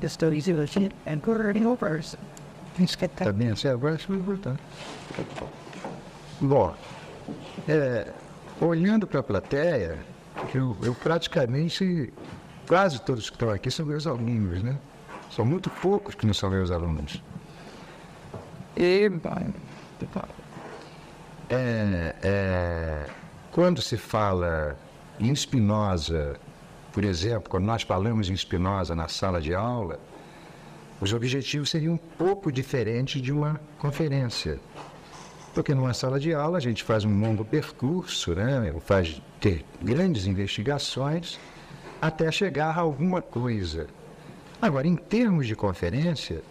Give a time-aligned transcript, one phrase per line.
[0.00, 0.62] Estou dizendo
[1.06, 2.16] and correndo overs.
[3.24, 4.56] Também, assim, agora que vai voltar.
[6.40, 6.74] Bom,
[7.68, 8.12] é,
[8.60, 9.98] olhando para a plateia,
[10.54, 12.12] eu, eu praticamente,
[12.66, 14.78] quase todos que estão aqui são meus alunos, né?
[15.30, 17.22] São muito poucos que não são meus alunos.
[18.76, 19.10] E
[21.48, 23.06] é, é,
[23.50, 24.76] quando se fala
[25.20, 26.36] em Spinoza,
[26.92, 29.98] por exemplo, quando nós falamos em Spinoza na sala de aula,
[31.00, 34.60] os objetivos seriam um pouco diferentes de uma conferência.
[35.54, 38.72] Porque numa sala de aula a gente faz um longo percurso, né?
[38.80, 41.38] faz ter grandes investigações
[42.00, 43.86] até chegar a alguma coisa.
[44.60, 46.42] Agora, em termos de conferência,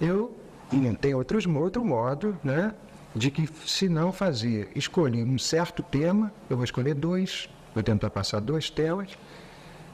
[0.00, 0.36] eu
[0.72, 2.74] não tenho outros, outro modo né,
[3.14, 8.10] de que, se não fazer, escolher um certo tema, eu vou escolher dois, vou tentar
[8.10, 9.16] passar dois temas,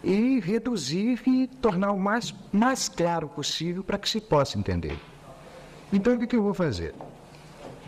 [0.02, 4.98] e reduzir e tornar o mais, mais claro possível para que se possa entender.
[5.92, 6.94] Então, o que, que eu vou fazer?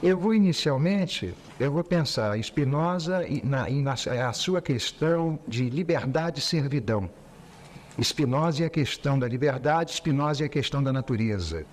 [0.02, 3.94] Eu vou inicialmente, eu vou pensar Spinoza e na, e na
[4.28, 7.08] a sua questão de liberdade e servidão.
[8.02, 11.64] Spinoza e a questão da liberdade, Spinoza e a questão da natureza.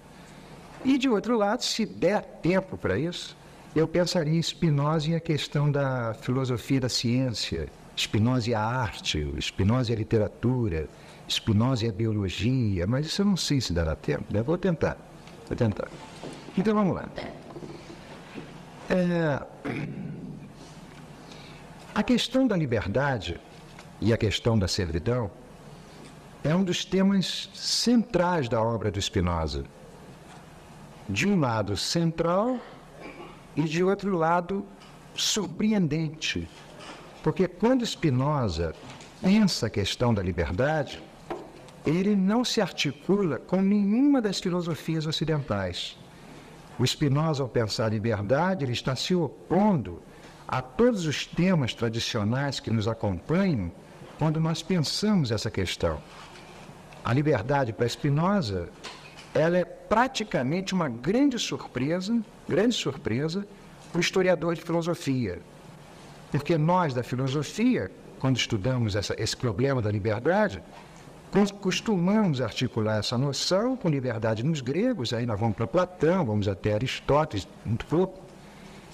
[0.86, 3.36] E de outro lado, se der tempo para isso,
[3.76, 7.70] eu pensaria em Spinoza e a questão da filosofia da ciência,
[8.02, 10.88] Spinoza e a arte, Spinoza e a literatura,
[11.30, 14.42] Spinoza e a biologia, mas isso eu não sei se dará tempo, né?
[14.42, 14.98] Vou tentar,
[15.48, 15.88] vou tentar.
[16.58, 17.08] Então vamos lá.
[18.90, 19.42] É,
[21.94, 23.40] a questão da liberdade
[24.02, 25.30] e a questão da servidão
[26.44, 29.64] é um dos temas centrais da obra do Spinoza.
[31.08, 32.60] De um lado central
[33.56, 34.66] e de outro lado
[35.16, 36.50] surpreendente.
[37.24, 38.74] Porque quando Spinoza
[39.22, 41.02] pensa a questão da liberdade,
[41.86, 45.98] ele não se articula com nenhuma das filosofias ocidentais.
[46.80, 50.02] O Spinoza, ao pensar a liberdade, ele está se opondo
[50.48, 53.72] a todos os temas tradicionais que nos acompanham
[54.18, 56.02] quando nós pensamos essa questão.
[57.04, 58.70] A liberdade para Spinoza,
[59.34, 63.48] ela é praticamente uma grande surpresa, grande surpresa
[63.92, 65.40] para o historiador de filosofia.
[66.32, 70.64] Porque nós da filosofia, quando estudamos essa, esse problema da liberdade,
[71.60, 76.74] costumamos articular essa noção com liberdade nos gregos, aí nós vamos para Platão, vamos até
[76.74, 78.22] Aristóteles, muito pouco.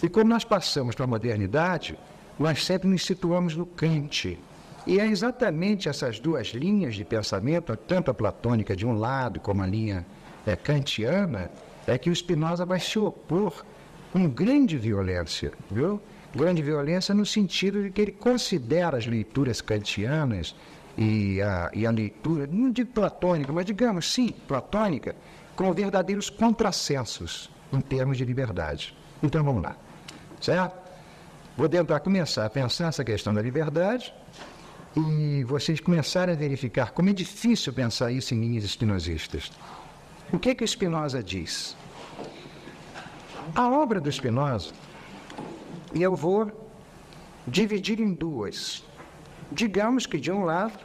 [0.02, 1.98] E quando nós passamos para a modernidade,
[2.38, 4.38] nós sempre nos situamos no Kant.
[4.86, 9.62] E é exatamente essas duas linhas de pensamento, tanto a platônica de um lado como
[9.62, 10.06] a linha
[10.46, 11.52] é, kantiana,
[11.86, 13.66] é que o Spinoza vai se opor
[14.14, 16.00] com grande violência, viu?
[16.38, 20.56] Grande violência no sentido de que ele considera as leituras kantianas
[20.96, 25.16] e a, e a leitura, não digo platônica, mas digamos sim, platônica,
[25.56, 28.96] como verdadeiros contrassensos em termos de liberdade.
[29.24, 29.76] Então vamos lá,
[30.40, 30.78] certo?
[31.58, 34.14] Vou tentar começar a pensar essa questão da liberdade
[34.96, 39.52] e vocês começarem a verificar como é difícil pensar isso em linhas espinosistas.
[40.32, 41.76] O que que o Spinoza diz?
[43.56, 44.72] A obra do Spinoza,
[45.98, 46.52] e eu vou
[47.48, 48.84] dividir em duas.
[49.52, 50.78] Digamos que de um lado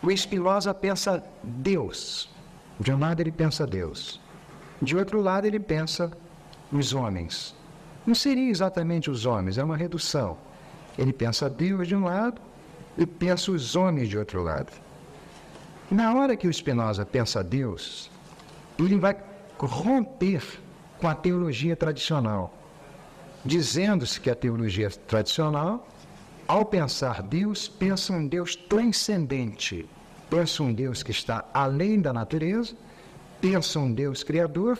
[0.00, 2.30] o Spinoza pensa Deus.
[2.78, 4.20] De um lado ele pensa Deus.
[4.80, 6.12] De outro lado ele pensa
[6.70, 7.52] os homens.
[8.06, 10.38] Não seria exatamente os homens, é uma redução.
[10.96, 12.40] Ele pensa Deus de um lado
[12.96, 14.72] e pensa os homens de outro lado.
[15.90, 18.08] Na hora que o Spinoza pensa Deus,
[18.78, 19.16] ele vai
[19.58, 20.42] romper
[21.00, 22.61] com a teologia tradicional,
[23.44, 25.86] dizendo-se que a teologia tradicional
[26.46, 29.86] ao pensar Deus, pensa um Deus transcendente,
[30.28, 32.74] pensa um Deus que está além da natureza,
[33.40, 34.78] pensa um Deus criador,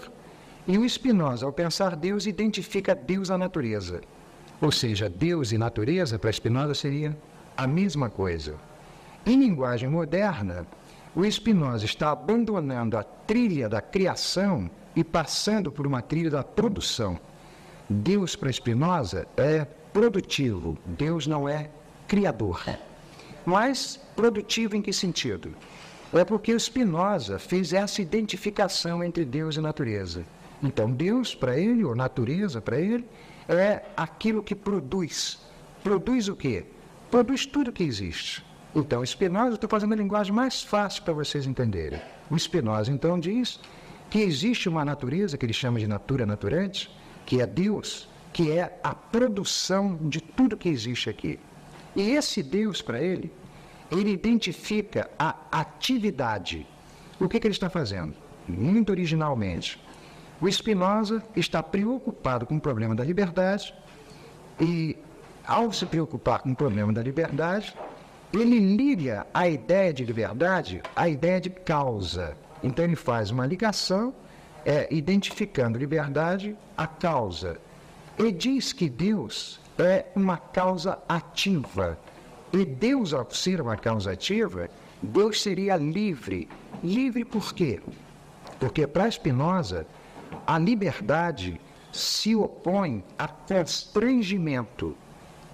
[0.67, 4.01] e o Spinoza, ao pensar Deus, identifica Deus à natureza.
[4.61, 7.17] Ou seja, Deus e natureza, para Spinoza, seria
[7.57, 8.57] a mesma coisa.
[9.25, 10.67] Em linguagem moderna,
[11.15, 17.19] o Spinoza está abandonando a trilha da criação e passando por uma trilha da produção.
[17.89, 20.79] Deus para Spinoza é produtivo.
[20.87, 21.71] Deus não é
[22.09, 22.65] criador.
[23.45, 25.55] Mas produtivo em que sentido?
[26.13, 30.25] É porque o Spinoza fez essa identificação entre Deus e natureza.
[30.63, 33.05] Então, Deus para ele, ou natureza para ele,
[33.49, 35.41] é aquilo que produz.
[35.83, 36.65] Produz o quê?
[37.11, 38.45] Produz tudo que existe.
[38.75, 42.01] Então, Spinoza, estou fazendo a linguagem mais fácil para vocês entenderem.
[42.31, 43.59] O Spinoza, então, diz
[44.09, 46.91] que existe uma natureza que ele chama de natura naturante,
[47.33, 51.41] que é Deus, que é a produção de tudo que existe aqui.
[51.97, 53.33] E esse Deus, para ele,
[53.91, 56.67] ele identifica a atividade
[57.23, 58.15] o que, que ele está fazendo?
[58.49, 59.81] Muito originalmente.
[60.41, 63.73] O Spinoza está preocupado com o problema da liberdade
[64.61, 64.97] e,
[65.47, 67.75] ao se preocupar com o problema da liberdade,
[68.33, 72.37] ele liga a ideia de liberdade à ideia de causa.
[72.61, 74.13] Então ele faz uma ligação,
[74.65, 77.59] é, identificando liberdade à causa.
[78.19, 81.99] E diz que Deus é uma causa ativa.
[82.53, 84.69] E Deus, ao ser uma causa ativa,
[85.03, 86.49] Deus seria livre.
[86.83, 87.81] Livre por quê?
[88.61, 89.87] Porque para Spinoza,
[90.47, 91.61] a liberdade
[91.93, 94.97] se opõe a constrangimento.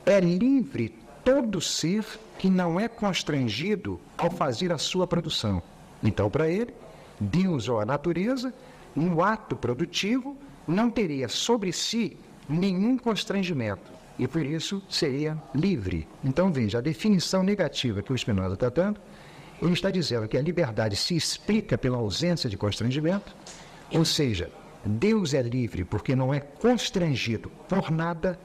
[0.04, 0.94] É livre
[1.24, 2.04] todo ser
[2.38, 5.62] que não é constrangido ao fazer a sua produção.
[6.02, 6.72] Então, para ele,
[7.20, 8.54] Deus ou a natureza,
[8.94, 10.36] no ato produtivo,
[10.66, 12.16] não teria sobre si
[12.48, 16.08] nenhum constrangimento e por isso seria livre.
[16.24, 19.00] Então, veja, a definição negativa que o Spinoza está dando,
[19.62, 23.34] ele está dizendo que a liberdade se explica pela ausência de constrangimento,
[23.92, 24.50] ou seja,
[24.84, 28.38] Deus é livre porque não é constrangido por nada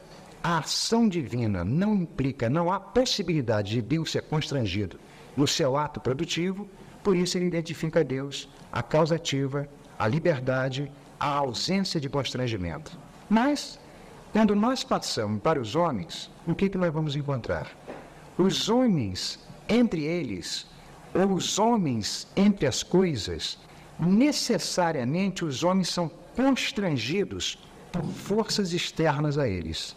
[0.44, 5.00] a ação divina não implica, não há possibilidade de Deus ser constrangido
[5.38, 6.68] no seu ato produtivo,
[7.02, 12.98] por isso ele identifica Deus, a causa ativa, a liberdade, a ausência de constrangimento.
[13.30, 13.80] Mas,
[14.32, 17.72] quando nós passamos para os homens, o que, que nós vamos encontrar?
[18.38, 20.68] Os homens, entre eles,
[21.14, 23.58] ou os homens entre as coisas,
[24.00, 27.60] necessariamente os homens são constrangidos
[27.92, 29.96] por forças externas a eles.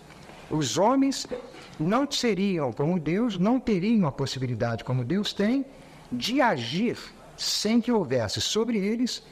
[0.50, 1.26] Os homens
[1.80, 5.64] não seriam como Deus, não teriam a possibilidade, como Deus tem,
[6.12, 6.98] de agir
[7.36, 9.22] sem que houvesse sobre eles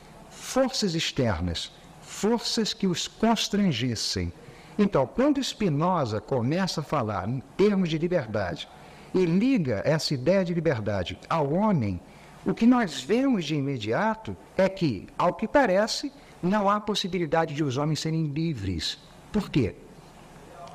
[0.54, 4.32] forças externas, forças que os constrangessem.
[4.78, 8.68] Então, quando Spinoza começa a falar em termos de liberdade
[9.12, 12.00] e liga essa ideia de liberdade ao homem,
[12.46, 17.64] o que nós vemos de imediato é que, ao que parece, não há possibilidade de
[17.64, 18.96] os homens serem livres.
[19.32, 19.74] Por quê?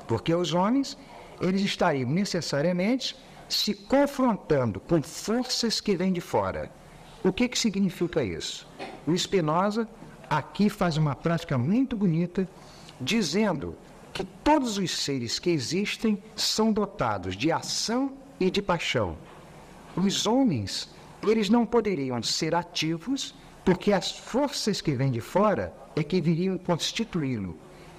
[0.06, 0.94] Porque os homens,
[1.40, 3.16] eles estariam necessariamente
[3.48, 6.70] se confrontando com forças que vêm de fora.
[7.22, 8.66] O que, que significa isso?
[9.06, 9.86] O Spinoza
[10.28, 12.48] aqui faz uma prática muito bonita,
[12.98, 13.76] dizendo
[14.12, 19.18] que todos os seres que existem são dotados de ação e de paixão.
[19.94, 20.88] Os homens,
[21.26, 23.34] eles não poderiam ser ativos
[23.64, 27.56] porque as forças que vêm de fora é que viriam constituí-lo.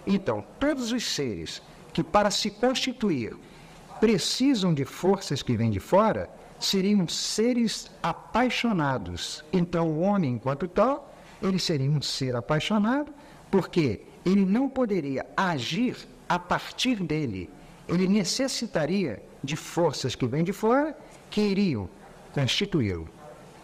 [0.08, 1.62] Então, todos os seres
[1.94, 3.36] que para se constituir
[4.00, 6.28] precisam de forças que vêm de fora,
[6.62, 9.44] seriam seres apaixonados.
[9.52, 13.12] Então, o homem, enquanto tal, ele seria um ser apaixonado,
[13.50, 15.98] porque ele não poderia agir
[16.30, 17.50] a partir dele.
[17.88, 20.96] Ele necessitaria de forças que vêm de fora
[21.30, 21.90] que iriam
[22.32, 23.10] constituí-lo.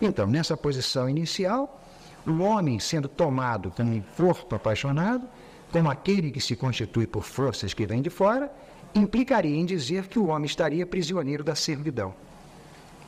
[0.02, 1.82] Então, nessa posição inicial,
[2.26, 5.28] o homem sendo tomado como um corpo apaixonado,
[5.72, 8.52] como aquele que se constitui por forças que vêm de fora,
[8.94, 12.14] implicaria em dizer que o homem estaria prisioneiro da servidão.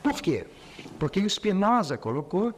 [0.02, 0.46] Por quê?
[0.98, 2.54] Porque Spinoza colocou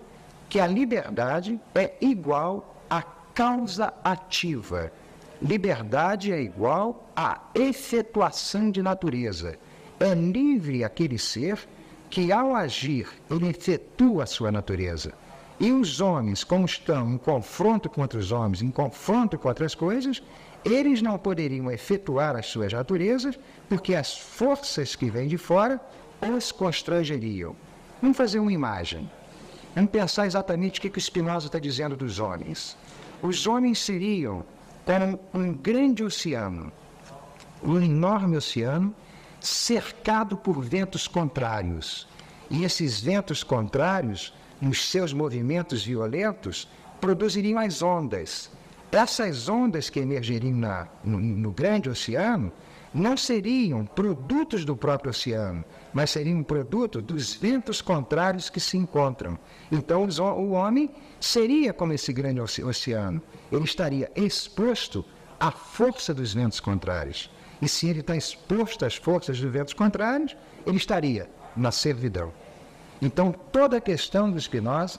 [0.49, 4.93] que a liberdade é igual à causa ativa.
[5.41, 9.59] Liberdade é igual à efetuação de natureza.
[9.99, 11.59] É livre aquele ser
[12.09, 15.15] que, ao agir, ele efetua a sua natureza.
[15.59, 20.23] E os homens, como estão em confronto com outros homens, em confronto com outras coisas,
[20.64, 23.38] eles não poderiam efetuar as suas naturezas,
[23.69, 25.81] porque as forças que vêm de fora
[26.31, 27.57] os constrangeriam.
[28.00, 29.11] Vamos fazer uma imagem.
[29.75, 32.76] Vamos pensar exatamente o que, que o Spinoza está dizendo dos homens.
[33.23, 34.45] Os homens seriam
[34.85, 36.73] como um grande oceano,
[37.62, 38.95] um enorme oceano,
[39.41, 42.09] cercado por ventos contrários.
[42.50, 46.69] E esses ventos contrários nos seus movimentos violentos,
[47.00, 48.49] produziriam as ondas.
[48.93, 52.52] Essas ondas que emergeriam na, no, no grande oceano
[52.94, 59.38] não seriam produtos do próprio oceano, mas seriam produto dos ventos contrários que se encontram.
[59.70, 60.06] Então,
[60.37, 65.04] o homem seria como esse grande oceano, ele estaria exposto
[65.40, 67.30] à força dos ventos contrários.
[67.61, 72.32] E se ele está exposto às forças dos ventos contrários, ele estaria na servidão.
[73.00, 74.99] Então, toda a questão do Spinoza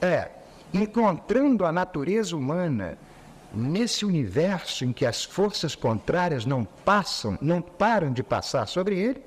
[0.00, 0.30] é
[0.72, 2.98] encontrando a natureza humana
[3.52, 9.22] nesse universo em que as forças contrárias não passam, não param de passar sobre ele,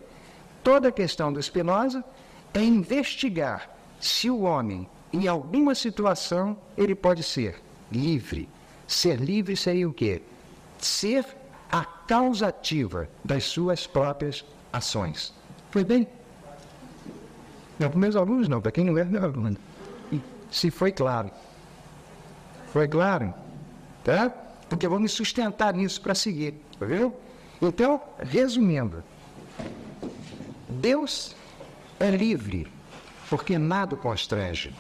[0.63, 2.03] toda a questão do Spinoza
[2.53, 7.61] é investigar se o homem, em alguma situação, ele pode ser
[7.91, 8.49] livre.
[8.87, 10.21] Ser livre seria o quê?
[10.79, 11.25] Ser
[11.71, 15.33] a causa ativa das suas próprias ações.
[15.69, 16.07] Foi bem?
[17.79, 19.57] Não, para meus alunos não, para quem não é aluno.
[20.49, 21.31] se foi claro.
[22.73, 23.33] Foi claro?
[24.03, 24.29] Tá?
[24.69, 27.13] Porque vou me sustentar nisso para seguir, viu?
[27.61, 29.03] Então, resumindo,
[30.67, 31.35] Deus
[31.99, 32.67] é livre,
[33.29, 34.73] porque nada o constrange.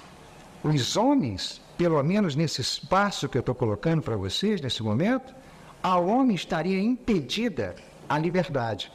[0.63, 5.35] Os homens, pelo menos nesse espaço que eu estou colocando para vocês nesse momento,
[5.83, 7.75] ao homem estaria impedida
[8.07, 8.91] a liberdade.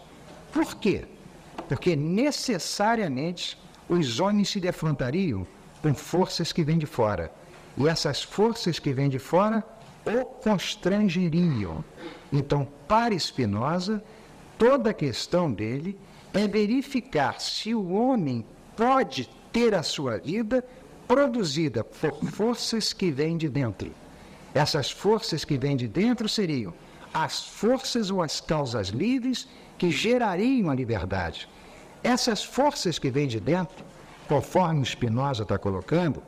[0.52, 1.04] Por quê?
[1.68, 5.46] Porque necessariamente os homens se defrontariam
[5.82, 7.32] com forças que vêm de fora.
[7.76, 9.64] E essas forças que vêm de fora
[10.06, 11.84] o constrangeriam.
[12.32, 14.02] Então, para Spinoza,
[14.56, 15.98] toda a questão dele
[16.32, 18.44] é verificar se o homem
[18.76, 20.64] pode ter a sua vida
[21.08, 23.92] produzida por forças que vêm de dentro.
[24.54, 26.72] Essas forças que vêm de dentro seriam
[27.12, 29.48] as forças ou as causas livres
[29.78, 31.48] que gerariam a liberdade.
[32.02, 33.84] Essas forças que vêm de dentro,
[34.28, 36.22] conforme Spinoza está colocando,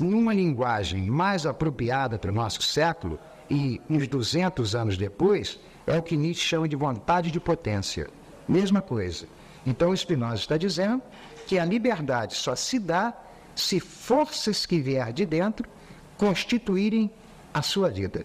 [0.00, 3.18] numa linguagem mais apropriada para o nosso século
[3.50, 8.08] e uns 200 anos depois, é o que Nietzsche chama de vontade de potência.
[8.48, 9.26] Mesma coisa.
[9.66, 11.02] Então, Spinoza está dizendo
[11.46, 13.12] que a liberdade só se dá
[13.54, 15.68] se forças que vier de dentro
[16.16, 17.10] constituírem
[17.52, 18.24] a sua vida.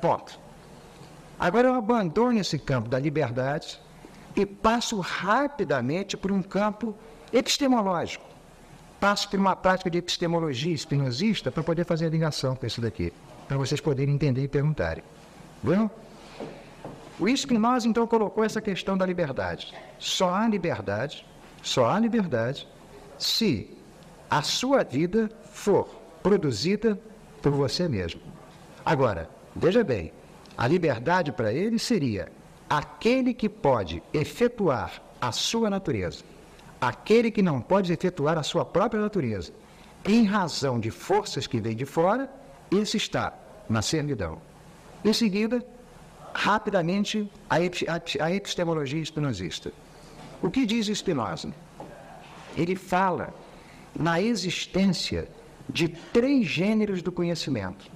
[0.00, 0.38] Ponto.
[1.38, 3.78] Agora eu abandono esse campo da liberdade
[4.34, 6.94] e passo rapidamente para um campo
[7.32, 8.24] epistemológico.
[9.00, 13.12] Passo por uma prática de epistemologia espinosista para poder fazer a ligação com isso daqui,
[13.46, 15.04] para vocês poderem entender e perguntarem.
[15.62, 15.90] Bom?
[17.18, 19.74] O Spinoza então colocou essa questão da liberdade.
[19.98, 21.26] Só há liberdade,
[21.62, 22.68] só há liberdade
[23.18, 23.74] se
[24.28, 25.88] a sua vida for
[26.22, 26.98] produzida
[27.40, 28.20] por você mesmo.
[28.84, 30.12] Agora, veja bem,
[30.56, 32.30] a liberdade para ele seria
[32.68, 36.24] aquele que pode efetuar a sua natureza,
[36.80, 39.52] aquele que não pode efetuar a sua própria natureza,
[40.04, 42.30] em razão de forças que vêm de fora,
[42.70, 43.32] esse está
[43.68, 44.40] na servidão.
[45.04, 45.64] Em seguida,
[46.32, 49.72] rapidamente, a, epistemologia espinosista.
[50.42, 51.52] O que diz Spinoza?
[52.56, 53.34] Ele fala
[53.94, 55.28] na existência
[55.68, 57.90] de três gêneros do conhecimento.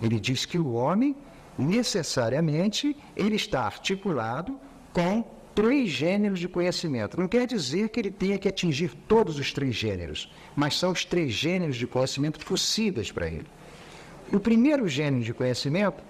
[0.00, 1.14] Ele diz que o homem,
[1.56, 4.58] necessariamente, ele está articulado
[4.92, 5.24] com
[5.54, 7.18] três gêneros de conhecimento.
[7.18, 11.04] Não quer dizer que ele tenha que atingir todos os três gêneros, mas são os
[11.04, 13.46] três gêneros de conhecimento possíveis para ele.
[14.32, 16.02] O primeiro gênero de conhecimento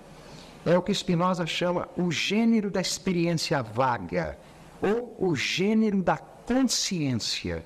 [0.65, 4.39] é o que Spinoza chama o gênero da experiência vaga,
[4.81, 7.65] ou o gênero da consciência.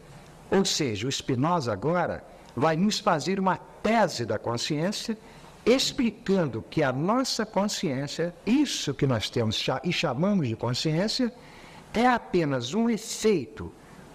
[0.50, 5.16] Ou seja, o Spinoza agora vai nos fazer uma tese da consciência,
[5.64, 11.32] explicando que a nossa consciência, isso que nós temos e chamamos de consciência,
[11.96, 13.72] é apenas um efeito,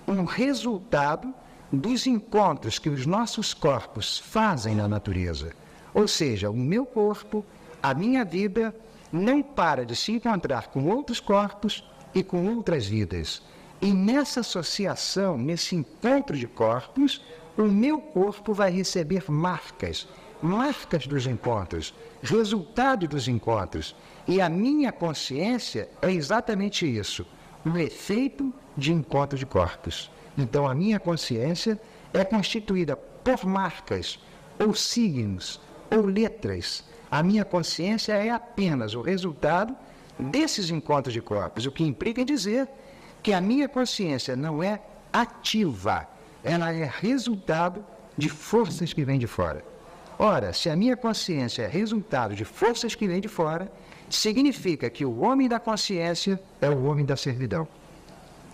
[0.08, 1.34] um resultado
[1.72, 5.52] dos encontros que os nossos corpos fazem na natureza.
[5.92, 7.44] Ou seja, o meu corpo,
[7.82, 8.74] a minha vida,
[9.12, 11.84] não para de se encontrar com outros corpos
[12.14, 13.42] e com outras vidas.
[13.82, 17.26] E nessa associação, nesse encontro de corpos,
[17.58, 20.08] o meu corpo vai receber marcas,
[20.40, 23.96] marcas dos encontros, resultado dos encontros.
[24.28, 27.26] E a minha consciência é exatamente isso,
[27.66, 30.12] o efeito de encontro de corpos.
[30.38, 31.80] Então a minha consciência
[32.14, 34.20] é constituída por marcas,
[34.60, 36.84] ou signos, ou letras.
[37.10, 39.76] A minha consciência é apenas o resultado
[40.18, 42.68] desses encontros de corpos, o que implica em dizer
[43.22, 46.08] que a minha consciência não é ativa,
[46.44, 47.84] ela é resultado
[48.18, 49.64] de forças que vêm de fora.
[50.18, 53.72] Ora, se a minha consciência é resultado de forças que vêm de fora,
[54.16, 57.68] significa que o homem da consciência é o homem da servidão.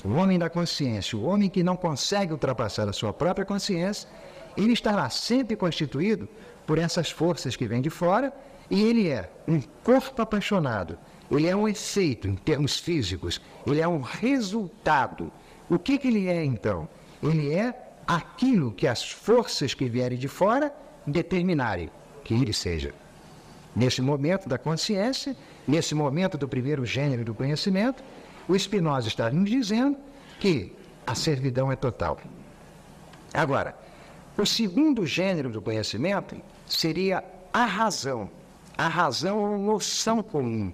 [0.03, 4.07] O homem da consciência, o homem que não consegue ultrapassar a sua própria consciência,
[4.55, 6.27] ele estará sempre constituído
[6.65, 8.33] por essas forças que vêm de fora
[8.69, 10.97] e ele é um corpo apaixonado,
[11.31, 15.31] ele é um efeito em termos físicos, ele é um resultado.
[15.69, 16.87] O que, que ele é então?
[17.21, 17.73] Ele é
[18.05, 20.73] aquilo que as forças que vierem de fora
[21.05, 21.89] determinarem
[22.23, 22.93] que ele seja.
[23.77, 28.03] Nesse momento da consciência, nesse momento do primeiro gênero do conhecimento,
[28.47, 29.97] o Spinoza está nos dizendo
[30.39, 30.73] que
[31.05, 32.17] a servidão é total.
[33.33, 33.77] Agora,
[34.37, 38.29] o segundo gênero do conhecimento seria a razão.
[38.77, 40.73] A razão é uma noção comum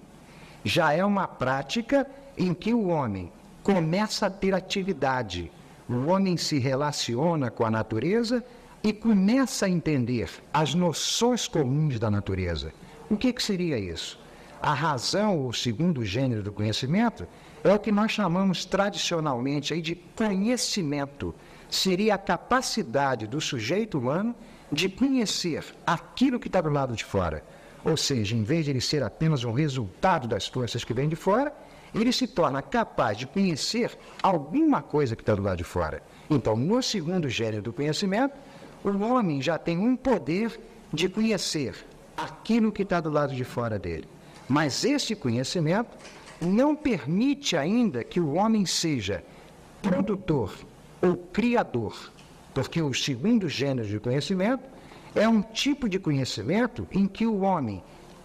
[0.64, 2.06] já é uma prática
[2.36, 3.30] em que o homem
[3.62, 5.52] começa a ter atividade.
[5.88, 8.42] O homem se relaciona com a natureza
[8.82, 12.72] e começa a entender as noções comuns da natureza.
[13.10, 14.18] O que, que seria isso?
[14.60, 17.26] A razão, o segundo gênero do conhecimento,
[17.62, 21.34] é o que nós chamamos tradicionalmente aí de conhecimento.
[21.68, 24.34] Seria a capacidade do sujeito humano
[24.72, 27.44] de conhecer aquilo que está do lado de fora.
[27.84, 31.16] Ou seja, em vez de ele ser apenas um resultado das forças que vêm de
[31.16, 31.54] fora,
[31.94, 36.02] ele se torna capaz de conhecer alguma coisa que está do lado de fora.
[36.30, 38.34] Então, no segundo gênero do conhecimento,
[38.82, 40.58] o homem já tem um poder
[40.92, 44.08] de conhecer aquilo que está do lado de fora dele.
[44.48, 45.96] Mas esse conhecimento
[46.40, 49.24] não permite ainda que o homem seja
[49.82, 50.52] produtor
[51.00, 52.12] ou criador,
[52.52, 54.62] porque o segundo gênero de conhecimento
[55.14, 57.82] é um tipo de conhecimento em que o homem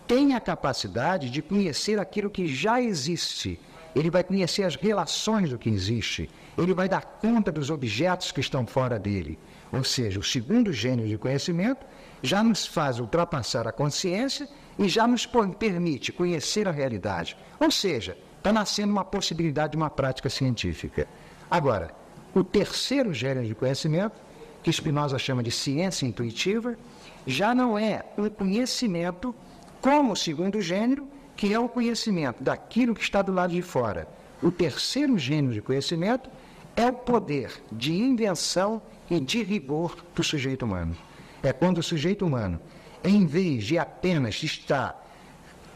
[0.08, 3.60] tem a capacidade de conhecer aquilo que já existe.
[3.96, 6.30] Ele vai conhecer as relações do que existe.
[6.58, 9.38] Ele vai dar conta dos objetos que estão fora dele.
[9.72, 11.86] Ou seja, o segundo gênero de conhecimento
[12.22, 14.48] já nos faz ultrapassar a consciência
[14.78, 15.26] e já nos
[15.58, 17.38] permite conhecer a realidade.
[17.60, 21.08] Ou seja, está nascendo uma possibilidade de uma prática científica.
[21.50, 21.92] Agora,
[22.34, 24.16] o terceiro gênero de conhecimento,
[24.64, 26.78] que Spinoza chama de ciência intuitiva,
[27.26, 29.34] já não é um conhecimento
[29.82, 34.08] como o segundo gênero, que é o conhecimento daquilo que está do lado de fora.
[34.42, 36.30] O terceiro gênero de conhecimento
[36.76, 40.96] é o poder de invenção e de rigor do sujeito humano.
[41.42, 42.60] É quando o sujeito humano,
[43.04, 45.08] em vez de apenas estar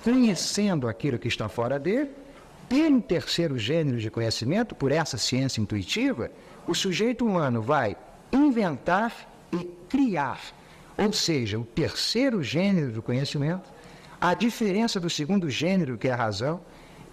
[0.04, 2.12] conhecendo aquilo que está fora dele,
[2.68, 6.32] pelo terceiro gênero de conhecimento, por essa ciência intuitiva,
[6.68, 7.96] o sujeito humano vai
[8.32, 9.14] inventar
[9.52, 10.40] e criar.
[10.98, 13.72] Ou seja, o terceiro gênero do conhecimento,
[14.20, 16.62] a diferença do segundo gênero, que é a razão,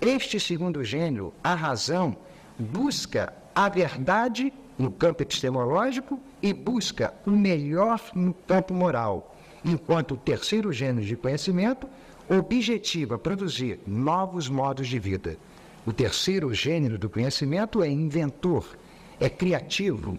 [0.01, 2.17] este segundo gênero, a razão,
[2.59, 10.17] busca a verdade no campo epistemológico e busca o melhor no campo moral, enquanto o
[10.17, 11.87] terceiro gênero de conhecimento
[12.31, 15.37] objetiva produzir novos modos de vida.
[15.85, 18.67] O terceiro gênero do conhecimento é inventor,
[19.19, 20.17] é criativo.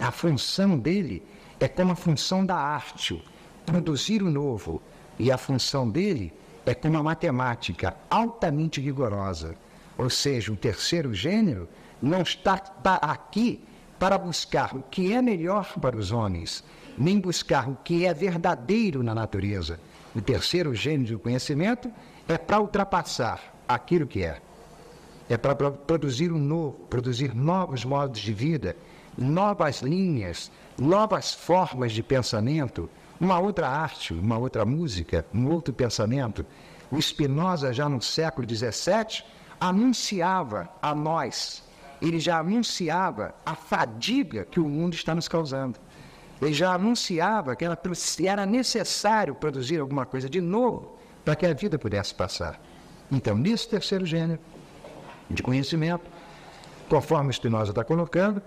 [0.00, 1.20] A função dele
[1.58, 3.20] é como a função da arte,
[3.66, 4.80] produzir o novo.
[5.18, 6.32] E a função dele
[6.64, 9.56] é como a matemática, altamente rigorosa.
[9.98, 11.68] Ou seja, o terceiro gênero
[12.00, 13.62] não está aqui
[14.02, 16.64] para buscar o que é melhor para os homens,
[16.98, 19.78] nem buscar o que é verdadeiro na natureza.
[20.12, 21.88] O terceiro gênero do conhecimento
[22.26, 24.42] é para ultrapassar aquilo que é.
[25.30, 28.76] É para produzir um novo, produzir novos modos de vida,
[29.16, 36.44] novas linhas, novas formas de pensamento, uma outra arte, uma outra música, um outro pensamento.
[36.90, 39.22] O Spinoza, já no século XVII,
[39.60, 41.62] anunciava a nós,
[42.02, 45.78] ele já anunciava a fadiga que o mundo está nos causando.
[46.40, 47.64] Ele já anunciava que
[48.26, 52.60] era necessário produzir alguma coisa de novo para que a vida pudesse passar.
[53.10, 54.40] Então, nesse terceiro gênero
[55.30, 56.02] de conhecimento,
[56.88, 58.42] conforme Spinoza está colocando,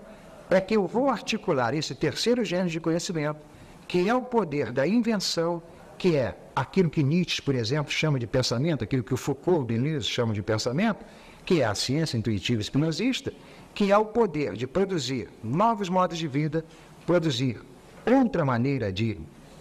[0.50, 3.40] é que eu vou articular esse terceiro gênero de conhecimento,
[3.88, 5.62] que é o poder da invenção,
[5.96, 10.06] que é aquilo que Nietzsche, por exemplo, chama de pensamento, aquilo que o Foucault, Deleuze
[10.06, 11.02] chama de pensamento,
[11.46, 13.32] que é a ciência intuitiva espinosista,
[13.76, 16.64] que é o poder de produzir novos modos de vida,
[17.04, 17.60] produzir
[18.06, 19.18] outra maneira de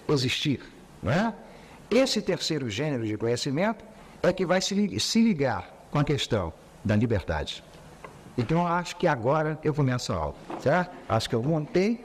[0.08, 0.62] existir.
[1.04, 1.36] Não é?
[1.92, 3.84] Esse terceiro gênero de conhecimento
[4.24, 7.62] é que vai se ligar com a questão da liberdade.
[8.38, 10.96] Então, acho que agora eu começo a aula, certo?
[11.10, 12.02] Acho que eu montei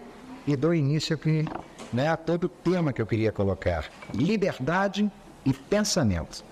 [0.48, 1.44] e dou início aqui
[1.92, 3.88] né, a todo o tema que eu queria colocar.
[4.12, 5.08] Liberdade
[5.44, 6.44] e pensamento.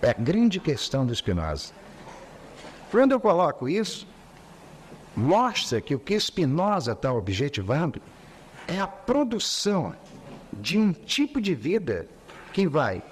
[0.00, 1.72] É a grande questão do Spinoza.
[2.92, 4.06] Quando eu coloco isso,
[5.16, 8.00] mostra que o que Spinoza está objetivando
[8.66, 9.94] é a produção
[10.52, 12.08] de um tipo de vida
[12.52, 13.02] que vai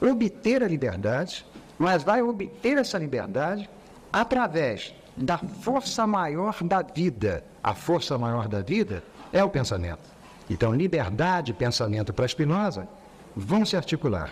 [0.00, 1.44] obter a liberdade,
[1.78, 3.68] mas vai obter essa liberdade
[4.12, 7.44] através da força maior da vida.
[7.62, 10.08] A força maior da vida é o pensamento.
[10.48, 12.88] Então, liberdade e pensamento para Spinoza
[13.36, 14.30] vão se articular.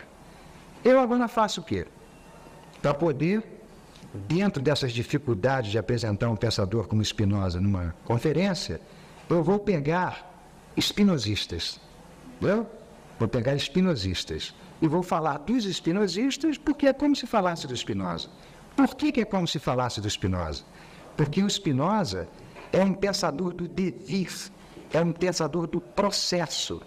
[0.85, 1.87] Eu agora faço o quê?
[2.81, 3.58] Para poder
[4.19, 8.81] dentro dessas dificuldades de apresentar um pensador como Spinoza numa conferência,
[9.29, 10.29] eu vou pegar
[10.77, 11.81] espinosistas.
[12.37, 12.67] Entendeu?
[13.19, 14.55] Vou pegar espinosistas.
[14.81, 18.29] E vou falar dos espinosistas porque é como se falasse do Spinoza.
[18.77, 20.63] Por que, que é como se falasse do Spinoza?
[21.17, 22.29] Porque o Spinoza
[22.73, 24.31] é um pensador do devir,
[24.93, 26.81] é um pensador do processo.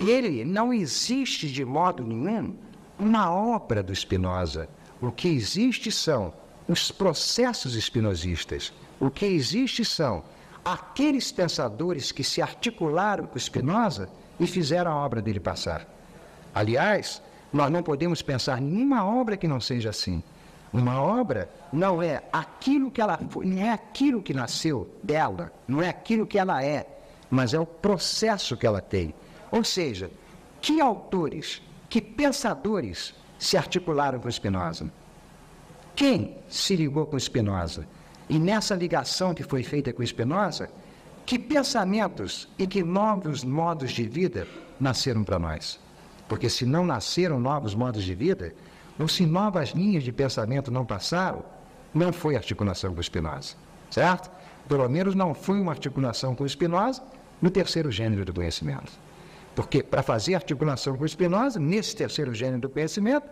[0.00, 2.56] Ele não existe de modo nenhum
[2.98, 4.68] uma obra do Spinoza.
[5.00, 6.34] O que existe são
[6.68, 8.72] os processos espinosistas.
[9.00, 10.22] O que existe são
[10.64, 15.88] aqueles pensadores que se articularam com Spinoza e fizeram a obra dele passar.
[16.54, 20.22] Aliás, nós não podemos pensar nenhuma obra que não seja assim.
[20.70, 25.80] Uma obra não é aquilo que ela foi, não é aquilo que nasceu dela, não
[25.80, 26.86] é aquilo que ela é,
[27.30, 29.14] mas é o processo que ela tem.
[29.50, 30.10] Ou seja,
[30.60, 34.90] que autores, que pensadores se articularam com Spinoza?
[35.98, 37.84] Quem se ligou com Spinoza?
[38.28, 40.70] E nessa ligação que foi feita com Spinoza,
[41.26, 44.46] que pensamentos e que novos modos de vida
[44.78, 45.80] nasceram para nós?
[46.28, 48.54] Porque se não nasceram novos modos de vida,
[48.96, 51.42] ou se novas linhas de pensamento não passaram,
[51.92, 53.56] não foi articulação com Spinoza,
[53.90, 54.30] certo?
[54.68, 57.02] Pelo menos não foi uma articulação com Spinoza
[57.42, 58.92] no terceiro gênero do conhecimento.
[59.52, 63.26] Porque para fazer articulação com Spinoza, nesse terceiro gênero do conhecimento,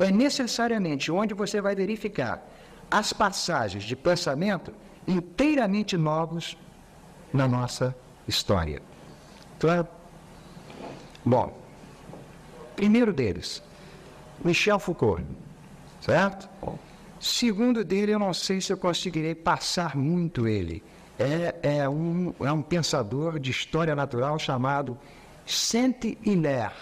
[0.00, 2.42] é necessariamente onde você vai verificar
[2.90, 4.72] as passagens de pensamento
[5.06, 6.56] inteiramente novos
[7.32, 7.94] na nossa
[8.26, 8.82] história.
[9.58, 9.86] Claro?
[11.24, 11.56] Bom,
[12.74, 13.62] primeiro deles,
[14.42, 15.22] Michel Foucault,
[16.00, 16.48] certo?
[17.20, 20.82] Segundo dele, eu não sei se eu conseguirei passar muito ele.
[21.18, 24.98] É, é, um, é um pensador de história natural chamado
[25.44, 26.72] Saint-Hilaire,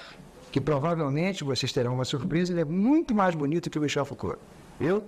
[0.58, 4.38] que provavelmente vocês terão uma surpresa, ele é muito mais bonito que o Michel Foucault,
[4.78, 5.04] viu?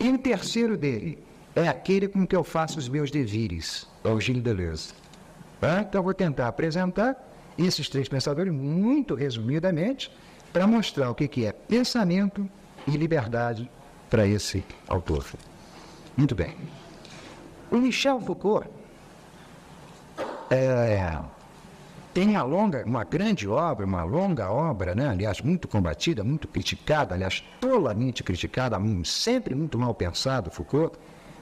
[0.00, 1.18] E o terceiro dele
[1.54, 4.94] é aquele com que eu faço os meus devires, é o Gilles Deleuze.
[5.80, 7.14] Então, vou tentar apresentar
[7.58, 10.10] esses três pensadores muito resumidamente
[10.50, 12.48] para mostrar o que, que é pensamento
[12.86, 13.70] e liberdade
[14.08, 15.26] para esse autor.
[16.16, 16.54] Muito bem.
[17.70, 18.68] O Michel Foucault
[20.50, 21.18] é,
[22.16, 25.06] tem uma longa, uma grande obra, uma longa obra, né?
[25.06, 30.96] aliás, muito combatida, muito criticada, aliás, tolamente criticada, sempre muito mal pensado, Foucault,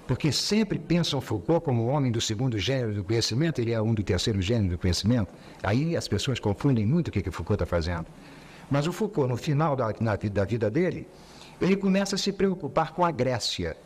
[0.04, 3.94] porque sempre pensam Foucault como o homem do segundo gênero do conhecimento, ele é um
[3.94, 5.32] do terceiro gênero do conhecimento.
[5.62, 8.06] Aí as pessoas confundem muito o que, que Foucault está fazendo.
[8.68, 11.06] Mas o Foucault, no final da, na, da vida dele,
[11.60, 13.76] ele começa a se preocupar com a Grécia.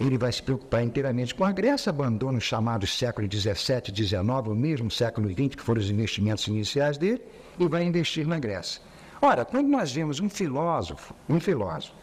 [0.00, 4.54] Ele vai se preocupar inteiramente com a Grécia, abandona os chamados século XVII, XIX, o
[4.54, 7.22] mesmo século XX, que foram os investimentos iniciais dele,
[7.58, 8.82] e vai investir na Grécia.
[9.22, 11.94] Ora, quando nós vemos um filósofo, um filósofo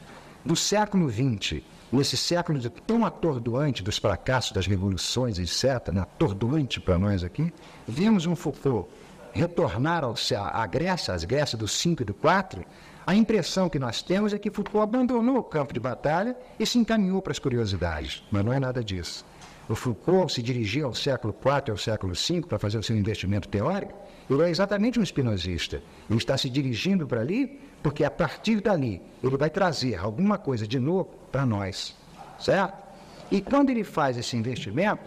[0.44, 6.98] do século XX, nesse século tão atordoante dos fracassos das revoluções, etc., né, atordoante para
[6.98, 7.54] nós aqui,
[7.88, 8.90] vemos um Foucault
[9.34, 12.66] retornar ao, à Grécia, às Grécias do 5 e do 4,
[13.12, 16.80] a impressão que nós temos é que Foucault abandonou o campo de batalha e se
[16.80, 19.26] encaminhou para as curiosidades, mas não é nada disso.
[19.68, 22.96] O Foucault se dirigiu ao século IV e ao século V para fazer o seu
[22.96, 23.94] investimento teórico,
[24.30, 25.84] ele é exatamente um espinosista.
[26.10, 30.66] Ele está se dirigindo para ali porque a partir dali ele vai trazer alguma coisa
[30.66, 31.94] de novo para nós,
[32.40, 32.82] certo?
[33.30, 35.02] E quando ele faz esse investimento,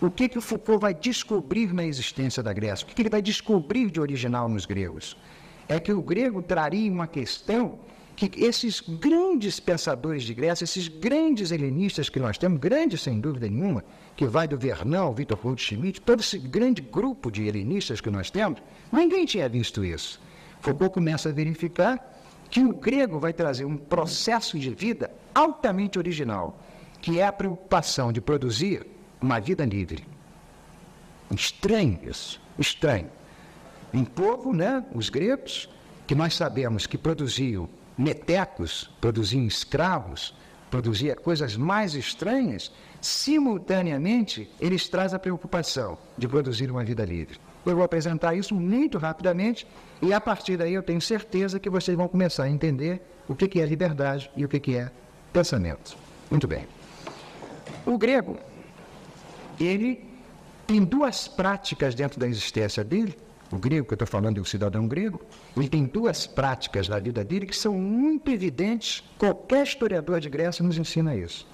[0.00, 2.84] o que, que o Foucault vai descobrir na existência da Grécia?
[2.84, 5.14] O que, que ele vai descobrir de original nos gregos?
[5.70, 7.78] É que o grego traria uma questão
[8.16, 13.48] que esses grandes pensadores de Grécia, esses grandes helenistas que nós temos, grandes sem dúvida
[13.48, 13.84] nenhuma,
[14.16, 18.30] que vai do Vernal Vitor Hugo Schmidt, todo esse grande grupo de helenistas que nós
[18.30, 18.60] temos,
[18.92, 20.20] ninguém tinha visto isso.
[20.60, 26.60] Foucault começa a verificar que o grego vai trazer um processo de vida altamente original,
[27.00, 28.84] que é a preocupação de produzir
[29.22, 30.04] uma vida livre.
[31.30, 33.08] Estranho isso, estranho
[33.92, 35.68] um povo, né, os gregos,
[36.06, 40.34] que nós sabemos que produziam metecos, produziam escravos,
[40.70, 47.38] produzia coisas mais estranhas, simultaneamente eles trazem a preocupação de produzir uma vida livre.
[47.66, 49.66] Eu vou apresentar isso muito rapidamente
[50.00, 53.60] e a partir daí eu tenho certeza que vocês vão começar a entender o que
[53.60, 54.90] é liberdade e o que é
[55.32, 55.96] pensamento.
[56.30, 56.66] Muito bem.
[57.84, 58.38] O grego,
[59.58, 60.04] ele
[60.66, 63.16] tem duas práticas dentro da existência dele
[63.52, 65.20] o grego que eu estou falando é o cidadão grego,
[65.56, 70.64] ele tem duas práticas na vida dele que são muito evidentes, qualquer historiador de Grécia
[70.64, 71.46] nos ensina isso.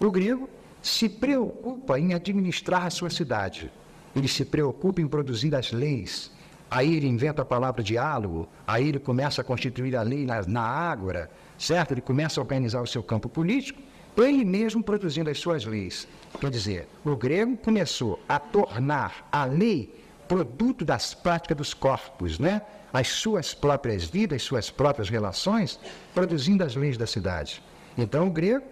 [0.00, 0.48] O grego
[0.82, 3.70] se preocupa em administrar a sua cidade,
[4.14, 6.30] ele se preocupa em produzir as leis,
[6.70, 10.62] aí ele inventa a palavra diálogo, aí ele começa a constituir a lei na, na
[10.62, 11.92] ágora, certo?
[11.92, 13.80] Ele começa a organizar o seu campo político,
[14.16, 16.08] ele mesmo produzindo as suas leis.
[16.40, 22.62] Quer dizer, o grego começou a tornar a lei produto das práticas dos corpos, né?
[22.92, 25.78] as suas próprias vidas, suas próprias relações,
[26.14, 27.62] produzindo as leis da cidade.
[27.96, 28.64] Então, o grego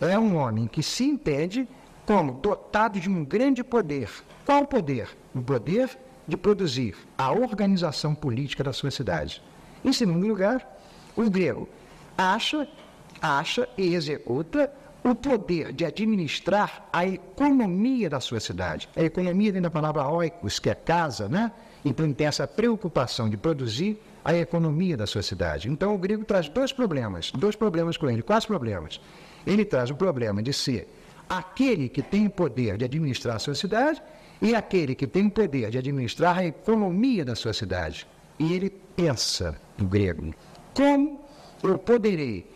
[0.00, 1.68] é um homem que se entende
[2.06, 4.10] como dotado de um grande poder.
[4.44, 5.08] Qual poder?
[5.34, 5.96] O poder
[6.26, 9.42] de produzir a organização política da sua cidade.
[9.84, 10.66] Em segundo lugar,
[11.16, 11.68] o grego
[12.16, 12.68] acha,
[13.20, 18.88] acha e executa o poder de administrar a economia da sua cidade.
[18.94, 21.50] A economia vem da palavra oikos, que é casa, né?
[21.84, 25.68] Então ele tem essa preocupação de produzir a economia da sua cidade.
[25.68, 29.00] Então o grego traz dois problemas, dois problemas com ele, quais problemas?
[29.46, 30.88] Ele traz o problema de ser
[31.28, 34.02] aquele que tem o poder de administrar a sua cidade
[34.42, 38.06] e aquele que tem o poder de administrar a economia da sua cidade.
[38.38, 40.34] e ele pensa no grego.
[40.72, 41.20] Como
[41.62, 42.46] eu poderei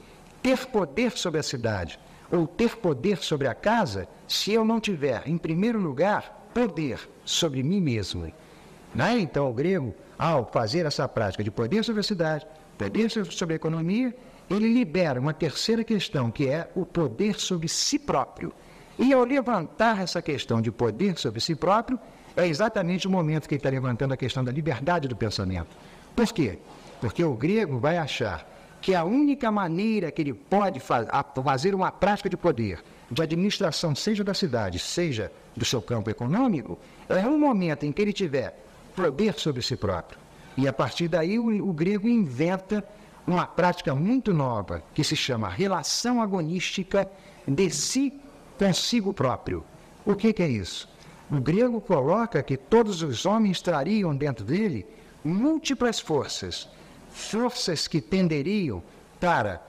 [0.42, 1.98] ter poder sobre a cidade
[2.36, 7.62] ou ter poder sobre a casa se eu não tiver, em primeiro lugar, poder sobre
[7.62, 8.32] mim mesmo?
[8.94, 9.18] Né?
[9.18, 12.46] Então, o grego, ao fazer essa prática de poder sobre a cidade,
[12.78, 14.14] poder sobre a economia,
[14.50, 18.52] ele libera uma terceira questão, que é o poder sobre si próprio.
[18.98, 21.98] E ao levantar essa questão de poder sobre si próprio,
[22.36, 25.76] é exatamente o momento que ele está levantando a questão da liberdade do pensamento.
[26.14, 26.58] Por quê?
[27.00, 28.53] Porque o grego vai achar
[28.84, 31.08] que a única maneira que ele pode faz,
[31.42, 36.78] fazer uma prática de poder, de administração, seja da cidade, seja do seu campo econômico,
[37.08, 38.62] é um momento em que ele tiver
[38.94, 40.18] poder sobre si próprio.
[40.54, 42.84] E a partir daí o, o grego inventa
[43.26, 47.10] uma prática muito nova que se chama relação agonística
[47.48, 48.12] de si
[48.58, 49.64] consigo próprio.
[50.04, 50.90] O que, que é isso?
[51.30, 54.84] O grego coloca que todos os homens trariam dentro dele
[55.24, 56.68] múltiplas forças,
[57.14, 58.82] forças que tenderiam
[59.20, 59.62] para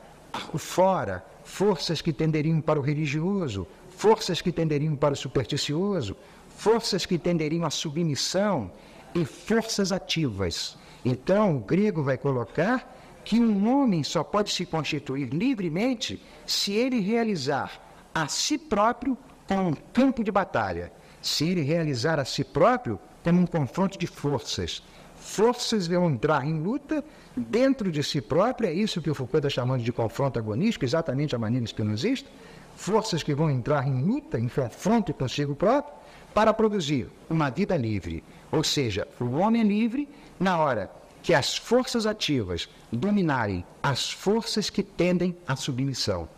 [0.51, 6.17] o fora, forças que tenderiam para o religioso, forças que tenderiam para o supersticioso,
[6.49, 8.71] forças que tenderiam à submissão
[9.13, 10.75] e forças ativas.
[11.05, 12.91] Então, o grego vai colocar
[13.23, 17.79] que um homem só pode se constituir livremente se ele realizar
[18.13, 19.15] a si próprio
[19.47, 24.07] como um campo de batalha, se ele realizar a si próprio como um confronto de
[24.07, 24.81] forças.
[25.25, 27.03] Forças vão entrar em luta
[27.35, 31.35] dentro de si próprio, é isso que o Foucault está chamando de confronto agonístico, exatamente
[31.35, 32.29] a maneira espinosista.
[32.75, 35.95] Forças que vão entrar em luta, em confronto consigo próprio,
[36.31, 38.23] para produzir uma vida livre.
[38.51, 40.07] Ou seja, o homem é livre
[40.39, 40.91] na hora
[41.23, 46.29] que as forças ativas dominarem as forças que tendem à submissão.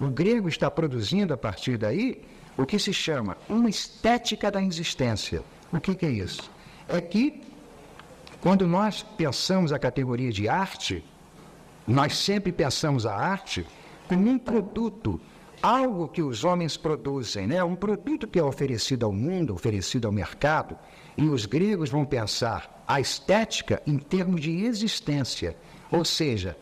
[0.00, 2.22] O grego está produzindo a partir daí
[2.56, 5.42] o que se chama uma estética da existência.
[5.70, 6.50] O que, que é isso?
[6.88, 7.51] É que
[8.42, 11.04] quando nós pensamos a categoria de arte,
[11.86, 13.64] nós sempre pensamos a arte
[14.08, 15.20] como um produto,
[15.62, 17.62] algo que os homens produzem, né?
[17.62, 20.76] um produto que é oferecido ao mundo, oferecido ao mercado,
[21.16, 25.56] e os gregos vão pensar a estética em termos de existência.
[25.88, 26.56] Ou seja,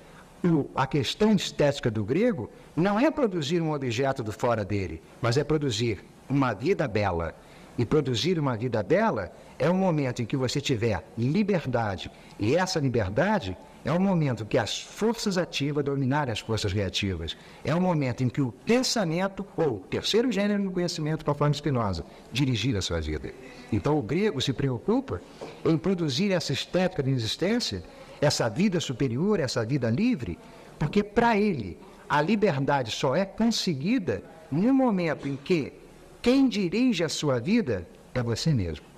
[0.74, 5.44] a questão estética do grego não é produzir um objeto do fora dele, mas é
[5.44, 7.34] produzir uma vida bela.
[7.78, 12.10] E produzir uma vida bela é um momento em que você tiver liberdade.
[12.38, 17.36] E essa liberdade é um momento que as forças ativas dominarem as forças reativas.
[17.62, 22.06] É um momento em que o pensamento, ou o terceiro gênero do conhecimento, conforme Spinoza,
[22.32, 23.32] dirigir a sua vida.
[23.70, 25.20] Então o grego se preocupa
[25.62, 27.84] em produzir essa estética de existência,
[28.18, 30.38] essa vida superior, essa vida livre,
[30.78, 35.74] porque para ele a liberdade só é conseguida no momento em que
[36.22, 38.89] quem dirige a sua vida é você mesmo.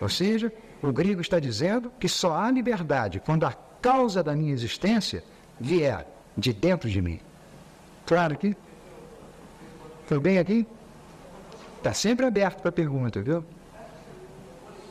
[0.00, 4.52] Ou seja, o grego está dizendo que só há liberdade quando a causa da minha
[4.52, 5.22] existência
[5.58, 6.06] vier
[6.36, 7.20] de dentro de mim.
[8.04, 8.56] Claro que.
[10.06, 10.66] Foi bem aqui?
[11.78, 13.44] Está sempre aberto para pergunta, viu?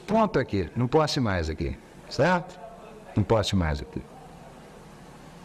[0.08, 1.78] Ponto aqui, não posso mais aqui,
[2.10, 2.60] certo?
[3.16, 4.02] Não posso mais aqui.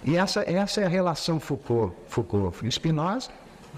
[0.05, 3.31] E essa, essa é a relação Foucault, Foucault Spinoza,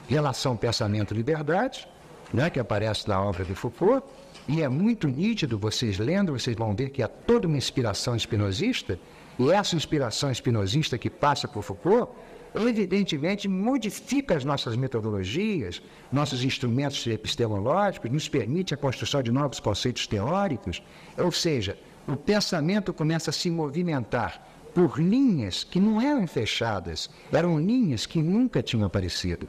[0.08, 1.88] relação pensamento-liberdade,
[2.32, 4.04] né, que aparece na obra de Foucault,
[4.48, 8.98] e é muito nítido, vocês lendo, vocês vão ver que há toda uma inspiração espinosista,
[9.38, 12.12] e essa inspiração espinosista que passa por Foucault,
[12.54, 20.06] evidentemente modifica as nossas metodologias, nossos instrumentos epistemológicos, nos permite a construção de novos conceitos
[20.06, 20.82] teóricos,
[21.16, 27.58] ou seja, o pensamento começa a se movimentar por linhas que não eram fechadas, eram
[27.60, 29.48] linhas que nunca tinham aparecido.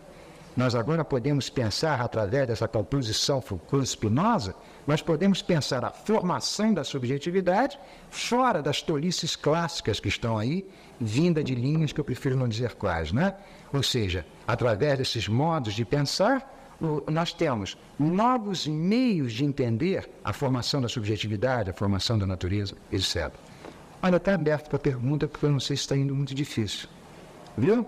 [0.55, 4.53] Nós agora podemos pensar, através dessa composição Foucault-Spinoza,
[4.85, 10.65] nós podemos pensar a formação da subjetividade fora das tolices clássicas que estão aí,
[10.99, 13.35] vinda de linhas que eu prefiro não dizer quais, né?
[13.71, 16.51] Ou seja, através desses modos de pensar,
[17.09, 23.31] nós temos novos meios de entender a formação da subjetividade, a formação da natureza, etc.
[24.01, 26.89] Olha, está aberto para pergunta, porque eu não sei se está indo muito difícil.
[27.57, 27.87] Viu?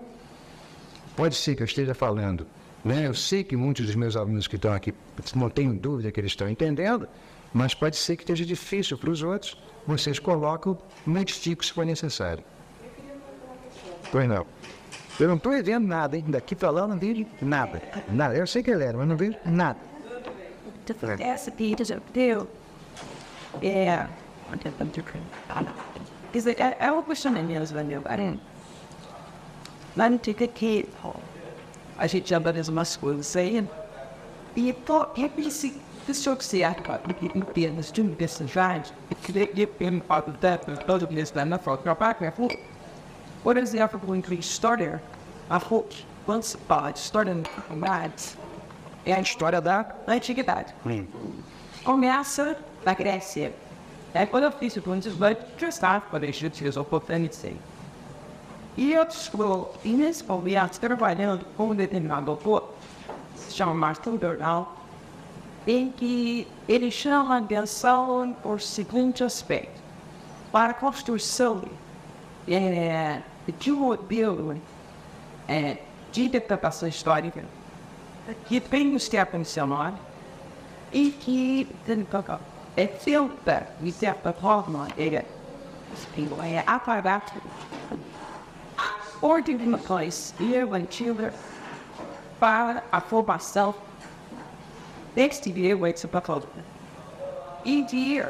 [1.14, 2.46] Pode ser que eu esteja falando
[2.86, 3.06] né?
[3.06, 4.94] Eu sei que muitos dos meus alunos que estão aqui,
[5.34, 7.08] não tenho dúvida que eles estão entendendo,
[7.52, 9.58] mas pode ser que esteja difícil para os outros.
[9.86, 12.44] Vocês colocam, modificam se for necessário.
[14.12, 14.46] Pois não.
[15.18, 16.24] Eu não estou vendo nada, hein?
[16.28, 17.82] Daqui para lá eu não vejo nada.
[18.08, 18.36] Nada.
[18.36, 19.78] Eu sei que ele era, mas não vejo nada.
[21.18, 22.46] Essa Peter deu.
[23.62, 24.06] É.
[24.52, 24.72] It,
[26.78, 28.02] é uma questão mesmo, meu.
[29.96, 30.86] Não tem que
[31.98, 33.66] a gente anda nas umas coisas aí.
[34.54, 37.00] E tô, é esse This shows the output
[37.56, 38.92] in the student disadvantage.
[39.10, 42.56] It could give him part of that, but other than that, not for your background.
[43.42, 45.00] What is the effort going to be started?
[45.50, 45.92] I hope
[46.28, 48.36] once by starting maths
[49.04, 50.72] and história da antiguidade.
[51.82, 53.52] Começa na Grécia.
[54.14, 57.56] É quando eu fiz o plano vai testar para deixar de ser oportunidade.
[58.76, 59.74] E eu estou,
[60.28, 62.74] momento, trabalhando com um determinado autor,
[63.34, 64.76] se chama Martin Bernal,
[65.66, 69.80] em que ele chama atenção por seguinte aspecto.
[70.52, 71.62] Para a construção
[72.46, 73.22] é,
[73.58, 74.60] de um modelo
[75.48, 75.78] é,
[76.12, 77.44] de interpretação histórica
[78.46, 79.96] que tem o step mencionado
[80.92, 81.66] e que
[82.76, 85.24] é feita, de certa forma, é,
[86.44, 87.24] é apagar
[89.22, 91.34] organizações legislativas
[92.38, 93.74] para a formação
[95.14, 96.48] deste direito para todos.
[97.64, 98.22] E de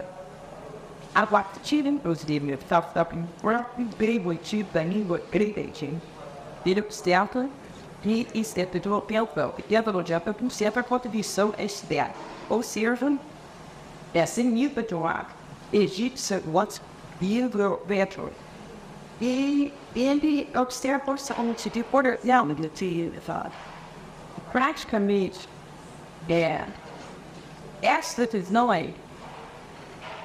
[1.14, 3.24] a partir dos livros da própria
[3.98, 5.62] direito da língua grega,
[6.64, 7.48] ele observa
[8.02, 12.14] que isso é do papel, e dentro do dia, para sempre a contribuição externa.
[12.48, 13.16] Ou seja,
[14.14, 15.34] esse nível de ar,
[15.72, 16.80] egípcio, what's
[19.96, 20.02] livro vetro.
[20.02, 23.54] E ele observa o seguinte, de potencial de atividade.
[24.52, 25.48] Praticamente,
[26.28, 26.64] é,
[27.82, 28.90] esta não é,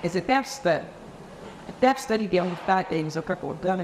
[0.03, 0.85] essa testa,
[1.67, 3.75] a testa de realidade deles, o corpo da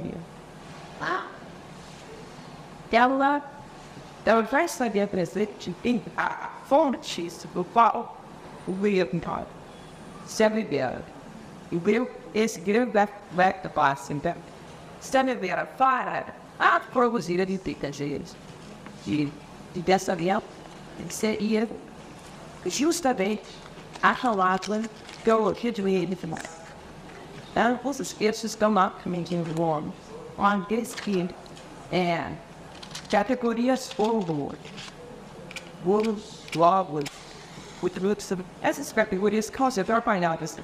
[2.91, 3.41] ela,
[4.25, 8.17] ela vai saber presente em a fonte do qual
[8.67, 9.21] o livro
[10.25, 11.01] se viver.
[11.71, 12.93] E o esse grande
[13.31, 14.33] vai da paz, então,
[15.07, 18.35] se viver para a produzir de tecnologias.
[19.05, 19.31] E,
[19.73, 20.41] e dessa vez,
[21.09, 21.67] seria
[22.65, 23.43] justamente
[24.03, 24.81] a palavra
[25.23, 26.41] que eu queria definir.
[27.51, 29.83] Então, os esqueços estão lá, como que eu vou,
[30.37, 31.29] onde que
[31.91, 32.29] é
[33.09, 34.57] categorias forward.
[35.85, 37.05] Wolves, logos,
[37.81, 40.57] with roots of essas categorias consideram painadas.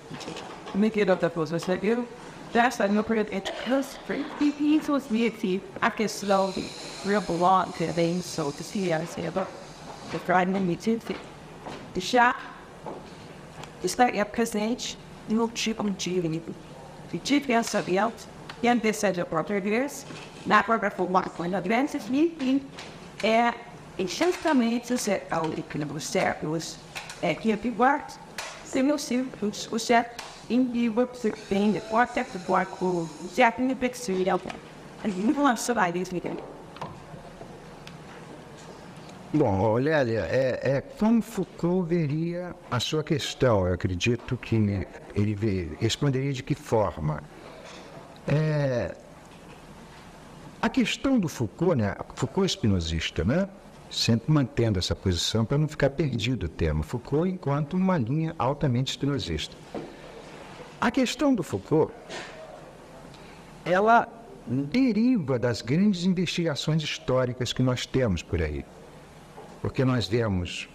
[0.75, 1.57] Make it up da coisa,
[2.53, 2.61] você viu?
[2.61, 3.99] Dessa no período entre os
[4.39, 5.33] e isso os meio
[5.81, 6.69] a questão de
[7.05, 9.45] real belong to them, so to see as ever.
[10.11, 11.15] The Friday me too.
[11.93, 12.35] Deixar
[13.83, 16.53] está é presente no tipo de livro.
[17.09, 18.13] Se tiver sabendo,
[18.61, 20.05] quem deseja português,
[20.45, 22.61] na própria formação da doença, enfim,
[23.23, 23.53] é
[23.97, 26.77] essencialmente ser audículos cérebros,
[27.21, 28.07] é que ativar
[28.65, 33.61] se meu círculos, o certo, em vivo, se tem de porta, de porta, o certo,
[33.61, 34.51] em pixel, e alguém.
[35.05, 36.43] E não vou lançar isso, entendeu?
[39.33, 43.65] Bom, olha, é, é como Foucault veria a sua questão.
[43.65, 44.55] Eu acredito que
[45.15, 47.23] ele responderia de que forma.
[48.27, 48.95] É,
[50.61, 51.95] a questão do Foucault, né?
[52.13, 53.49] Foucault espinosista, né?
[53.89, 56.83] Sempre mantendo essa posição para não ficar perdido o tema.
[56.83, 59.57] Foucault enquanto uma linha altamente espinosista.
[60.83, 61.93] A questão do Foucault,
[63.63, 64.05] ela
[64.45, 68.65] deriva das grandes investigações históricas que nós temos por aí.
[69.61, 70.67] Porque nós vemos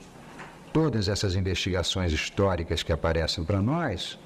[0.72, 4.18] todas essas investigações históricas que aparecem para nós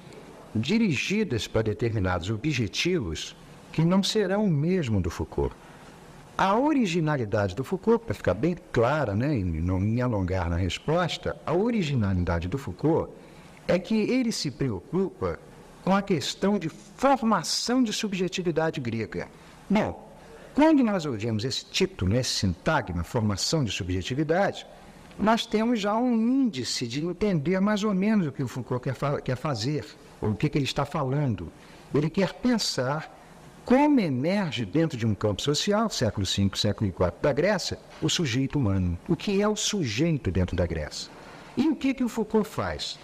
[0.55, 3.35] dirigidas para determinados objetivos
[3.73, 5.53] que não serão o mesmo do Foucault.
[6.39, 11.37] A originalidade do Foucault, para ficar bem clara, né, e não me alongar na resposta,
[11.45, 13.13] a originalidade do Foucault
[13.67, 15.41] é que ele se preocupa
[15.85, 19.29] com a questão de formação de subjetividade grega.
[19.69, 20.13] Bom,
[20.55, 24.67] quando nós ouvimos esse título, esse sintagma, formação de subjetividade,
[25.19, 28.95] nós temos já um índice de entender mais ou menos o que o Foucault quer,
[28.95, 29.85] fa quer fazer,
[30.21, 31.53] ou o que, que ele está falando.
[31.95, 33.19] Ele quer pensar
[33.65, 38.59] como emerge dentro de um campo social, século V, século IV da Grécia, o sujeito
[38.59, 38.99] humano.
[39.09, 41.11] O que é o sujeito dentro da Grécia?
[41.57, 42.99] E o que, que o Foucault faz?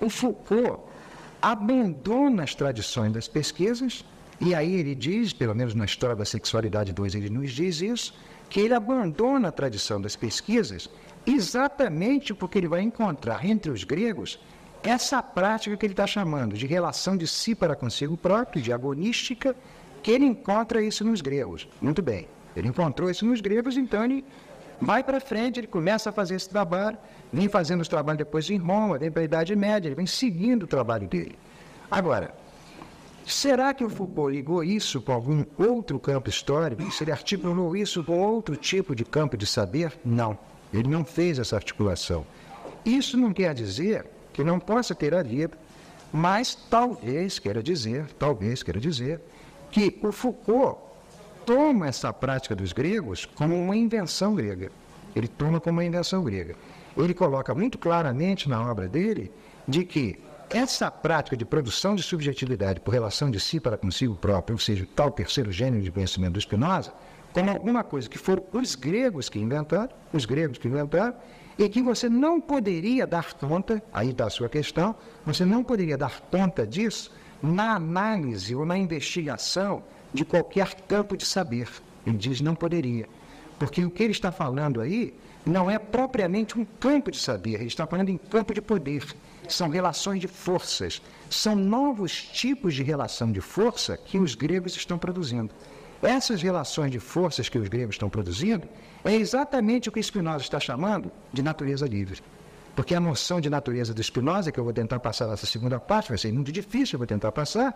[0.00, 0.87] O Foucault
[1.40, 4.04] abandona as tradições das pesquisas,
[4.40, 8.14] e aí ele diz, pelo menos na História da Sexualidade 2, ele nos diz isso,
[8.48, 10.88] que ele abandona a tradição das pesquisas
[11.26, 14.40] exatamente porque ele vai encontrar entre os gregos
[14.82, 19.54] essa prática que ele está chamando de relação de si para consigo próprio, de agonística,
[20.02, 21.68] que ele encontra isso nos gregos.
[21.80, 24.24] Muito bem, ele encontrou isso nos gregos, então ele
[24.80, 26.96] vai para frente, ele começa a fazer esse trabalho,
[27.32, 30.64] vem fazendo os trabalhos depois em Roma, vem para a Idade Média, ele vem seguindo
[30.64, 31.38] o trabalho dele.
[31.90, 32.34] Agora,
[33.26, 36.90] será que o Foucault ligou isso com algum outro campo histórico?
[36.90, 39.98] Se ele articulou isso com outro tipo de campo de saber?
[40.04, 40.38] Não,
[40.72, 42.26] ele não fez essa articulação.
[42.84, 45.56] Isso não quer dizer que não possa ter havido,
[46.12, 49.20] mas talvez queira dizer, talvez queira dizer,
[49.70, 50.87] que o Foucault
[51.48, 54.70] toma essa prática dos gregos como uma invenção grega.
[55.16, 56.54] Ele toma como uma invenção grega.
[56.94, 59.32] Ele coloca muito claramente na obra dele
[59.66, 60.18] de que
[60.50, 64.86] essa prática de produção de subjetividade por relação de si para consigo próprio, ou seja,
[64.94, 66.92] tal terceiro gênero de conhecimento do Spinoza,
[67.32, 71.14] como alguma coisa que foram os gregos que inventaram, os gregos que inventaram,
[71.58, 74.94] e que você não poderia dar conta, aí está a sua questão,
[75.24, 77.10] você não poderia dar conta disso
[77.42, 79.82] na análise ou na investigação
[80.12, 81.68] de qualquer campo de saber.
[82.06, 83.08] Ele diz não poderia.
[83.58, 87.66] Porque o que ele está falando aí não é propriamente um campo de saber, ele
[87.66, 89.04] está falando em campo de poder.
[89.48, 91.00] São relações de forças,
[91.30, 95.50] são novos tipos de relação de força que os gregos estão produzindo.
[96.02, 98.68] Essas relações de forças que os gregos estão produzindo
[99.04, 102.22] é exatamente o que Spinoza está chamando de natureza livre.
[102.76, 106.10] Porque a noção de natureza do Spinoza, que eu vou tentar passar nessa segunda parte,
[106.10, 107.74] vai ser muito difícil, eu vou tentar passar,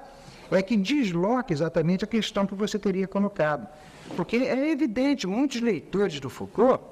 [0.54, 3.66] é que desloca exatamente a questão que você teria colocado.
[4.16, 6.82] Porque é evidente, muitos leitores do Foucault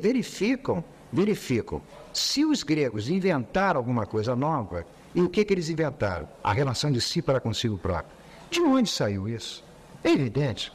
[0.00, 1.80] verificam, verificam
[2.12, 6.28] se os gregos inventaram alguma coisa nova, e o que, que eles inventaram?
[6.42, 8.14] A relação de si para consigo próprio.
[8.50, 9.64] De onde saiu isso?
[10.04, 10.72] É evidente.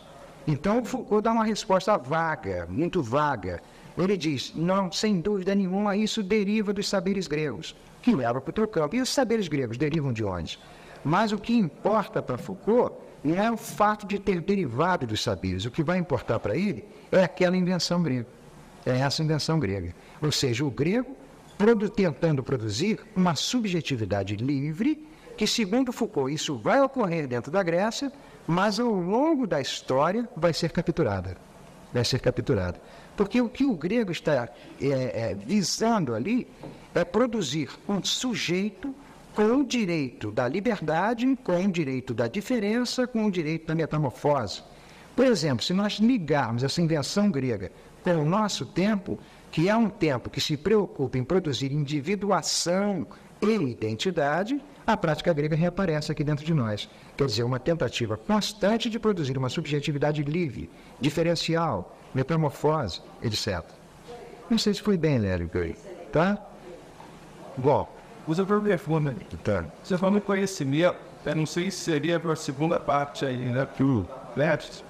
[0.47, 3.61] Então Foucault dá uma resposta vaga, muito vaga.
[3.97, 8.53] Ele diz: não, sem dúvida nenhuma, isso deriva dos saberes gregos, que leva para o
[8.53, 8.95] teu campo.
[8.95, 10.59] E os saberes gregos derivam de onde?
[11.03, 15.65] Mas o que importa para Foucault não é o fato de ter derivado dos saberes.
[15.65, 18.27] O que vai importar para ele é aquela invenção grega.
[18.85, 19.93] É essa invenção grega.
[20.21, 21.15] Ou seja, o grego
[21.57, 28.11] produ tentando produzir uma subjetividade livre, que, segundo Foucault, isso vai ocorrer dentro da Grécia,
[28.47, 31.37] mas ao longo da história vai ser capturada.
[31.93, 32.81] Vai ser capturada.
[33.15, 34.49] Porque o que o grego está
[34.81, 36.47] é, é, visando ali
[36.93, 38.93] é produzir um sujeito
[39.35, 44.61] com o direito da liberdade, com o direito da diferença, com o direito da metamorfose.
[45.15, 47.71] Por exemplo, se nós ligarmos essa invenção grega
[48.03, 49.19] com o nosso tempo,
[49.51, 53.05] que é um tempo que se preocupa em produzir individuação
[53.41, 56.89] e identidade, a prática grega reaparece aqui dentro de nós.
[57.15, 60.69] Quer dizer, uma tentativa constante de produzir uma subjetividade livre,
[60.99, 63.63] diferencial, metamorfose, etc.
[64.49, 65.49] Não sei se foi bem, Lélio,
[66.11, 66.50] tá?
[67.62, 67.88] Bom,
[68.28, 69.16] Usa por perfume.
[69.43, 69.66] tá.
[69.84, 70.95] Você falou em conhecimento,
[71.26, 73.68] eu não sei se seria para a segunda parte aí, né?
[73.76, 74.05] Que o
[74.36, 74.84] Letes,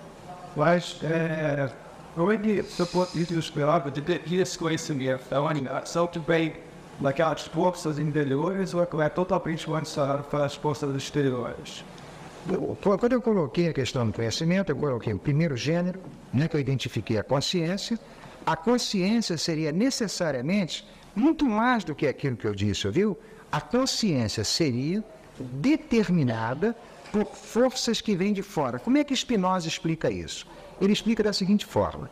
[0.55, 1.69] mas é,
[2.13, 5.23] como é que você pode esperava de ter esse conhecimento?
[5.31, 6.55] É uma ligação que vem
[6.99, 11.83] daquelas forças interiores ou é totalmente lançado para as forças exteriores?
[12.81, 15.99] Quando eu coloquei a questão do conhecimento, eu coloquei o primeiro gênero,
[16.33, 17.99] né, que eu identifiquei a consciência.
[18.45, 23.17] A consciência seria necessariamente muito mais do que aquilo que eu disse, viu?
[23.51, 25.03] A consciência seria
[25.39, 26.75] determinada
[27.11, 28.79] por forças que vêm de fora.
[28.79, 30.47] Como é que Spinoza explica isso?
[30.79, 32.09] Ele explica da seguinte forma: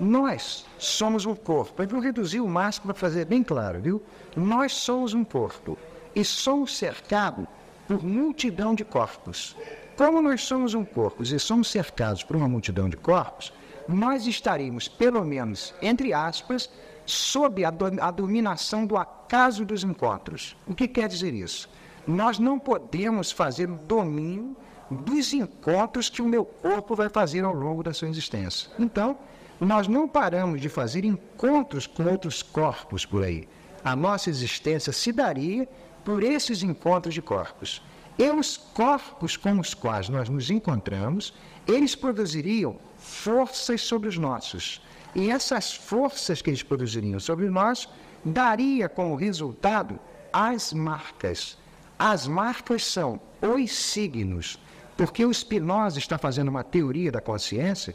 [0.00, 1.82] nós somos um corpo.
[1.82, 4.02] Eu vou reduzir o máximo para fazer bem claro, viu?
[4.36, 5.78] Nós somos um corpo
[6.14, 7.46] e somos cercados
[7.86, 9.56] por multidão de corpos.
[9.96, 13.52] Como nós somos um corpo e somos cercados por uma multidão de corpos,
[13.86, 16.70] nós estaríamos, pelo menos, entre aspas,
[17.06, 20.56] sob a, do, a dominação do acaso dos encontros.
[20.66, 21.68] O que quer dizer isso?
[22.06, 24.56] Nós não podemos fazer o domínio
[24.90, 28.70] dos encontros que o meu corpo vai fazer ao longo da sua existência.
[28.78, 29.16] Então,
[29.60, 33.48] nós não paramos de fazer encontros com outros corpos por aí.
[33.84, 35.68] A nossa existência se daria
[36.04, 37.82] por esses encontros de corpos.
[38.18, 41.32] E os corpos com os quais nós nos encontramos,
[41.66, 44.82] eles produziriam forças sobre os nossos.
[45.14, 47.88] E essas forças que eles produziriam sobre nós
[48.24, 49.98] daria como resultado
[50.32, 51.58] as marcas.
[51.98, 54.58] As marcas são os signos,
[54.96, 57.94] porque o Spinoza está fazendo uma teoria da consciência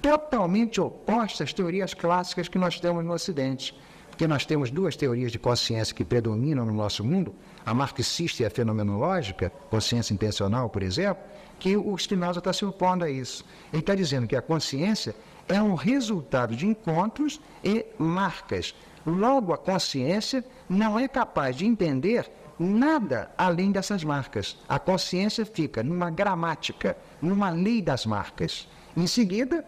[0.00, 3.74] totalmente oposta às teorias clássicas que nós temos no Ocidente.
[4.10, 7.34] Porque nós temos duas teorias de consciência que predominam no nosso mundo,
[7.64, 11.22] a marxista e a fenomenológica, consciência intencional, por exemplo,
[11.58, 13.42] que o Spinoza está se opondo a isso.
[13.72, 15.14] Ele está dizendo que a consciência
[15.48, 18.74] é um resultado de encontros e marcas.
[19.04, 24.56] Logo, a consciência não é capaz de entender nada além dessas marcas.
[24.68, 28.68] A consciência fica numa gramática, numa lei das marcas.
[28.96, 29.64] Em seguida,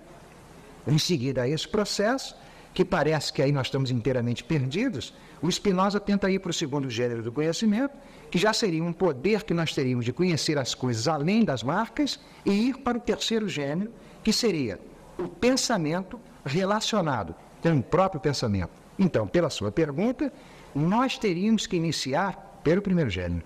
[0.87, 2.37] em seguida a esse processo,
[2.73, 6.89] que parece que aí nós estamos inteiramente perdidos, o Spinoza tenta ir para o segundo
[6.89, 7.97] gênero do conhecimento,
[8.31, 12.19] que já seria um poder que nós teríamos de conhecer as coisas além das marcas,
[12.45, 14.81] e ir para o terceiro gênero, que seria
[15.19, 18.71] o pensamento relacionado com o próprio pensamento.
[18.99, 20.33] Então, pela sua pergunta,
[20.75, 23.43] nós teríamos que iniciar pelo primeiro gênero.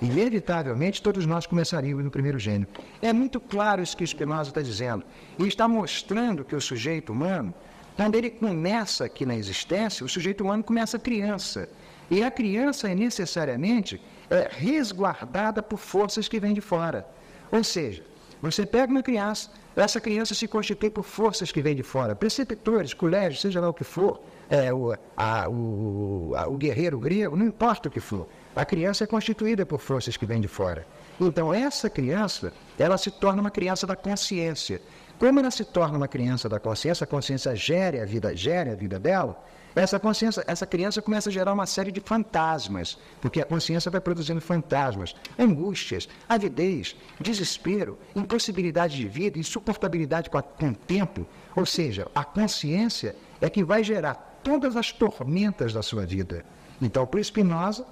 [0.00, 2.68] Inevitavelmente, todos nós começaríamos no primeiro gênero.
[3.00, 5.02] É muito claro isso que o Spinoza está dizendo.
[5.38, 7.54] E está mostrando que o sujeito humano,
[7.96, 11.68] quando ele começa aqui na existência, o sujeito humano começa criança.
[12.10, 17.08] E a criança é necessariamente é, resguardada por forças que vêm de fora.
[17.50, 18.04] Ou seja,
[18.42, 19.50] você pega uma criança,
[19.82, 23.74] essa criança se constitui por forças que vêm de fora, preceptores, colégios, seja lá o
[23.74, 28.26] que for, é, o, a, o, a, o guerreiro grego, não importa o que for.
[28.54, 30.86] A criança é constituída por forças que vêm de fora.
[31.20, 34.80] Então, essa criança, ela se torna uma criança da consciência.
[35.18, 38.74] Como ela se torna uma criança da consciência, a consciência gere a vida, gere a
[38.74, 39.42] vida dela,
[39.82, 44.00] essa consciência, essa criança começa a gerar uma série de fantasmas, porque a consciência vai
[44.00, 51.26] produzindo fantasmas, angústias, avidez, desespero, impossibilidade de vida, insuportabilidade com, a, com o tempo.
[51.54, 56.44] Ou seja, a consciência é que vai gerar todas as tormentas da sua vida.
[56.80, 57.86] Então, para Spinoza,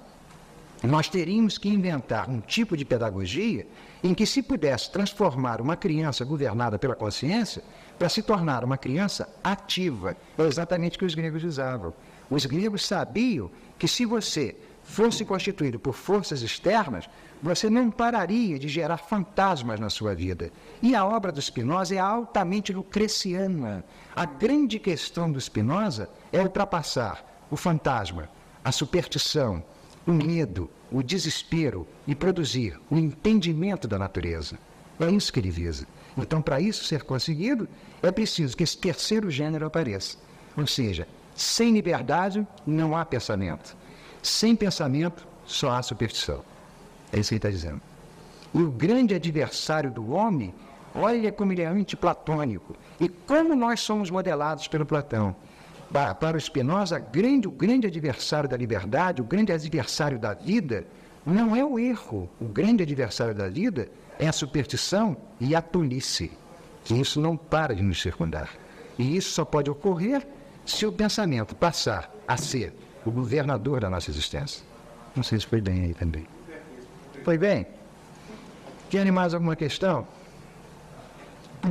[0.83, 3.67] nós teríamos que inventar um tipo de pedagogia
[4.03, 7.63] em que se pudesse transformar uma criança governada pela consciência
[7.97, 10.15] para se tornar uma criança ativa.
[10.37, 11.93] É exatamente o que os gregos usavam.
[12.29, 17.09] Os gregos sabiam que se você fosse constituído por forças externas,
[17.41, 20.51] você não pararia de gerar fantasmas na sua vida.
[20.81, 23.83] E a obra do Spinoza é altamente lucreciana.
[24.15, 28.29] A grande questão do Spinoza é ultrapassar o fantasma,
[28.63, 29.63] a superstição,
[30.07, 34.57] o medo, o desespero e produzir o entendimento da natureza.
[34.99, 35.85] É isso que ele visa.
[36.17, 37.67] Então, para isso ser conseguido,
[38.01, 40.17] é preciso que esse terceiro gênero apareça.
[40.57, 43.75] Ou seja, sem liberdade não há pensamento.
[44.21, 46.43] Sem pensamento só há superstição.
[47.11, 47.81] É isso que ele está dizendo.
[48.53, 50.53] O grande adversário do homem,
[50.93, 52.75] olha como ele é antiplatônico.
[52.99, 55.35] E como nós somos modelados pelo Platão.
[56.19, 60.85] Para o Spinoza, grande, o grande adversário da liberdade, o grande adversário da vida,
[61.25, 62.29] não é o erro.
[62.39, 63.89] O grande adversário da vida
[64.19, 66.31] é a superstição e a tolice.
[66.83, 68.49] Que isso não para de nos circundar.
[68.97, 70.25] E isso só pode ocorrer
[70.65, 72.73] se o pensamento passar a ser
[73.05, 74.63] o governador da nossa existência.
[75.15, 76.27] Não sei se foi bem aí também.
[77.23, 77.65] Foi bem?
[78.89, 80.07] Tem mais alguma questão?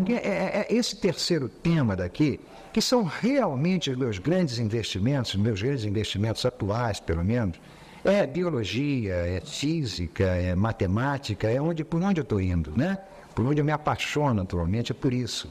[0.08, 2.40] É, é, é esse terceiro tema daqui
[2.72, 7.56] que são realmente os meus grandes investimentos, meus grandes investimentos atuais, pelo menos,
[8.04, 12.98] é biologia, é física, é matemática, é onde, por onde eu estou indo, né?
[13.34, 15.50] Por onde eu me apaixono atualmente, é por isso.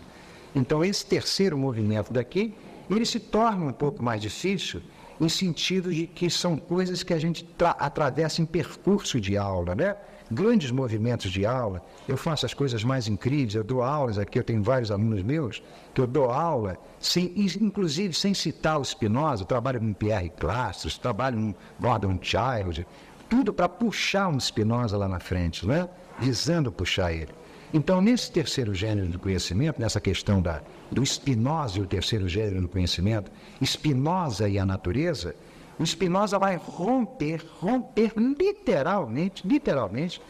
[0.56, 2.54] Então, esse terceiro movimento daqui,
[2.90, 4.82] ele se torna um pouco mais difícil
[5.20, 9.96] em sentido de que são coisas que a gente atravessa em percurso de aula, né?
[10.32, 11.82] Grandes movimentos de aula.
[12.08, 15.64] Eu faço as coisas mais incríveis, eu dou aulas aqui, eu tenho vários alunos meus,
[15.94, 20.98] que eu dou aula, sem, inclusive sem citar o Spinoza, eu trabalho com Pierre Clastres,
[20.98, 22.86] trabalho com Gordon Child,
[23.30, 25.88] tudo para puxar um Spinoza lá na frente, né?
[26.20, 27.30] visando puxar ele.
[27.74, 30.62] Então, nesse terceiro gênero do conhecimento, nessa questão da,
[30.92, 33.32] do Spinoza e o terceiro gênero do conhecimento,
[33.66, 35.36] Spinoza e a natureza,
[35.84, 40.22] o Spinoza vai romper, romper literalmente, literalmente,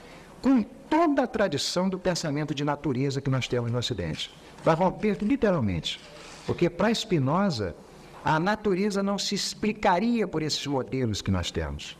[0.41, 4.33] com toda a tradição do pensamento de natureza que nós temos no Ocidente.
[4.63, 5.99] Vai romper literalmente.
[6.47, 7.75] Porque para Spinoza,
[8.25, 11.95] a natureza não se explicaria por esses modelos que nós temos.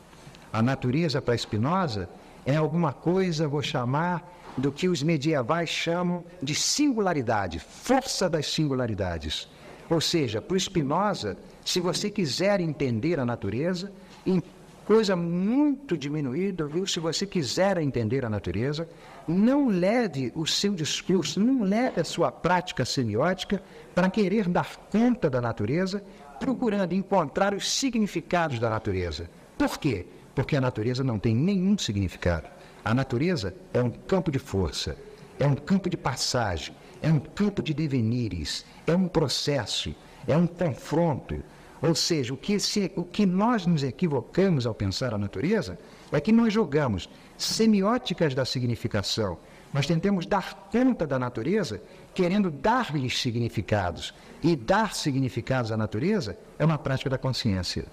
[0.51, 2.09] A natureza para Spinoza
[2.45, 4.27] é alguma coisa, vou chamar,
[4.57, 9.47] do que os medievais chamam de singularidade, força das singularidades.
[9.89, 13.91] Ou seja, para Spinoza, se você quiser entender a natureza,
[14.25, 14.41] em
[14.85, 16.85] coisa muito diminuída, viu?
[16.85, 18.87] Se você quiser entender a natureza,
[19.27, 23.63] não leve o seu discurso, não leve a sua prática semiótica
[23.95, 26.03] para querer dar conta da natureza,
[26.39, 29.29] procurando encontrar os significados da natureza.
[29.57, 30.05] Por quê?
[30.35, 32.47] Porque a natureza não tem nenhum significado.
[32.83, 34.97] A natureza é um campo de força,
[35.39, 39.95] é um campo de passagem, é um campo de devenires, é um processo,
[40.27, 41.41] é um confronto.
[41.83, 45.77] Ou seja, o que, se, o que nós nos equivocamos ao pensar a natureza
[46.13, 49.37] é que nós jogamos semióticas da significação.
[49.73, 51.81] Nós tentamos dar conta da natureza,
[52.15, 54.13] querendo dar-lhes significados.
[54.41, 57.85] E dar significados à natureza é uma prática da consciência.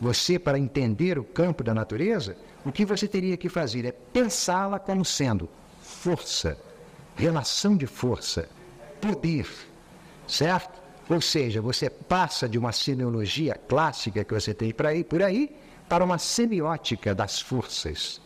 [0.00, 4.80] Você, para entender o campo da natureza, o que você teria que fazer é pensá-la
[4.80, 5.48] como sendo
[5.80, 6.58] força,
[7.14, 8.48] relação de força,
[9.00, 9.46] poder,
[10.26, 10.85] certo?
[11.08, 15.54] Ou seja, você passa de uma semiologia clássica que você tem por aí, por aí
[15.88, 18.20] para uma semiótica das forças,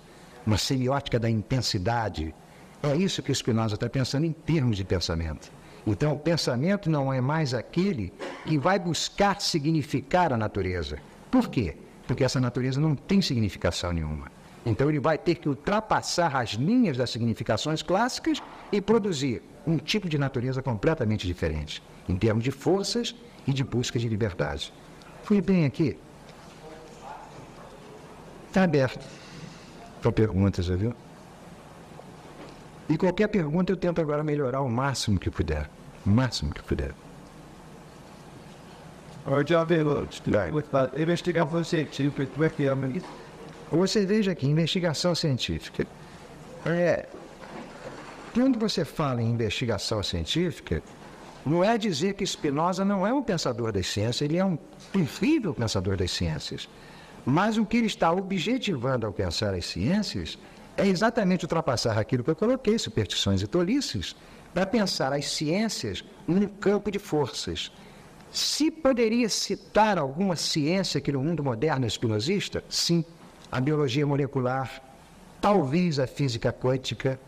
[0.47, 2.35] uma semiótica da intensidade.
[2.83, 5.53] É isso que Spinoza está pensando em termos de pensamento.
[5.87, 8.13] Então, o pensamento não é mais aquele
[8.47, 10.99] que vai buscar significar a natureza.
[11.31, 11.77] Por quê?
[12.07, 14.31] Porque essa natureza não tem significação nenhuma.
[14.65, 20.09] Então ele vai ter que ultrapassar as linhas das significações clássicas e produzir um tipo
[20.09, 23.15] de natureza completamente diferente, em termos de forças
[23.47, 24.73] e de busca de liberdade.
[25.23, 25.97] Fui bem aqui?
[28.49, 29.07] Está aberto
[30.03, 30.95] para perguntas, já viu?
[32.89, 35.71] E qualquer pergunta eu tento agora melhorar o máximo que puder.
[36.05, 36.93] O máximo que puder.
[39.27, 40.09] Or já veio
[40.97, 42.73] investigação científica, como é que é?
[43.71, 45.87] Você veja aqui, investigação científica.
[46.67, 47.07] É,
[48.35, 50.83] quando você fala em investigação científica,
[51.47, 54.59] não é dizer que Spinoza não é um pensador das ciências, ele é um
[54.93, 56.69] terrível pensador das ciências.
[57.25, 60.39] Mas o que ele está objetivando ao pensar as ciências
[60.77, 64.17] é exatamente ultrapassar aquilo que eu coloquei, superstições e tolices,
[64.53, 67.71] para pensar as ciências num campo de forças.
[68.33, 72.65] Se poderia citar alguma ciência que no mundo moderno é espinosista?
[72.69, 73.05] Sim.
[73.51, 74.83] A biologia molecular,
[75.41, 77.19] talvez a física quântica,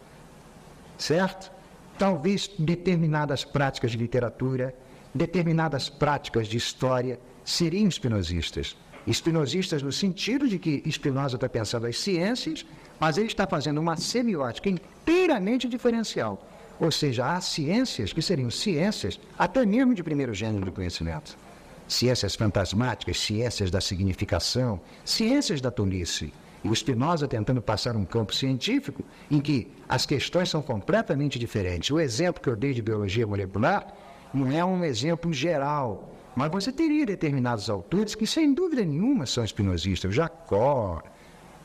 [0.97, 1.51] certo?
[1.99, 4.75] Talvez determinadas práticas de literatura,
[5.12, 8.77] determinadas práticas de história seriam espinosistas.
[9.07, 12.64] Espinosistas no sentido de que Spinoza está pensando as ciências,
[13.01, 16.49] mas ele está fazendo uma semiótica inteiramente diferencial.
[16.79, 21.37] Ou seja, há ciências que seriam ciências até mesmo de primeiro gênero do conhecimento.
[21.93, 26.32] Ciências fantasmáticas, ciências da significação, ciências da tolice.
[26.64, 31.90] E o Spinoza tentando passar um campo científico em que as questões são completamente diferentes.
[31.90, 33.86] O exemplo que eu dei de biologia molecular
[34.32, 39.45] não é um exemplo geral, mas você teria determinados autores que, sem dúvida nenhuma, são
[39.45, 40.14] espinosistas.
[40.14, 41.03] Jacó,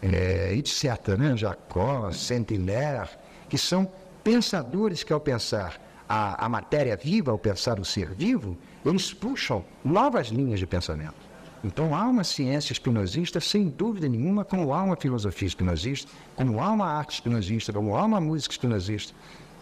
[0.01, 1.38] é, etc., né?
[1.38, 3.11] Jacó, Saint-Hilaire,
[3.47, 3.89] que são
[4.23, 8.57] pensadores que, ao pensar a, a matéria viva, ao pensar o ser vivo,
[8.89, 11.15] eles puxam novas linhas de pensamento.
[11.63, 16.71] Então há uma ciência espinosista, sem dúvida nenhuma, como há uma filosofia espinosista, como há
[16.71, 19.13] uma arte espinosista, como há uma música espinosista,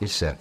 [0.01, 0.37] etc.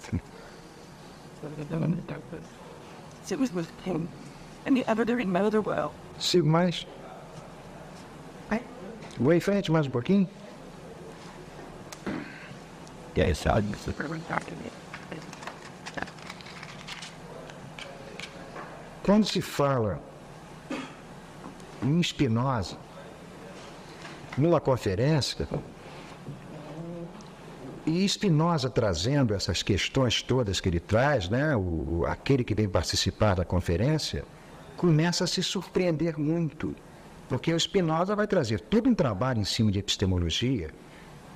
[6.19, 6.85] Sigo mais.
[9.17, 10.27] Vou em frente mais um pouquinho.
[13.17, 14.75] Yes, I'll use the
[19.05, 20.01] Quando se fala
[21.83, 22.75] em Spinoza,
[24.35, 25.47] numa conferência,
[27.85, 33.35] e Spinoza trazendo essas questões todas que ele traz, né, o- aquele que vem participar
[33.35, 34.25] da conferência,
[34.75, 36.75] começa a se surpreender muito,
[37.29, 40.71] porque o Spinoza vai trazer todo um trabalho em cima de epistemologia,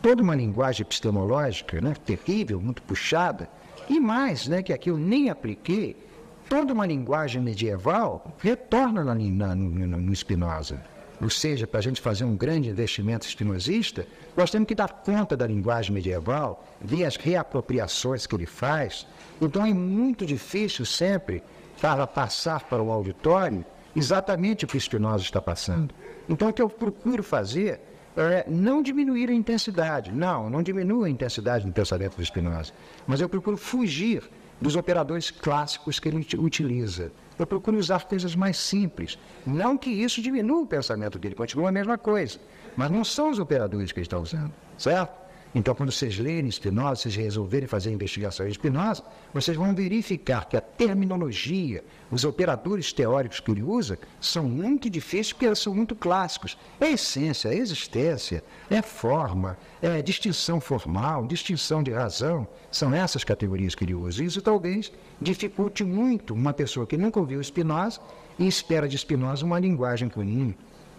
[0.01, 3.47] toda uma linguagem epistemológica, né, terrível, muito puxada,
[3.87, 6.08] e mais, né, que aqui eu nem apliquei,
[6.49, 10.81] toda uma linguagem medieval retorna na, na, no, no, no Spinoza.
[11.21, 15.35] Ou seja, para a gente fazer um grande investimento espinosista, nós temos que dar conta
[15.37, 19.05] da linguagem medieval, ver as reapropriações que ele faz.
[19.39, 21.43] Então é muito difícil sempre
[21.79, 23.63] para passar para o auditório
[23.95, 25.93] exatamente o que Spinoza está passando.
[26.27, 27.81] Então o que eu procuro fazer
[28.15, 30.11] é não diminuir a intensidade.
[30.11, 32.71] Não, não diminua a intensidade do pensamento do Spinoza.
[33.05, 34.23] Mas eu procuro fugir
[34.61, 37.11] dos operadores clássicos que ele uti- utiliza.
[37.37, 39.17] Eu procuro usar coisas mais simples.
[39.45, 42.37] Não que isso diminua o pensamento dele, continua a mesma coisa.
[42.75, 45.18] Mas não são os operadores que ele está usando, certo?
[45.53, 50.45] Então, quando vocês lerem Spinoza, vocês resolverem fazer a investigação em Spinoza, vocês vão verificar
[50.45, 55.73] que a terminologia, os operadores teóricos que ele usa, são muito difíceis porque eles são
[55.73, 56.55] muito clássicos.
[56.79, 62.47] É essência, é existência, é forma, é distinção formal, distinção de razão.
[62.71, 64.23] São essas categorias que ele usa.
[64.23, 67.99] Isso talvez dificulte muito uma pessoa que nunca ouviu Spinoza
[68.37, 70.53] e espera de Spinoza uma linguagem comum.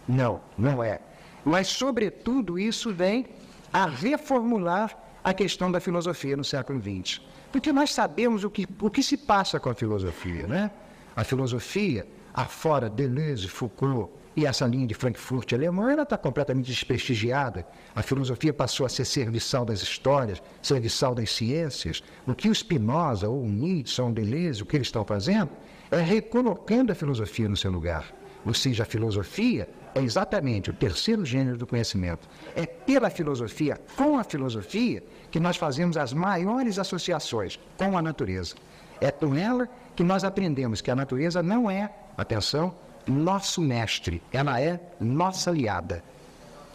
[0.08, 1.00] Não, não é.
[1.44, 3.26] Mas, sobretudo, isso vem
[3.72, 7.20] a reformular a questão da filosofia no século XX.
[7.52, 10.70] Porque nós sabemos o que, o que se passa com a filosofia, né?
[11.14, 17.66] A filosofia, afora Deleuze, Foucault e essa linha de Frankfurt alemã, ela está completamente desprestigiada.
[17.94, 22.02] A filosofia passou a ser serviçal das histórias, serviçal das ciências.
[22.26, 25.50] O que o Spinoza, ou o Nietzsche, ou o Deleuze, o que eles estão fazendo,
[25.90, 28.14] é recolocando a filosofia no seu lugar.
[28.46, 32.28] Ou seja, a filosofia é exatamente o terceiro gênero do conhecimento.
[32.54, 38.54] É pela filosofia, com a filosofia, que nós fazemos as maiores associações com a natureza.
[39.00, 42.74] É com ela que nós aprendemos que a natureza não é, atenção,
[43.06, 46.04] nosso mestre, ela é nossa aliada.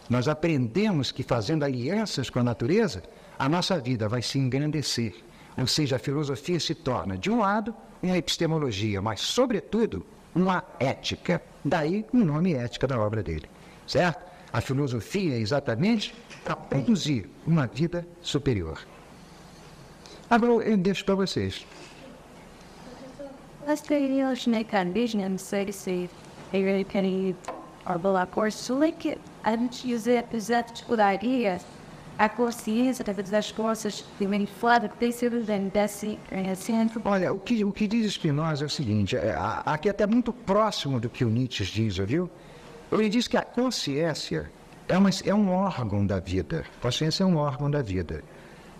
[0.08, 3.02] Nós aprendemos que fazendo alianças com a natureza,
[3.38, 5.14] a nossa vida vai se engrandecer.
[5.56, 10.04] Ou seja, a filosofia se torna, de um lado, uma epistemologia, mas, sobretudo,
[10.34, 11.42] uma ética.
[11.66, 13.50] Daí o nome ética da obra dele,
[13.88, 14.24] certo?
[14.52, 16.14] A filosofia é exatamente
[16.44, 18.78] para produzir uma vida superior.
[20.30, 21.66] Agora eu deixo para vocês.
[23.66, 26.08] Let's go to the snake on vision and say to see,
[26.52, 27.34] hey, really penny
[27.84, 27.98] or
[32.18, 36.18] A consciência das coisas que vem fora tem sido desse
[36.56, 37.02] centro.
[37.04, 39.36] Olha, o que, o que diz Spinoza é o seguinte, é,
[39.66, 42.30] aqui é até muito próximo do que o Nietzsche diz, viu?
[42.90, 44.50] Ele diz que a consciência
[44.88, 46.64] é, uma, é um órgão da vida.
[46.78, 48.22] A consciência é um órgão da vida.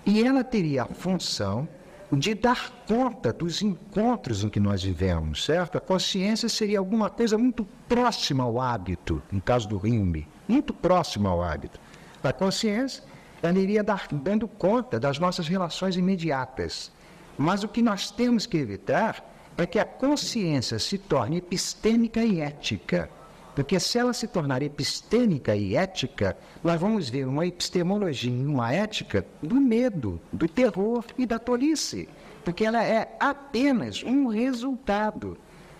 [0.07, 1.69] E ela teria a função
[2.13, 5.77] de dar conta dos encontros em que nós vivemos, certo?
[5.77, 11.29] A consciência seria alguma coisa muito próxima ao hábito, no caso do Rimbe, muito próxima
[11.29, 11.81] ao hábito.
[12.23, 13.03] A consciência,
[13.47, 16.93] ela iria dar, dando conta das nossas relações imediatas.
[17.39, 19.25] Mas o que nós temos que evitar
[19.59, 23.11] é que a consciência se torne epistêmica e ética.
[23.55, 28.71] Porque se ela se tornar epistêmica e ética, nós vamos ver uma epistemologia e uma
[28.71, 32.07] ética do medo, do terror e da tolice.
[32.45, 35.39] Porque ela é apenas um resultado.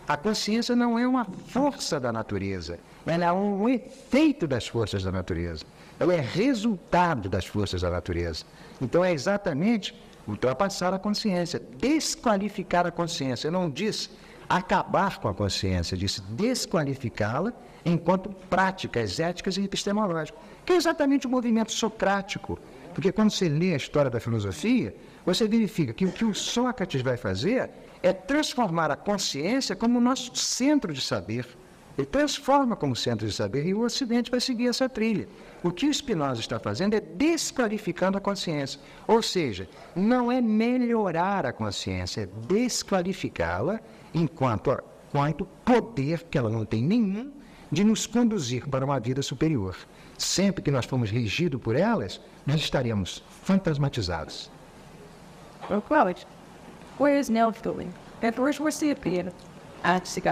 [0.09, 5.13] A consciência não é uma força da natureza, ela é um efeito das forças da
[5.13, 5.65] natureza.
[5.99, 8.45] Ela é resultado das forças da natureza.
[8.81, 9.95] Então é exatamente
[10.27, 13.49] ultrapassar a consciência, desqualificar a consciência.
[13.49, 14.11] Eu não disse
[14.49, 17.53] acabar com a consciência, disse desqualificá-la
[17.85, 22.59] enquanto práticas éticas e epistemológicas, que é exatamente o movimento socrático.
[22.93, 24.95] Porque quando você lê a história da filosofia,
[25.25, 27.71] você verifica que o que o Sócrates vai fazer
[28.03, 31.47] é transformar a consciência como o nosso centro de saber.
[31.97, 35.27] Ele transforma como centro de saber e o Ocidente vai seguir essa trilha.
[35.63, 38.79] O que o Spinoza está fazendo é desqualificando a consciência.
[39.07, 43.81] Ou seja, não é melhorar a consciência, é desqualificá-la
[44.13, 44.79] enquanto,
[45.09, 47.33] enquanto poder que ela não tem nenhum
[47.73, 49.75] de nos conduzir para uma vida superior.
[50.19, 54.51] Sempre que nós formos regidos por elas, nós estaremos fantasmatizados.
[55.71, 56.27] Well, quality.
[56.99, 57.93] Where is Nell going?
[58.23, 58.91] And where's where's the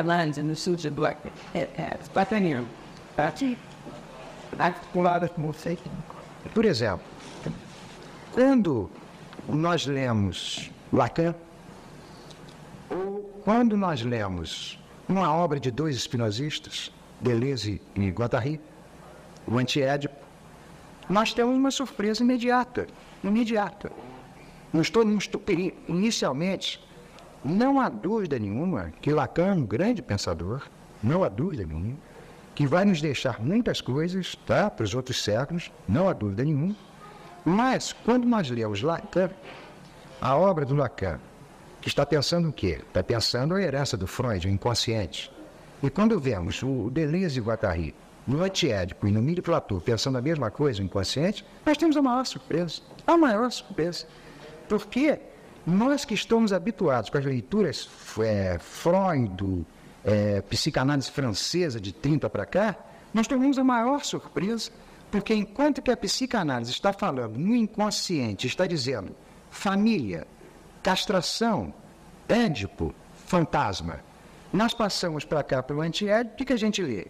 [0.05, 1.19] lines in the suits of black.
[1.55, 2.09] It has.
[2.13, 2.67] But then you.
[3.17, 3.59] That's it.
[4.57, 5.93] That's a lot of more thinking.
[6.53, 7.05] Por exemplo,
[8.33, 8.91] quando
[9.49, 11.35] nós lemos Lacan,
[12.91, 14.79] ou quando nós lemos
[15.09, 18.61] uma obra de dois espinosistas, Deleuze e Guattari,
[19.47, 20.15] o Antiédipo,
[21.09, 22.87] nós temos uma surpresa imediata,
[23.23, 23.91] imediata.
[24.73, 25.41] Não estou, não estou,
[25.89, 26.81] inicialmente,
[27.45, 30.63] não há dúvida nenhuma que Lacan é um grande pensador,
[31.03, 31.97] não há dúvida nenhuma,
[32.55, 36.75] que vai nos deixar muitas coisas tá, para os outros séculos, não há dúvida nenhuma.
[37.45, 39.31] Mas, quando nós lemos Lacan,
[40.21, 41.21] a obra do Lacan,
[41.83, 42.81] que está pensando o quê?
[42.87, 45.31] Está pensando a herança do Freud, o inconsciente.
[45.83, 47.95] E quando vemos o Deleuze e Guattari
[48.27, 52.01] no Antiédipo e no Mille Platô pensando a mesma coisa, o inconsciente, nós temos a
[52.01, 52.81] maior surpresa.
[53.07, 54.07] A maior surpresa.
[54.67, 55.21] Porque
[55.67, 57.89] nós que estamos habituados com as leituras
[58.21, 59.65] é, Freud,
[60.05, 62.77] é, psicanálise francesa de 30 para cá,
[63.13, 64.71] nós tomamos a maior surpresa,
[65.11, 69.15] porque enquanto que a psicanálise está falando no inconsciente, está dizendo
[69.51, 70.27] família,
[70.83, 71.73] castração,
[72.29, 72.95] édipo,
[73.27, 74.01] fantasma,
[74.53, 77.07] nós passamos para cá pelo antiédipo, o que a gente lê?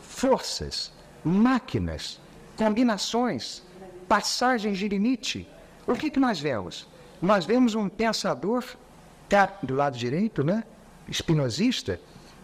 [0.00, 0.92] Forças,
[1.24, 2.20] máquinas,
[2.56, 3.62] combinações,
[4.08, 5.48] passagens de limite.
[5.86, 6.86] O que, que nós vemos?
[7.20, 8.64] Nós vemos um pensador,
[9.28, 10.64] cá do lado direito, né?
[11.08, 12.00] espinosista,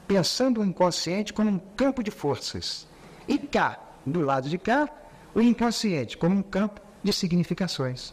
[0.06, 2.86] pensando o inconsciente como um campo de forças.
[3.26, 4.88] E cá, do lado de cá,
[5.34, 8.12] o inconsciente como um campo de significações.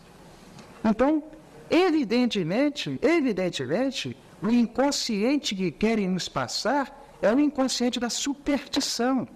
[0.84, 1.24] Então,
[1.70, 9.28] evidentemente, evidentemente, o inconsciente que querem nos passar é o inconsciente da superstição.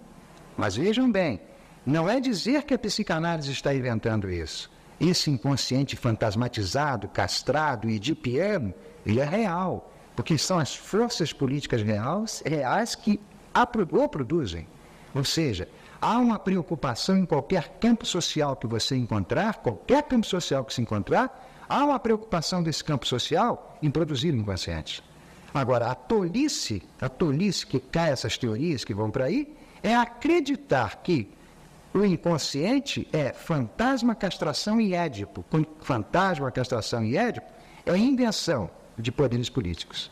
[0.57, 1.41] Mas vejam bem,
[1.86, 4.71] não é dizer que a psicanálise está inventando isso.
[5.04, 8.74] Esse inconsciente fantasmatizado, castrado e de piano,
[9.06, 13.20] ele é real, porque são as forças políticas reais, reais que
[13.54, 14.66] a o produzem.
[15.14, 15.68] Ou seja,
[15.99, 20.82] há uma preocupação em qualquer campo social que você encontrar, qualquer campo social que se
[20.82, 25.04] encontrar, há uma preocupação desse campo social em produzir o inconsciente.
[25.54, 31.01] Agora, a tolice, a tolice que cai essas teorias que vão para aí, é acreditar
[31.04, 31.30] que
[31.94, 35.46] o inconsciente é fantasma, castração e édipo.
[35.82, 37.46] Fantasma, castração e édipo
[37.86, 40.10] é a invenção de poderes políticos.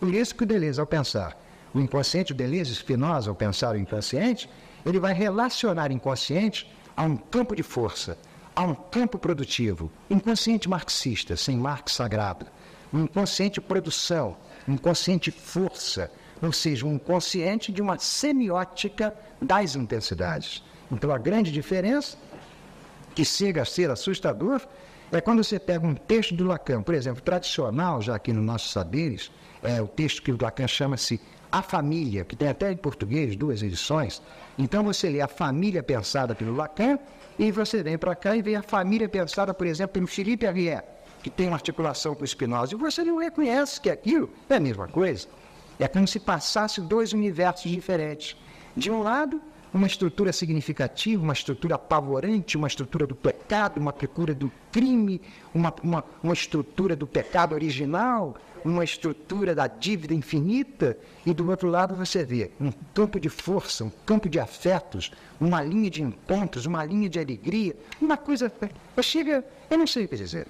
[0.00, 1.38] Por isso que o Deleuze, ao pensar
[1.72, 4.50] o inconsciente, o Deleuze Spinoza, ao pensar o inconsciente,
[4.84, 8.18] ele vai relacionar inconsciente a um campo de força,
[8.56, 12.46] a um campo produtivo, inconsciente marxista, sem Marx sagrado,
[12.92, 16.10] um inconsciente produção, um inconsciente força,
[16.42, 20.62] ou seja, um consciente de uma semiótica das intensidades.
[20.90, 22.16] Então, a grande diferença,
[23.14, 24.60] que chega a ser assustador,
[25.12, 28.72] é quando você pega um texto do Lacan, por exemplo, tradicional, já aqui nos nossos
[28.72, 29.30] saberes,
[29.62, 31.20] é o texto que o Lacan chama-se
[31.50, 34.22] A Família, que tem até em português duas edições.
[34.58, 36.98] Então, você lê A Família pensada pelo Lacan,
[37.38, 40.84] e você vem para cá e vê a família pensada, por exemplo, pelo Felipe Arrier,
[41.22, 44.86] que tem uma articulação com Spinoza, e você não reconhece que aquilo é a mesma
[44.86, 45.26] coisa.
[45.78, 48.36] É como se passasse dois universos diferentes.
[48.76, 49.40] De um lado,
[49.72, 55.20] uma estrutura significativa, uma estrutura apavorante, uma estrutura do pecado, uma estrutura do crime,
[55.54, 61.68] uma, uma, uma estrutura do pecado original, uma estrutura da dívida infinita, e do outro
[61.68, 65.10] lado você vê um campo de força, um campo de afetos,
[65.40, 68.52] uma linha de encontros, uma linha de alegria, uma coisa.
[69.02, 70.46] Chega, eu não sei o que dizer.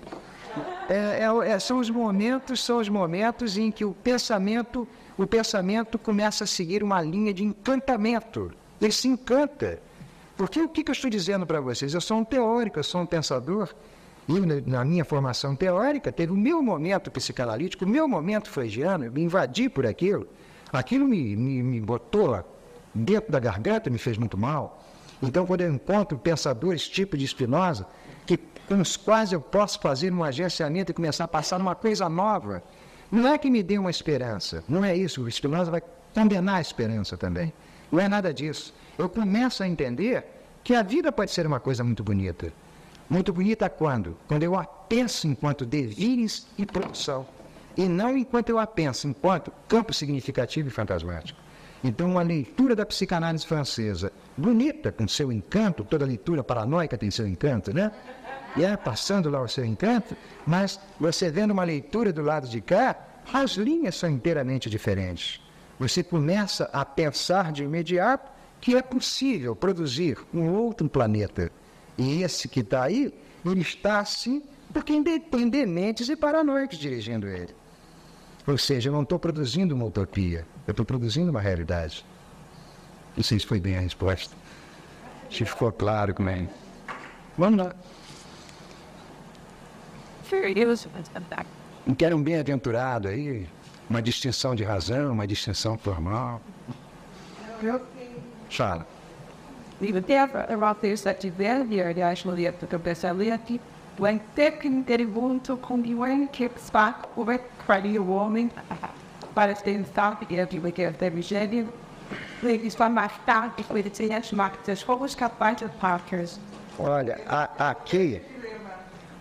[0.89, 4.89] É, é, é, são os momentos, são os momentos em que o pensamento,
[5.23, 8.51] o pensamento começa a seguir uma linha de encantamento.
[8.81, 9.79] Ele se encanta.
[10.35, 11.93] Porque o que, eu estou dizendo para vocês?
[11.93, 13.68] Eu sou um teórico, eu sou um pensador.
[14.27, 19.12] E na minha formação teórica, teve o meu momento psicanalítico, o meu momento freudiano, eu
[19.12, 20.27] me invadi por aquilo.
[20.73, 22.43] Aquilo me, me, me botou
[22.95, 24.83] dentro da garganta, me fez muito mal.
[25.23, 27.87] Então, quando eu encontro pensadores tipo de Spinoza,
[28.25, 32.09] que, com os quais eu posso fazer um agenciamento e começar a passar uma coisa
[32.09, 32.62] nova,
[33.11, 35.22] não é que me dê uma esperança, não é isso.
[35.22, 35.82] O Spinoza vai
[36.14, 37.52] condenar a esperança também.
[37.90, 38.72] Não é nada disso.
[38.96, 40.24] Eu começo a entender
[40.62, 42.52] que a vida pode ser uma coisa muito bonita.
[43.08, 44.16] Muito bonita quando?
[44.28, 47.26] Quando eu a penso enquanto devires e produção,
[47.76, 51.38] e não enquanto eu a penso enquanto campo significativo e fantasmático.
[51.83, 57.26] Então, uma leitura da psicanálise francesa, bonita, com seu encanto, toda leitura paranoica tem seu
[57.26, 57.91] encanto, né?
[58.57, 60.16] E é passando lá o seu encanto,
[60.47, 62.97] mas você vendo uma leitura do lado de cá,
[63.33, 65.41] as linhas são inteiramente diferentes.
[65.78, 71.51] Você começa a pensar de imediato que é possível produzir um outro planeta
[71.97, 73.12] e esse que está aí,
[73.45, 74.93] ele está assim porque
[75.51, 77.55] dementes e paranoicos dirigindo ele.
[78.51, 82.05] Ou seja, eu não estou produzindo uma utopia, eu estou produzindo uma realidade.
[83.16, 84.34] Não sei se foi bem a resposta.
[85.30, 86.48] Se ficou claro como é.
[87.38, 87.74] Vamos lá.
[91.86, 93.48] Não quero um bem-aventurado aí,
[93.88, 96.40] uma distinção de razão, uma distinção formal.
[98.51, 98.84] Fala.
[99.80, 103.61] Even därför är det att välja det är att bästa leti.
[104.01, 108.51] When tecken der wunto kondiuen kip spak over credit warming.
[109.34, 111.68] Para den start är det vilket det vigenin.
[112.42, 116.40] Ladies van my start is with the TH market das Hochschap weiter Parkers.
[116.78, 118.22] Olha, a, aqui,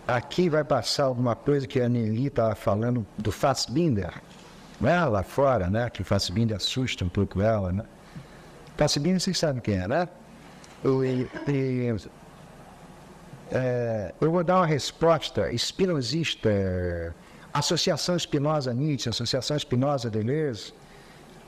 [0.08, 4.14] aqui vai passar alguma coisa que a Nelly estava falando do Fassbinder.
[4.80, 5.06] Né?
[5.06, 5.90] Lá fora, né?
[5.90, 7.84] Que o Fassbinder assusta um pouco ela, né?
[8.78, 10.08] Fassbinder, vocês sabem quem é, né?
[13.52, 16.50] É, eu vou dar uma resposta espinosista,
[17.54, 20.74] Associação Espinosa-Nietzsche, Associação Espinosa-Deleuze.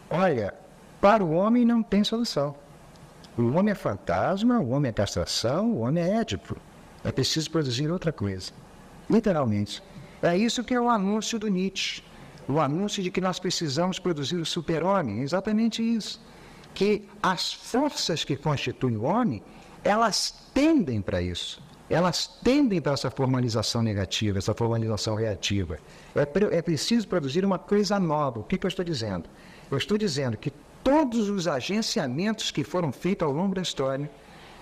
[0.09, 0.53] Olha,
[0.99, 2.55] para o homem não tem solução.
[3.37, 6.57] O homem é fantasma, o homem é castração, o homem é édipo.
[7.03, 8.51] É preciso produzir outra coisa.
[9.09, 9.81] Literalmente.
[10.21, 12.03] É isso que é o anúncio do Nietzsche.
[12.47, 15.21] O anúncio de que nós precisamos produzir o super-homem.
[15.21, 16.19] Exatamente isso
[16.73, 19.43] que as forças que constituem o homem,
[19.83, 21.61] elas tendem para isso.
[21.91, 25.77] Elas tendem para essa formalização negativa, essa formalização reativa.
[26.15, 28.39] É, é preciso produzir uma coisa nova.
[28.39, 29.29] O que, que eu estou dizendo?
[29.69, 30.51] Eu estou dizendo que
[30.83, 34.09] todos os agenciamentos que foram feitos ao longo da história,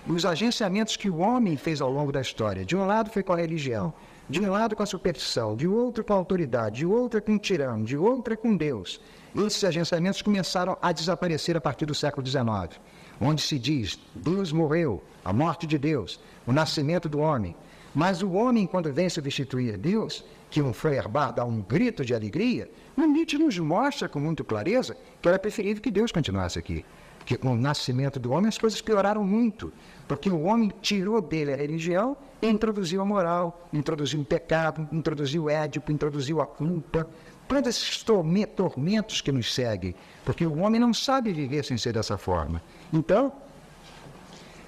[0.08, 3.32] os agenciamentos que o homem fez ao longo da história, de um lado foi com
[3.32, 3.92] a religião,
[4.28, 7.38] de um lado com a superstição, de outro com a autoridade, de outro com o
[7.38, 9.00] tirano, de outro com Deus,
[9.36, 12.80] esses agenciamentos começaram a desaparecer a partir do século XIX,
[13.20, 17.54] onde se diz Deus morreu, a morte de Deus, o nascimento do homem.
[17.94, 22.70] Mas o homem, quando vem substituir Deus, que um Feuerbach dá um grito de alegria,
[22.96, 26.84] o Nietzsche nos mostra com muita clareza que era preferível que Deus continuasse aqui.
[27.26, 29.72] Que com o nascimento do homem as coisas pioraram muito,
[30.08, 35.44] porque o homem tirou dele a religião e introduziu a moral, introduziu o pecado, introduziu
[35.44, 37.08] o édipo, introduziu a culpa,
[37.50, 39.92] todos esses tormentos que nos seguem,
[40.24, 42.62] porque o homem não sabe viver sem ser dessa forma.
[42.92, 43.32] Então,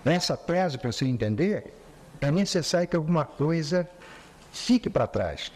[0.05, 1.73] nessa tese, para você entender,
[2.21, 3.89] é necessário que alguma coisa
[4.51, 5.53] fique para trás.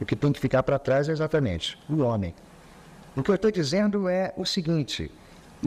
[0.00, 2.34] O que tem que ficar para trás é exatamente o homem.
[3.14, 5.12] O que eu estou dizendo é o seguinte: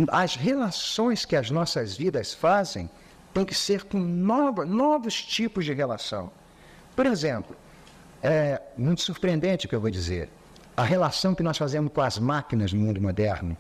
[0.08, 2.90] as relações que as nossas vidas fazem
[3.32, 6.32] têm que ser com novos, novos tipos de relação.
[6.96, 7.56] Por exemplo,
[8.24, 10.30] é muito surpreendente o que eu vou dizer
[10.78, 13.58] a relação que nós fazemos com as máquinas no mundo moderno.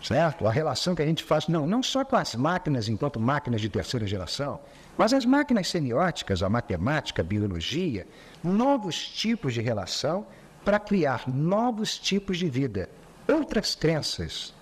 [0.00, 0.46] certo?
[0.46, 3.68] A relação que a gente faz, não, não só com as máquinas enquanto máquinas de
[3.68, 4.60] terceira geração,
[4.98, 8.06] mas as máquinas semióticas, a matemática, a biologia,
[8.42, 10.26] novos tipos de relação
[10.64, 12.88] para criar novos tipos de vida,
[13.26, 14.54] outras crenças,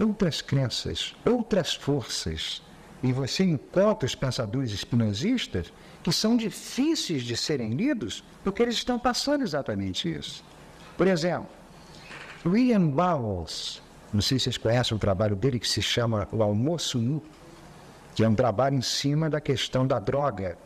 [0.00, 2.62] outras crenças, outras forças.
[3.02, 8.98] E você encontra os pensadores espinosistas que são difíceis de serem lidos porque eles estão
[8.98, 10.42] passando exatamente isso.
[10.96, 11.48] Por exemplo,
[12.46, 13.82] William Bowles,
[14.12, 17.22] não sei se vocês conhecem o trabalho dele que se chama O Almoço Nu,
[18.14, 20.56] que é um trabalho em cima da questão da droga.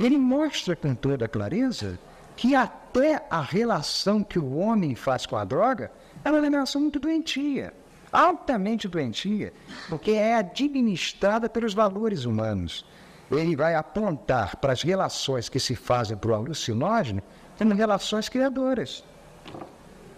[0.00, 1.96] Ele mostra com toda clareza
[2.34, 5.92] que até a relação que o homem faz com a droga
[6.24, 7.72] é uma relação muito doentia,
[8.10, 9.52] altamente doentia,
[9.88, 12.84] porque é administrada pelos valores humanos.
[13.30, 17.22] Ele vai apontar para as relações que se fazem para o alucinógeno
[17.56, 19.04] como relações criadoras.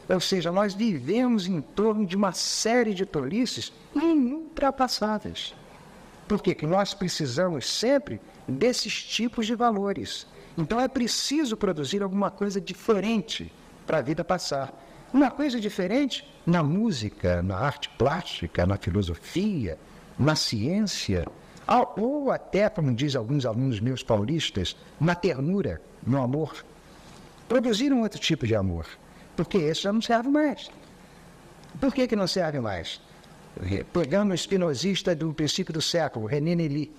[0.08, 5.54] Ou seja, nós vivemos em torno de uma série de tolices ultrapassáveis.
[6.28, 6.54] Por quê?
[6.54, 10.26] Que nós precisamos sempre desses tipos de valores.
[10.56, 13.52] Então é preciso produzir alguma coisa diferente
[13.86, 14.72] para a vida passar.
[15.12, 19.78] Uma coisa diferente na música, na arte plástica, na filosofia,
[20.18, 21.26] na ciência,
[21.96, 26.64] ou até, como dizem alguns alunos meus paulistas, na ternura, no amor.
[27.48, 28.86] Produzir um outro tipo de amor
[29.36, 30.70] porque esse já não serve mais.
[31.80, 33.00] Por que, que não serve mais?
[33.92, 36.92] Pegando o espinosista do princípio do século, René Nelly,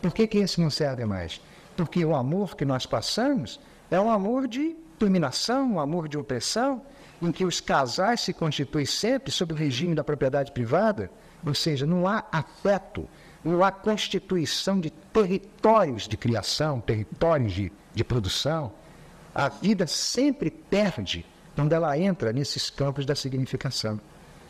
[0.00, 1.40] por que, que esse não serve mais?
[1.76, 6.82] Porque o amor que nós passamos é um amor de dominação, um amor de opressão,
[7.20, 11.10] em que os casais se constituem sempre sob o regime da propriedade privada,
[11.44, 13.08] ou seja, não há afeto,
[13.44, 18.72] não há constituição de territórios de criação, territórios de, de produção.
[19.34, 21.24] A vida sempre perde
[21.54, 24.00] quando ela entra nesses campos da significação.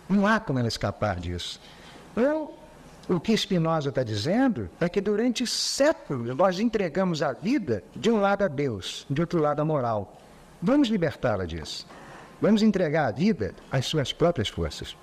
[0.08, 1.60] Não há como ela escapar disso.
[2.12, 2.50] Então,
[3.08, 8.20] o que Spinoza está dizendo é que durante séculos nós entregamos a vida de um
[8.20, 10.20] lado a Deus, de outro lado a moral.
[10.60, 11.86] Vamos libertá-la disso.
[12.40, 14.96] Vamos entregar a vida às suas próprias forças.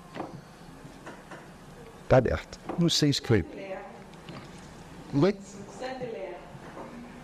[2.04, 2.58] Está aberto.
[2.78, 3.78] Não sei escrever.
[5.14, 5.36] Oi?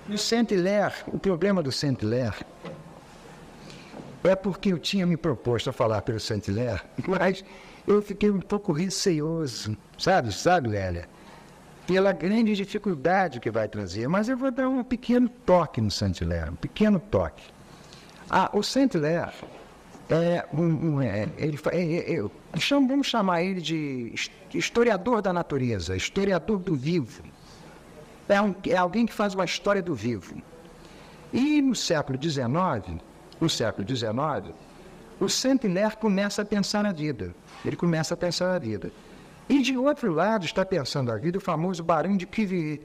[0.08, 2.36] O Saint-Hilaire, o problema do Saint-Hilaire
[4.24, 7.44] é porque eu tinha me proposto a falar pelo Saint-Hilaire, mas
[7.86, 11.08] eu fiquei um pouco receoso, sabe, sabe, Lélia?
[11.86, 14.08] Pela grande dificuldade que vai trazer.
[14.08, 17.44] Mas eu vou dar um pequeno toque no Saint-Hilaire, um pequeno toque.
[18.28, 19.32] Ah, o Saint-Hilaire
[20.10, 22.22] é um, um é, ele, é, é, é,
[22.70, 24.14] vamos chamar ele de
[24.52, 27.22] historiador da natureza, historiador do vivo.
[28.28, 30.42] É, um, é alguém que faz uma história do vivo.
[31.32, 33.00] E no século XIX,
[33.40, 34.54] no século XIX,
[35.18, 37.34] o Saint-Hilaire começa a pensar na vida.
[37.64, 38.90] Ele começa a pensar na vida.
[39.48, 42.80] E de outro lado está pensando a vida o famoso Barão de Cuvier.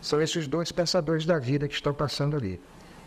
[0.00, 2.60] São esses dois pensadores da vida que estão passando ali.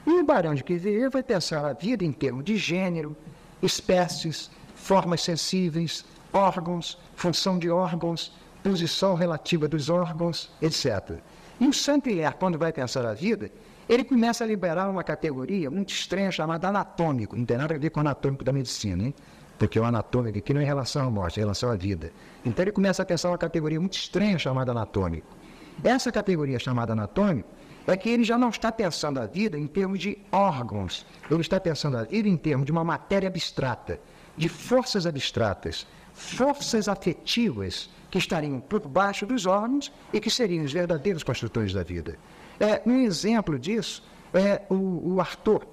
[0.05, 3.15] E o Barão de Cuvier vai pensar a vida em termos de gênero,
[3.61, 8.31] espécies, formas sensíveis, órgãos, função de órgãos,
[8.63, 11.19] posição relativa dos órgãos, etc.
[11.59, 13.49] E o Saint-Hilaire, quando vai pensar a vida,
[13.89, 17.35] ele começa a liberar uma categoria muito estranha chamada anatômico.
[17.35, 19.15] Não tem nada a ver com o anatômico da medicina, hein?
[19.57, 22.11] Porque o anatômico aqui não é em relação à morte, é em relação à vida.
[22.45, 25.27] Então ele começa a pensar uma categoria muito estranha chamada anatômico.
[25.83, 27.49] Essa categoria chamada anatômico
[27.87, 31.59] é que ele já não está pensando a vida em termos de órgãos, ele está
[31.59, 33.99] pensando a vida em termos de uma matéria abstrata,
[34.35, 40.73] de forças abstratas, forças afetivas que estariam por baixo dos órgãos e que seriam os
[40.73, 42.17] verdadeiros construtores da vida.
[42.59, 44.03] É, um exemplo disso
[44.33, 45.65] é o, o Arthur.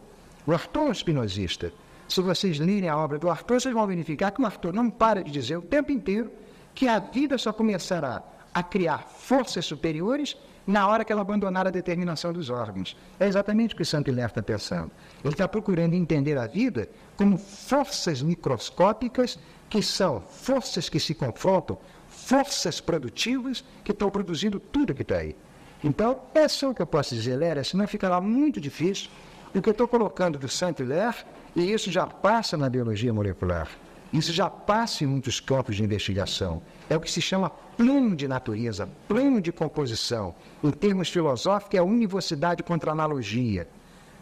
[0.46, 1.72] O Arthur espinosista.
[2.08, 5.22] Se vocês lerem a obra do Arthur, vocês vão verificar que o Arthur não para
[5.24, 6.30] de dizer o tempo inteiro
[6.74, 8.22] que a vida só começará
[8.52, 12.96] a criar forças superiores na hora que ela abandonar a determinação dos órgãos.
[13.18, 14.90] É exatamente o que o Saint-Hilaire está pensando.
[15.22, 21.78] Ele está procurando entender a vida como forças microscópicas que são forças que se confrontam,
[22.08, 25.36] forças produtivas que estão produzindo tudo que está aí.
[25.84, 29.10] Então, é só o que eu posso dizer, Léria, senão ficará muito difícil.
[29.54, 31.18] O que eu estou colocando do Saint-Hilaire,
[31.54, 33.68] e isso já passa na biologia molecular,
[34.10, 36.62] isso já passa em muitos campos de investigação.
[36.88, 40.34] É o que se chama plano de natureza, plano de composição.
[40.62, 43.68] Em termos filosóficos, é a universidade contra analogia.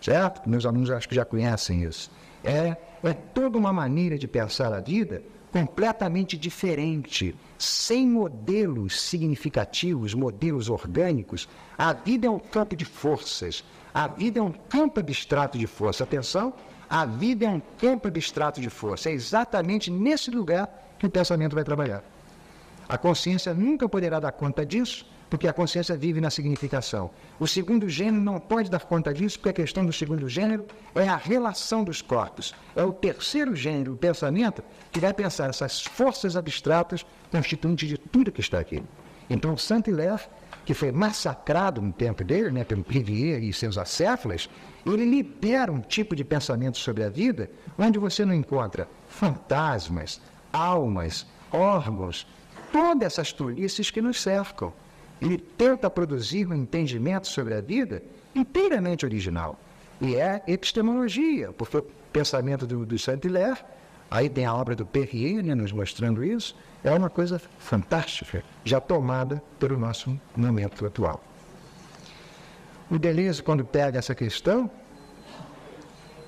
[0.00, 0.48] Certo?
[0.48, 2.10] Meus alunos acho que já conhecem isso.
[2.42, 5.22] É, é toda uma maneira de pensar a vida
[5.52, 11.46] completamente diferente, sem modelos significativos, modelos orgânicos.
[11.76, 16.04] A vida é um campo de forças, a vida é um campo abstrato de força.
[16.04, 16.54] Atenção,
[16.88, 19.10] a vida é um campo abstrato de força.
[19.10, 22.02] É exatamente nesse lugar que o pensamento vai trabalhar.
[22.88, 27.10] A consciência nunca poderá dar conta disso, porque a consciência vive na significação.
[27.40, 31.08] O segundo gênero não pode dar conta disso, porque a questão do segundo gênero é
[31.08, 32.54] a relação dos corpos.
[32.76, 38.30] É o terceiro gênero, o pensamento, que vai pensar essas forças abstratas constituintes de tudo
[38.30, 38.82] que está aqui.
[39.30, 40.20] Então, Saint-Hilaire,
[40.66, 44.50] que foi massacrado no tempo dele, né, pelo Privier e seus acéfalas,
[44.84, 50.20] ele libera um tipo de pensamento sobre a vida onde você não encontra fantasmas,
[50.52, 52.26] almas, órgãos,
[52.70, 54.74] todas essas tolices que nos cercam.
[55.22, 58.02] Ele tenta produzir um entendimento sobre a vida
[58.34, 59.56] inteiramente original.
[60.00, 63.60] E é epistemologia, porque o pensamento do, do Saint-Hilaire,
[64.10, 68.80] aí tem a obra do Perrier né, nos mostrando isso, é uma coisa fantástica, já
[68.80, 71.22] tomada pelo nosso momento atual.
[72.90, 74.68] O Deleuze, quando pega essa questão,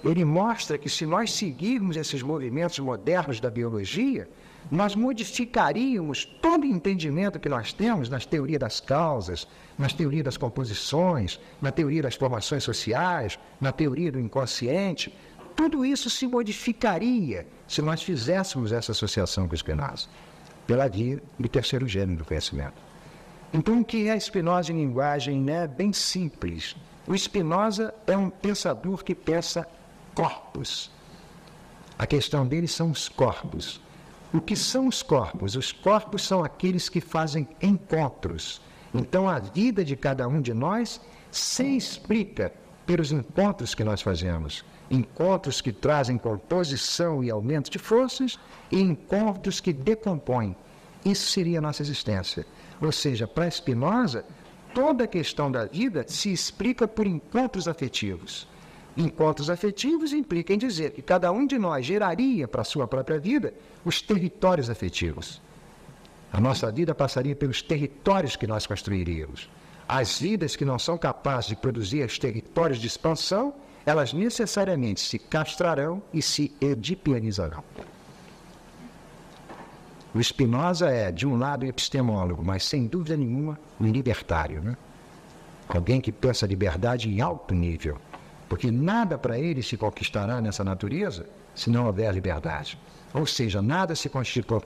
[0.04, 4.28] ele mostra que se nós seguirmos esses movimentos modernos da biologia,
[4.70, 9.46] nós modificaríamos todo o entendimento que nós temos nas teorias das causas,
[9.78, 15.14] nas teorias das composições, na teoria das formações sociais, na teoria do inconsciente.
[15.54, 20.08] Tudo isso se modificaria se nós fizéssemos essa associação com Spinoza,
[20.66, 22.82] pela via do terceiro gênero do conhecimento.
[23.52, 26.74] Então, o que é Spinoza em linguagem né, bem simples?
[27.06, 29.68] O Spinoza é um pensador que pensa
[30.14, 30.90] corpos.
[31.96, 33.80] A questão dele são os corpos.
[34.34, 35.54] O que são os corpos?
[35.54, 38.60] Os corpos são aqueles que fazem encontros.
[38.92, 42.52] Então, a vida de cada um de nós se explica
[42.84, 44.64] pelos encontros que nós fazemos.
[44.90, 48.36] Encontros que trazem composição e aumento de forças
[48.72, 50.56] e encontros que decompõem.
[51.04, 52.44] Isso seria a nossa existência.
[52.82, 54.24] Ou seja, para Spinoza,
[54.74, 58.48] toda a questão da vida se explica por encontros afetivos.
[58.96, 63.18] Encontros afetivos implicam em dizer que cada um de nós geraria para a sua própria
[63.18, 63.52] vida
[63.84, 65.42] os territórios afetivos.
[66.32, 69.48] A nossa vida passaria pelos territórios que nós construiríamos.
[69.88, 75.18] As vidas que não são capazes de produzir os territórios de expansão, elas necessariamente se
[75.18, 77.62] castrarão e se edipianizarão.
[80.14, 84.62] O Spinoza é, de um lado, epistemólogo, mas sem dúvida nenhuma, um libertário.
[84.62, 84.76] Né?
[85.68, 87.98] Alguém que pensa liberdade em alto nível.
[88.48, 92.78] Porque nada para ele se conquistará nessa natureza se não houver liberdade.
[93.12, 94.10] Ou seja, nada se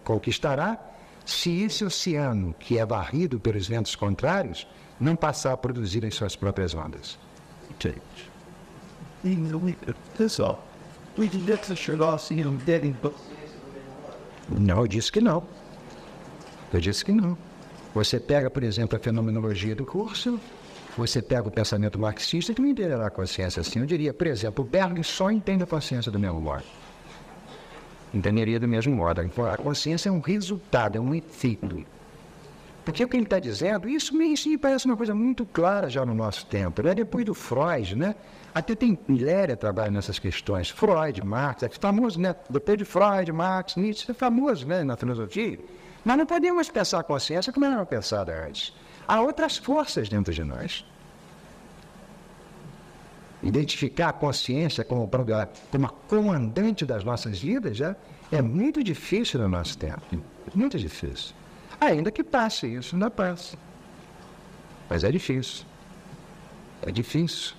[0.02, 0.78] conquistará
[1.24, 4.66] se esse oceano, que é varrido pelos ventos contrários,
[4.98, 7.18] não passar a produzir as suas próprias ondas.
[10.16, 10.64] Pessoal,
[14.48, 15.42] Não, eu disse que não.
[16.72, 17.36] Eu disse que não.
[17.94, 20.40] Você pega, por exemplo, a fenomenologia do curso,
[20.98, 23.78] você pega o pensamento marxista que não entenderá a consciência assim.
[23.78, 26.64] Eu diria, por exemplo, o Bergson só entende a consciência do mesmo modo.
[28.12, 29.20] Entenderia do mesmo modo.
[29.20, 31.86] A consciência é um resultado, é um efeito.
[32.84, 36.04] Porque o que ele está dizendo, isso me, isso parece uma coisa muito clara já
[36.04, 36.82] no nosso tempo.
[36.82, 36.94] Né?
[36.94, 38.16] Depois do Freud, né?
[38.52, 40.70] até tem Miléria trabalha nessas questões.
[40.70, 42.34] Freud, Marx, é famoso, né?
[42.50, 44.82] Depois de Freud, Marx, Nietzsche, é famoso né?
[44.82, 45.60] na filosofia.
[46.04, 48.72] Mas não podemos pensar a consciência como era pensada antes.
[49.08, 50.84] Há outras forças dentro de nós.
[53.42, 57.96] Identificar a consciência como, como a comandante das nossas vidas já
[58.30, 60.02] é muito difícil no nosso tempo.
[60.54, 61.34] Muito difícil.
[61.80, 63.56] Ainda que passe isso, ainda passa.
[64.90, 65.64] Mas é difícil.
[66.82, 67.54] É difícil.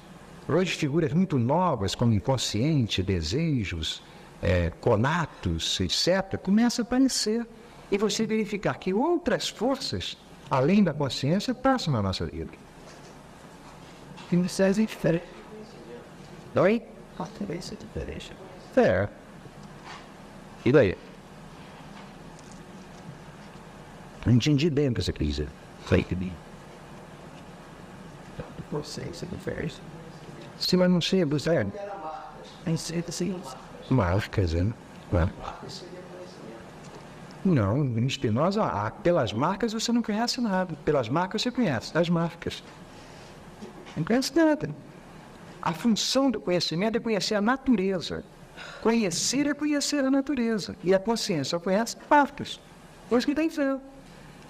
[0.48, 4.04] Hoje, figuras muito novas, como inconsciente, desejos,
[4.42, 7.48] é, conatos, etc., começam a aparecer.
[7.92, 10.16] E você verificar que outras forças,
[10.50, 12.52] além da consciência, passam na nossa vida.
[14.32, 15.26] Isso é diferente.
[16.56, 16.84] Oi?
[17.58, 18.34] Isso é diferente.
[18.78, 19.08] É.
[20.66, 20.98] E daí?
[24.26, 25.50] Não entendi bem o que você quis dizer.
[25.86, 26.32] Fake me.
[28.72, 29.82] Vocês, diferente.
[30.60, 31.50] Sim, mas não sei, você
[32.68, 33.42] Em ser assim.
[33.90, 34.72] marcas, né?
[35.12, 35.30] Não,
[37.44, 40.76] Não, em Spinoza, ah, pelas marcas você não conhece nada.
[40.84, 42.64] Pelas marcas você conhece, as marcas.
[43.96, 44.70] Não conhece nada.
[45.62, 48.24] A função do conhecimento é conhecer a natureza.
[48.82, 50.76] Conhecer é conhecer a natureza.
[50.84, 52.60] E a consciência conhece marcas.
[53.08, 53.78] Coisa que tem fé.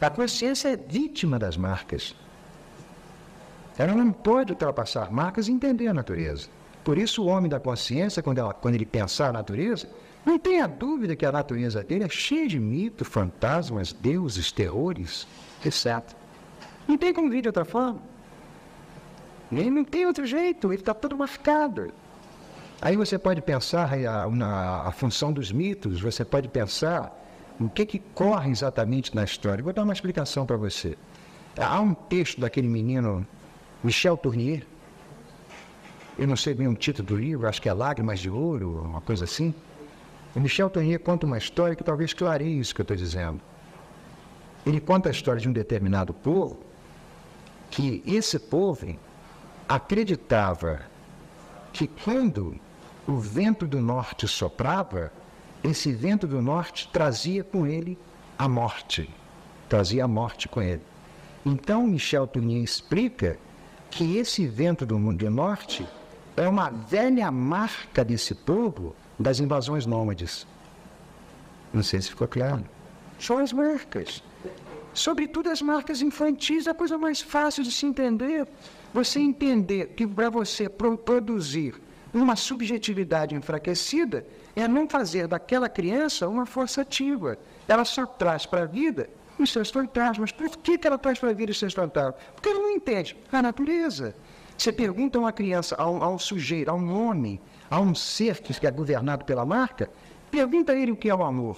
[0.01, 2.15] A consciência é vítima das marcas.
[3.77, 6.49] Ela não pode ultrapassar marcas e entender a natureza.
[6.83, 9.89] Por isso, o homem da consciência, quando, ela, quando ele pensar a natureza,
[10.25, 15.27] não tenha dúvida que a natureza dele é cheia de mitos, fantasmas, deuses, terrores,
[15.65, 16.03] etc.
[16.87, 17.99] Não tem como vir de outra forma.
[19.51, 21.91] Ele não tem outro jeito, ele está todo marcado.
[22.81, 27.15] Aí você pode pensar a, a, a função dos mitos, você pode pensar
[27.59, 29.61] O que, que corre exatamente na história?
[29.61, 30.97] Vou dar uma explicação para você.
[31.57, 33.27] Há um texto daquele menino,
[33.83, 34.65] Michel Tournier,
[36.17, 39.01] eu não sei bem o título do livro, acho que é Lágrimas de Ouro, uma
[39.01, 39.53] coisa assim.
[40.39, 43.41] Michel Tournier conta uma história que talvez clareie isso que eu estou dizendo.
[44.65, 46.59] Ele conta a história de um determinado povo,
[47.69, 48.97] que esse povo
[49.67, 50.81] acreditava
[51.73, 52.59] que quando
[53.07, 55.11] o vento do norte soprava,
[55.63, 57.97] esse vento do norte trazia com ele
[58.37, 59.09] a morte,
[59.67, 60.81] trazia a morte com ele.
[61.45, 63.37] Então Michel Tournier explica
[63.91, 65.87] que esse vento do, do norte
[66.37, 70.47] é uma velha marca desse povo das invasões nômades.
[71.73, 72.63] Não sei se ficou claro.
[73.19, 74.23] São as marcas.
[74.93, 78.47] Sobretudo as marcas infantis, a coisa mais fácil de se entender.
[78.93, 81.75] Você entender que para você pro produzir
[82.13, 84.25] uma subjetividade enfraquecida
[84.55, 87.37] é não fazer daquela criança uma força ativa.
[87.67, 90.17] Ela só traz para a vida os seus fantasmas.
[90.17, 92.15] Mas por que, que ela traz para a vida os seus fantasmas?
[92.33, 94.15] Porque ela não entende a natureza.
[94.57, 97.39] Você pergunta a uma criança, a um, a um sujeito, a um homem,
[97.69, 99.89] a um ser que é governado pela marca,
[100.31, 101.57] pergunta a ele o que é o amor.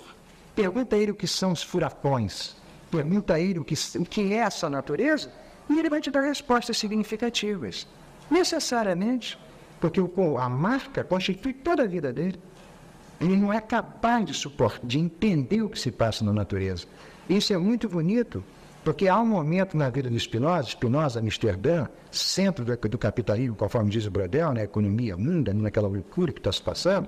[0.56, 2.56] Pergunta a ele o que são os furacões.
[2.90, 5.32] Pergunta a ele o que, o que é essa natureza
[5.70, 7.88] e ele vai te dar respostas significativas.
[8.30, 9.40] Necessariamente,
[9.80, 12.40] porque o, a marca constitui toda a vida dele.
[13.20, 16.86] Ele não é capaz de suportar, de entender o que se passa na natureza.
[17.30, 18.44] Isso é muito bonito,
[18.84, 23.92] porque há um momento na vida do Spinoza, Spinoza, Amsterdã, centro do, do capitalismo, conforme
[23.92, 27.08] diz o Brodel, né, economia munda, naquela loucura que está se passando.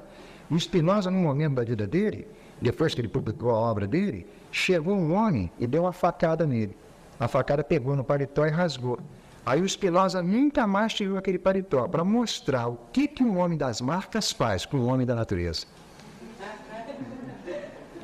[0.51, 2.27] O Spinoza, num momento da vida dele,
[2.61, 6.77] depois que ele publicou a obra dele, chegou um homem e deu uma facada nele.
[7.19, 8.99] A facada pegou no paletó e rasgou.
[9.45, 13.57] Aí o Spinoza nunca mais tirou aquele paletó para mostrar o que, que o homem
[13.57, 15.65] das marcas faz com o homem da natureza.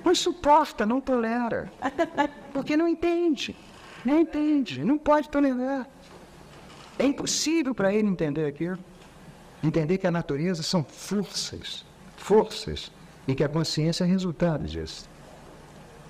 [0.03, 1.71] Não suporta, não tolera.
[2.53, 3.55] Porque não entende.
[4.03, 5.88] Não entende, não pode tolerar.
[6.97, 8.77] É impossível para ele entender aquilo.
[9.63, 11.85] Entender que a natureza são forças,
[12.15, 12.91] forças,
[13.27, 15.07] e que a consciência é resultado disso.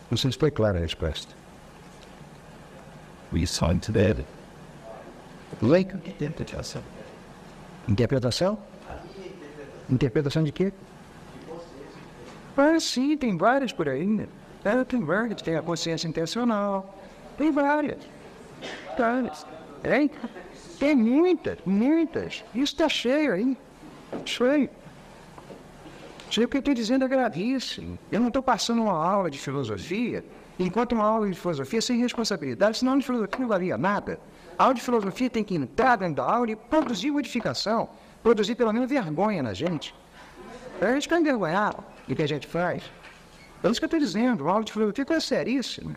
[0.10, 1.36] Não sei se foi clara a resposta.
[3.34, 4.26] We saw it today.
[5.61, 5.99] Leica?
[7.88, 8.57] Interpretação?
[9.90, 10.72] Interpretação de quê?
[12.60, 14.06] Ah, sim, tem várias por aí.
[14.06, 14.27] Né?
[14.65, 15.41] É, tem várias.
[15.41, 16.94] Tem a consciência intencional.
[17.38, 17.99] Tem várias.
[18.98, 19.45] Várias.
[19.81, 20.11] Tem?
[20.77, 22.44] Tem muitas, muitas.
[22.53, 23.57] Isso está cheio aí.
[24.26, 24.69] Cheio.
[26.30, 27.98] Cheio o que eu estou dizendo é gravíssimo.
[28.11, 30.23] Eu não estou passando uma aula de filosofia
[30.60, 34.19] enquanto uma aula de filosofia sem responsabilidade, senão a aula de filosofia não valia nada.
[34.57, 37.90] A aula de filosofia tem que entrar dentro da aula e produzir modificação,
[38.22, 39.95] produzir pelo menos vergonha na gente.
[40.81, 42.84] A gente fica envergonhado do que a gente faz.
[43.64, 45.95] É isso que eu estou dizendo, a aula de filosofia é seríssima.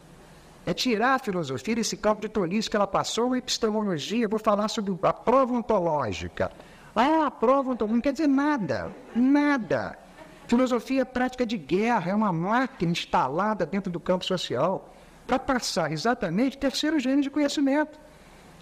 [0.64, 4.68] É tirar a filosofia desse campo de tolice que ela passou, a epistemologia, vou falar
[4.68, 6.52] sobre a prova ontológica.
[6.94, 9.98] Ah, a prova ontológica não quer dizer nada, nada.
[10.47, 14.94] Filosofia é prática de guerra, é uma máquina instalada dentro do campo social
[15.26, 17.98] para passar exatamente terceiro gênero de conhecimento.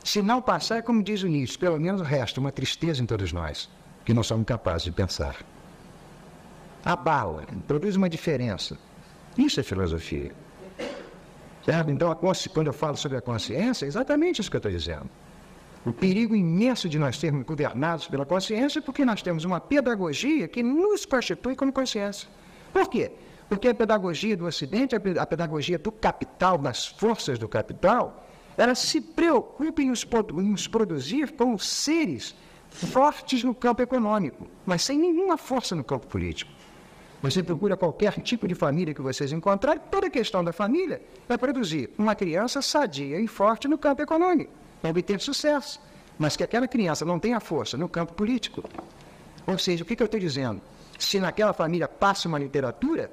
[0.05, 3.32] Se não passar, é como diz o Nietzsche, pelo menos resta uma tristeza em todos
[3.32, 3.68] nós,
[4.05, 5.36] que não somos capazes de pensar.
[6.85, 8.78] Abala, produz uma diferença.
[9.36, 10.32] Isso é filosofia.
[11.65, 11.90] Certo?
[11.90, 12.16] Então,
[12.55, 15.09] quando eu falo sobre a consciência, é exatamente isso que eu estou dizendo.
[15.85, 20.47] O perigo imenso de nós sermos governados pela consciência é porque nós temos uma pedagogia
[20.47, 22.28] que nos constitui como consciência.
[22.73, 23.12] Por quê?
[23.48, 28.27] Porque a pedagogia do Ocidente, a pedagogia do capital, das forças do capital,
[28.57, 30.07] ela se preocupa em nos,
[30.39, 32.35] em nos produzir como seres
[32.69, 36.60] fortes no campo econômico, mas sem nenhuma força no campo político.
[37.23, 41.37] Você procura qualquer tipo de família que vocês encontrarem, toda a questão da família vai
[41.37, 45.81] produzir uma criança sadia e forte no campo econômico, para obter sucesso.
[46.19, 48.65] Mas que aquela criança não tenha força no campo político.
[49.47, 50.63] Ou seja, o que, que eu estou dizendo?
[50.99, 53.11] Se naquela família passa uma literatura,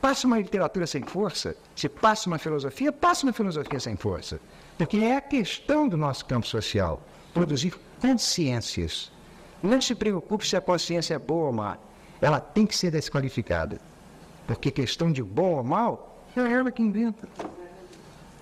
[0.00, 1.56] passa uma literatura sem força.
[1.74, 4.40] Se passa uma filosofia, passa uma filosofia sem força.
[4.76, 7.02] Porque é a questão do nosso campo social,
[7.34, 9.10] produzir consciências.
[9.62, 11.78] Não se preocupe se a consciência é boa ou má
[12.20, 13.80] ela tem que ser desqualificada.
[14.46, 17.28] Porque questão de bom ou mal, é ela que inventa.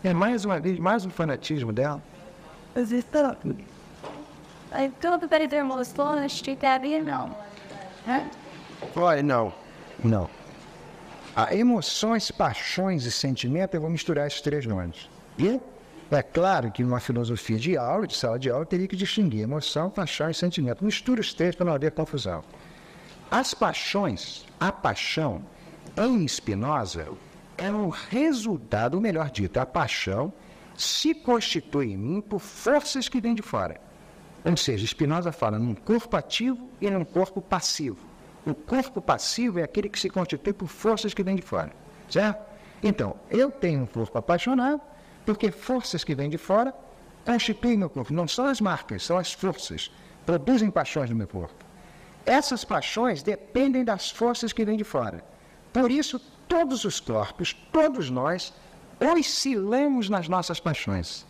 [0.05, 2.03] É mais uma vez, mais um fanatismo dela.
[2.74, 2.81] Tá
[7.03, 7.36] não.
[8.94, 9.53] Olha, não.
[10.05, 10.31] Não.
[11.35, 15.09] A emoções, paixões e sentimentos, eu vou misturar esses três nomes.
[15.39, 15.61] E
[16.11, 19.90] é claro que numa filosofia de aula, de sala de aula, teria que distinguir emoção,
[19.90, 20.85] paixão e sentimento.
[20.85, 22.44] Mistura os três para não haver confusão.
[23.31, 25.43] As paixões, a paixão,
[25.97, 27.09] em Spinoza,
[27.59, 30.32] é um resultado, ou melhor dito, a paixão
[30.77, 33.81] se constitui em mim por forças que vêm de fora.
[34.44, 37.98] Ou seja, Spinoza fala num corpo ativo e num corpo passivo.
[38.47, 41.73] O corpo passivo é aquele que se constitui por forças que vêm de fora,
[42.09, 42.40] certo?
[42.81, 44.81] Então, eu tenho um corpo apaixonado
[45.24, 46.73] porque forças que vêm de fora
[47.24, 48.12] constituem meu corpo.
[48.12, 49.90] Não são as marcas, são as forças.
[50.24, 51.66] Produzem paixões no meu corpo.
[52.27, 55.24] Essas paixões dependem das forças que vêm de fora.
[55.73, 58.53] Por isso, todos os corpos, todos nós,
[59.01, 61.24] oscilamos nas nossas paixões.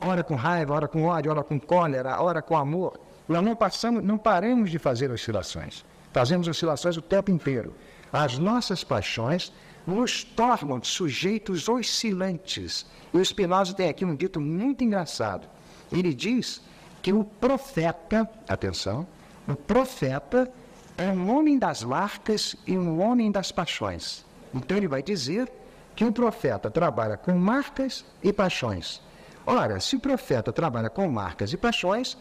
[0.00, 2.98] Ora com raiva, ora com ódio, ora com cólera, ora com amor.
[3.28, 5.84] Nós não passamos, não paramos de fazer oscilações.
[6.10, 7.74] Fazemos oscilações o tempo inteiro.
[8.10, 9.52] As nossas paixões
[9.86, 12.86] nos tornam sujeitos oscilantes.
[13.12, 15.46] E o Spinoza tem aqui um dito muito engraçado.
[15.92, 16.62] Ele diz
[17.02, 19.06] que o profeta, atenção,
[19.50, 20.50] o profeta
[20.96, 24.24] é um homem das marcas e um homem das paixões.
[24.54, 25.50] Então ele vai dizer
[25.96, 29.02] que o profeta trabalha com marcas e paixões.
[29.46, 32.16] Ora, se o profeta trabalha com marcas e paixões,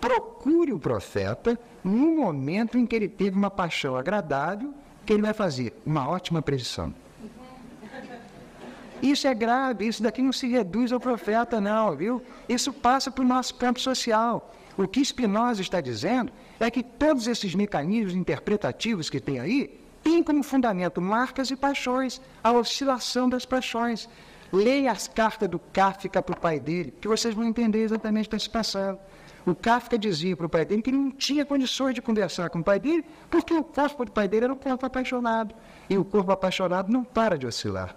[0.00, 4.72] procure o profeta no momento em que ele teve uma paixão agradável,
[5.04, 6.94] que ele vai fazer uma ótima predição.
[9.02, 12.22] Isso é grave, isso daqui não se reduz ao profeta, não, viu?
[12.48, 14.52] Isso passa para o nosso campo social.
[14.76, 20.22] O que Spinoza está dizendo é que todos esses mecanismos interpretativos que tem aí têm
[20.22, 24.08] como fundamento marcas e paixões, a oscilação das paixões.
[24.50, 28.30] Leia as cartas do Kafka para o pai dele, que vocês vão entender exatamente o
[28.30, 28.98] que está se passando.
[29.44, 32.64] O Kafka dizia para o pai dele que não tinha condições de conversar com o
[32.64, 35.54] pai dele, porque o corpo do pai dele era um corpo apaixonado.
[35.88, 37.94] E o corpo apaixonado não para de oscilar.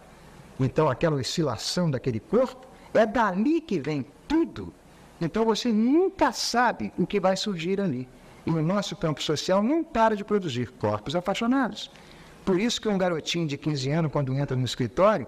[0.59, 4.73] Então, aquela oscilação daquele corpo, é dali que vem tudo.
[5.19, 8.07] Então, você nunca sabe o que vai surgir ali.
[8.45, 11.91] E o nosso campo social não para de produzir corpos apaixonados.
[12.43, 15.27] Por isso que um garotinho de 15 anos, quando entra no escritório,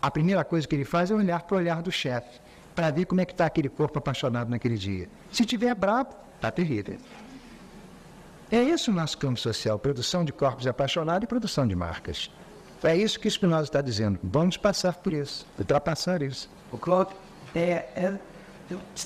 [0.00, 2.40] a primeira coisa que ele faz é olhar para o olhar do chefe,
[2.74, 5.08] para ver como é que está aquele corpo apaixonado naquele dia.
[5.32, 6.98] Se tiver brabo, está terrível.
[8.50, 12.30] É isso o nosso campo social, produção de corpos apaixonados e produção de marcas.
[12.82, 14.18] É isso que Spinoza está dizendo.
[14.22, 16.50] Vamos passar por isso, ultrapassar isso.
[16.72, 17.10] O Claude
[17.54, 18.18] é, é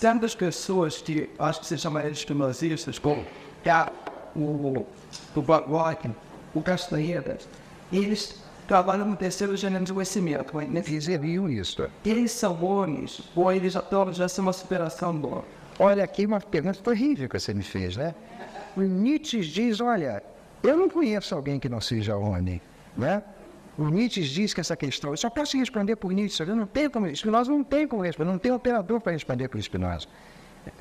[0.00, 3.24] tantas pessoas que acho que se chamam de nazistas, como
[3.64, 3.90] é,
[4.36, 4.86] o,
[5.34, 6.10] o Bhagavad,
[6.54, 7.38] o Castanheira,
[7.92, 10.58] eles trabalham no terceiro gênero de conhecimento.
[10.60, 11.88] Eles viam isso.
[12.04, 15.44] Eles são homens, ou eles já, estão- já são uma superação do homem.
[15.78, 18.14] Olha aqui uma pergunta terrível que você me fez, né?
[18.76, 20.22] O Nietzsche diz, olha,
[20.62, 22.60] eu não conheço alguém que não seja homem,
[22.96, 23.22] né?
[23.76, 26.90] O Nietzsche diz que essa questão, eu só posso responder por Nietzsche, eu não tenho
[26.90, 30.06] como, Spinoza não tem como responder, não tem operador para responder por Spinoza.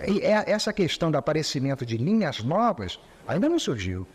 [0.07, 4.07] E é- essa questão do aparecimento de linhas novas ainda não surgiu.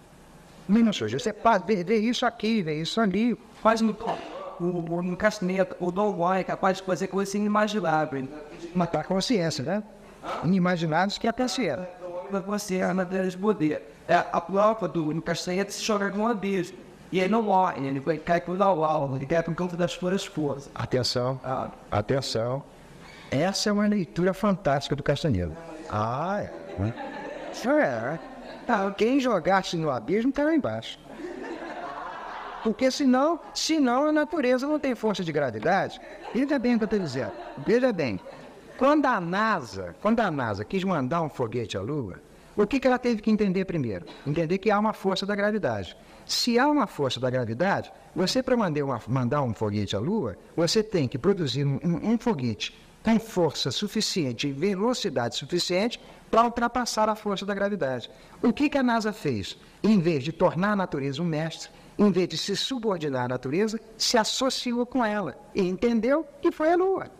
[0.69, 1.19] Ainda não surgiu.
[1.19, 3.39] Você pode ver, isso aqui, ver isso ali.
[3.63, 3.97] Faz no,
[4.61, 8.27] o, o, no Castanheira, o Don Juan é capaz de fazer coisas inimagináveis.
[8.75, 9.83] Matar a consciência, né?
[10.45, 11.89] Inimagináveis que é a consciência.
[12.85, 13.95] É a matéria de poder.
[14.07, 16.77] É, a prova do no Castanheira se joga com um abismo.
[17.11, 20.27] E ele não morre, ele cair com o aula, ele cai por conta das suas
[20.27, 20.71] forças.
[20.75, 22.63] Atenção, Ah, atenção.
[23.31, 25.53] Essa é uma leitura fantástica do Castanheira.
[25.91, 26.81] Ah, é.
[26.81, 26.95] né?
[27.67, 28.19] É.
[28.69, 30.99] Ah, quem jogasse no abismo está lá embaixo.
[32.63, 36.01] Porque senão, senão a natureza não tem força de gravidade.
[36.35, 37.33] Veja bem o que eu estou dizendo.
[37.67, 38.21] Veja bem.
[38.77, 42.17] Quando a NASA, quando a NASA quis mandar um foguete à Lua,
[42.57, 44.05] o que, que ela teve que entender primeiro?
[44.27, 45.97] Entender que há uma força da gravidade.
[46.27, 50.83] Se há uma força da gravidade, você para mandar, mandar um foguete à Lua, você
[50.83, 56.01] tem que produzir um- um foguete com força suficiente e velocidade suficiente
[56.31, 58.11] para ultrapassar a força da gravidade.
[58.43, 59.57] O que, que a NASA fez?
[59.83, 63.81] Em vez de tornar a natureza um mestre, em vez de se subordinar à natureza,
[63.97, 67.11] se associou com ela e entendeu que foi a Lua.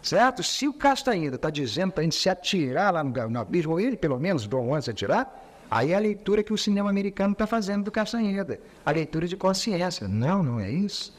[0.00, 0.42] Certo?
[0.42, 3.80] Se o Castanheira está dizendo para a gente se atirar lá no, no abismo, ou
[3.80, 7.32] ele pelo menos, Dom Juan se atirar, aí é a leitura que o cinema americano
[7.32, 10.06] está fazendo do Castanheira, a leitura de consciência.
[10.06, 11.12] Não, não é isso.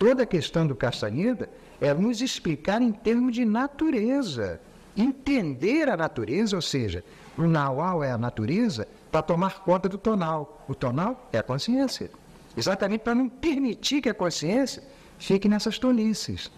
[0.00, 1.48] Toda a questão do Castanheira
[1.78, 4.58] é nos explicar em termos de natureza.
[4.96, 7.04] Entender a natureza, ou seja,
[7.38, 10.64] o nauau é a natureza para tomar conta do tonal.
[10.66, 12.10] O tonal é a consciência.
[12.56, 14.82] Exatamente para não permitir que a consciência
[15.18, 16.50] fique nessas tolices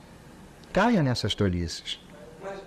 [0.72, 2.00] caia nessas tolices.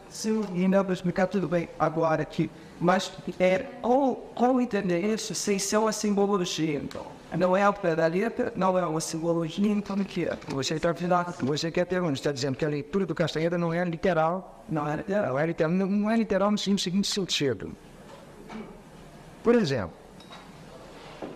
[0.10, 2.50] Se eu ainda vou explicar tudo bem agora aqui,
[2.80, 7.06] mas é, ao entender isso, sem ser uma simbologia, então.
[7.38, 10.38] Não é ao pé da letra, não é uma simbologia, então o que é?
[10.50, 10.94] Você, está
[11.42, 14.64] você quer perguntar, está dizendo que a leitura do Castanheira não é literal.
[14.70, 15.28] Não é literal.
[15.28, 17.76] Não é literal, não é literal no seguinte sentido.
[19.44, 19.94] Por exemplo,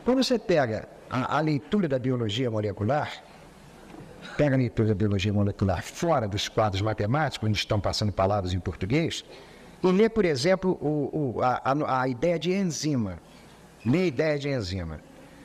[0.03, 3.23] quando você pega a, a leitura da biologia molecular,
[4.37, 8.59] pega a leitura da biologia molecular fora dos quadros matemáticos, onde estão passando palavras em
[8.59, 9.23] português,
[9.83, 13.19] e lê, por exemplo, o, o, a, a, a, ideia de enzima.
[13.85, 14.99] Lê a ideia de enzima.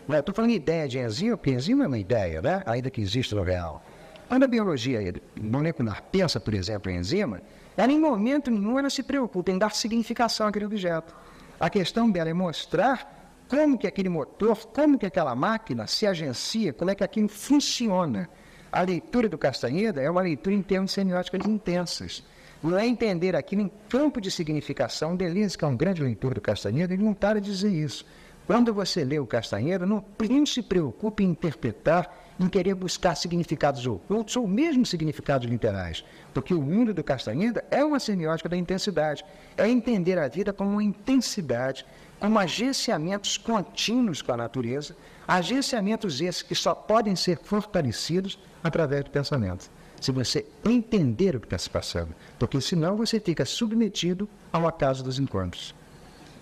[0.08, 2.62] Eu estou falando ideia de enzima, porque enzima é uma ideia, né?
[2.66, 3.82] ainda que exista no real.
[4.28, 5.00] Quando a biologia
[5.40, 7.40] molecular pensa, por exemplo, em enzima,
[7.76, 11.14] ela em momento nenhum ela se preocupa em dar significação àquele objeto.
[11.58, 16.72] A questão dela é mostrar como que aquele motor, como que aquela máquina se agencia,
[16.72, 18.28] como é que aquilo funciona.
[18.70, 22.24] A leitura do Castanheda é uma leitura em termos semióticos intensas.
[22.62, 25.14] Não é entender aquilo em campo de significação.
[25.14, 28.04] Deleuze, que é um grande leitor do Castanheda, ele não a dizer isso.
[28.46, 30.04] Quando você lê o Castanheira, não,
[30.46, 36.04] se preocupe em interpretar, em querer buscar significados ocultos ou mesmo significados literais,
[36.34, 39.24] porque o mundo do Castanheira é uma semiótica da intensidade,
[39.56, 41.86] é entender a vida como uma intensidade,
[42.20, 44.94] como agenciamentos contínuos com a natureza,
[45.26, 49.70] agenciamentos esses que só podem ser fortalecidos através do pensamento.
[50.00, 55.02] Se você entender o que está se passando, porque senão você fica submetido ao acaso
[55.02, 55.74] dos encontros,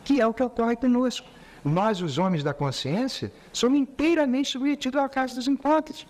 [0.05, 1.29] que é o que ocorre conosco
[1.65, 6.07] nós, os homens da consciência, somos inteiramente submetidos ao acaso dos encontros.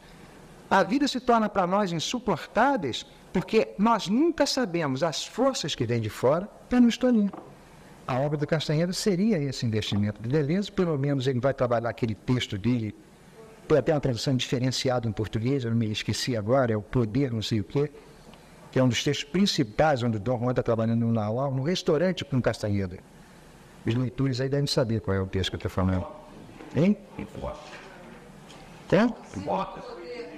[0.70, 6.00] A vida se torna para nós insuportáveis porque nós nunca sabemos as forças que vêm
[6.00, 7.30] de fora para nos tornar.
[8.06, 12.14] A obra do Castanheira seria esse investimento de Deleuze, pelo menos ele vai trabalhar aquele
[12.14, 12.94] texto dele,
[13.68, 17.40] tem até uma tradução diferenciada em português, eu me esqueci agora, é o Poder não
[17.40, 17.90] sei o quê,
[18.70, 21.62] que é um dos textos principais onde o Dom Juan está trabalhando no Nauau, no
[21.62, 22.98] restaurante com Castanheira.
[23.84, 26.06] Os leitores aí devem saber qual é o texto que eu estou falando.
[26.76, 26.96] Hein?
[28.88, 29.14] Tem?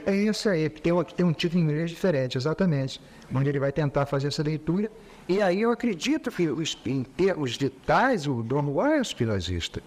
[0.06, 3.00] É isso aí, tem, tem um título em inglês diferente, exatamente.
[3.34, 4.90] Onde ele vai tentar fazer essa leitura.
[5.28, 9.82] E aí eu acredito que, os, em termos vitais, o Dom Juan é espinosista.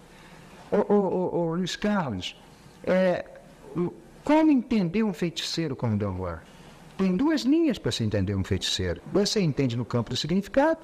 [0.70, 2.36] Ô, ô, Luiz Carlos,
[2.84, 3.24] é,
[4.24, 6.38] como entender um feiticeiro como Dom Juan?
[6.98, 9.00] Tem duas linhas para se entender um feiticeiro.
[9.12, 10.80] Você entende no campo do significado,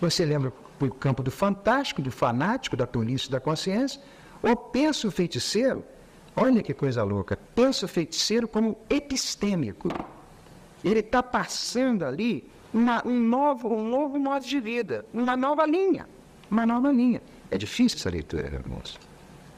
[0.00, 0.52] você lembra
[0.86, 4.00] o campo do fantástico, do fanático, da tolice da consciência,
[4.42, 5.84] ou pensa o feiticeiro,
[6.36, 9.88] olha que coisa louca, pensa o feiticeiro como epistêmico.
[10.84, 16.06] Ele está passando ali uma, um, novo, um novo modo de vida, uma nova linha,
[16.50, 17.20] uma nova linha.
[17.50, 18.98] É difícil essa leitura, moço.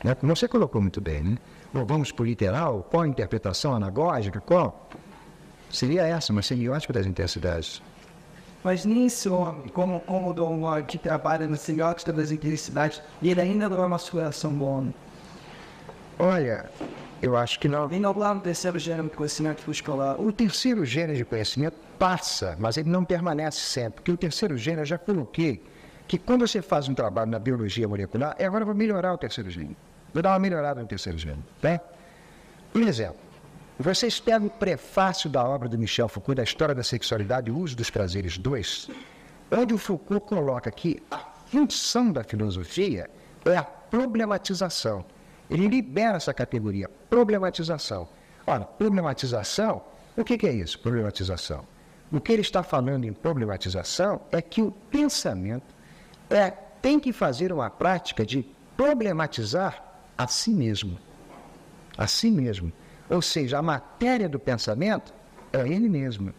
[0.03, 0.17] Né?
[0.23, 1.39] Você colocou muito bem, né?
[1.75, 4.89] Ou vamos por literal, qual a interpretação anagógica, qual?
[5.71, 7.81] Seria essa, uma semiótica das intensidades.
[8.63, 9.31] Mas nisso,
[9.73, 13.87] como, como o Dom Juan que trabalha na semiótica das intensidades, ele ainda não é
[13.87, 14.85] uma superação boa.
[16.19, 16.69] Olha,
[17.23, 17.89] eu acho que não.
[17.89, 20.21] Vem lá no terceiro gênero de conhecimento escolar.
[20.21, 23.97] O terceiro gênero de conhecimento passa, mas ele não permanece sempre.
[23.97, 25.63] Porque o terceiro gênero, eu já coloquei,
[26.07, 29.49] que quando você faz um trabalho na biologia molecular, é agora vou melhorar o terceiro
[29.49, 29.77] gênero.
[30.13, 31.43] Vou dar uma melhorada no terceiro gênero.
[31.63, 31.81] Né?
[32.73, 33.30] Por exemplo,
[33.83, 37.59] vocês pegam o prefácio da obra do Michel Foucault, da História da Sexualidade e o
[37.59, 38.91] Uso dos Prazeres 2,
[39.51, 43.09] onde o Foucault coloca que a função da filosofia
[43.45, 45.05] é a problematização.
[45.49, 48.07] Ele libera essa categoria, problematização.
[48.47, 49.83] Ora, problematização,
[50.17, 51.65] o que, que é isso, problematização?
[52.13, 55.75] O que ele está falando em problematização é que o pensamento
[56.29, 56.51] é,
[56.83, 58.47] tem que fazer uma prática de
[58.77, 59.83] problematizar
[60.19, 60.99] a si mesmo.
[61.97, 62.73] A si mesmo.
[63.11, 65.13] Ou seja, a matéria do pensamento
[65.53, 66.33] é ele mesmo.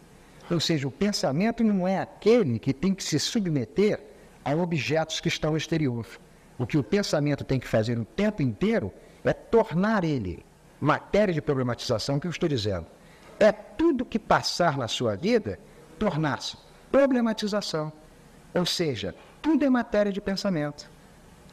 [0.50, 4.00] Ou seja, o pensamento não é aquele que tem que se submeter
[4.44, 6.06] a objetos que estão exterior.
[6.58, 8.92] O que o pensamento tem que fazer o tempo inteiro
[9.24, 10.44] é tornar ele
[10.80, 12.86] matéria de problematização que eu estou dizendo.
[13.38, 15.58] É tudo que passar na sua vida
[15.98, 16.56] tornar-se
[16.90, 17.92] problematização.
[18.52, 20.90] Ou seja, tudo é matéria de pensamento.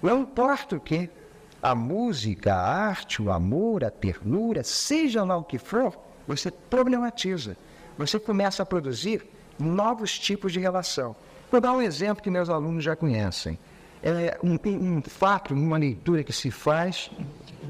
[0.02, 1.10] Não importa o que,
[1.62, 7.58] a música, a arte, o amor, a ternura, seja lá o que for, você problematiza.
[7.98, 9.26] Você começa a produzir
[9.60, 11.16] novos tipos de relação.
[11.52, 13.60] Vou dar um exemplo que meus alunos já conhecem.
[14.02, 17.12] É um, um fato, uma leitura que se faz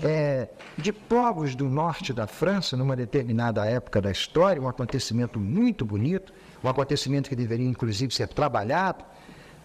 [0.03, 0.48] é,
[0.78, 6.32] de povos do norte da França, numa determinada época da história, um acontecimento muito bonito,
[6.64, 9.03] um acontecimento que deveria inclusive ser trabalhado,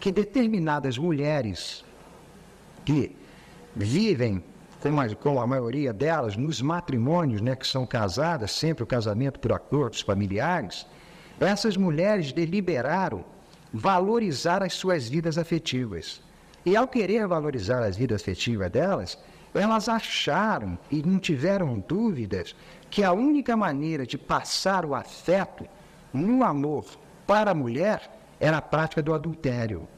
[0.00, 1.84] que determinadas mulheres
[2.84, 3.14] que
[3.74, 4.42] vivem,
[5.20, 10.00] como a, maioria delas, nos matrimônios, né, que são casadas, sempre o casamento por acordos
[10.00, 10.86] familiares,
[11.40, 13.24] essas mulheres deliberaram
[13.72, 16.22] valorizar as suas vidas afetivas.
[16.64, 19.18] E ao querer valorizar as vidas afetivas delas,
[19.54, 22.54] elas acharam e não tiveram dúvidas
[22.90, 25.66] que a única maneira de passar o afeto
[26.12, 26.84] no amor
[27.26, 29.88] para a mulher era a prática do adultério.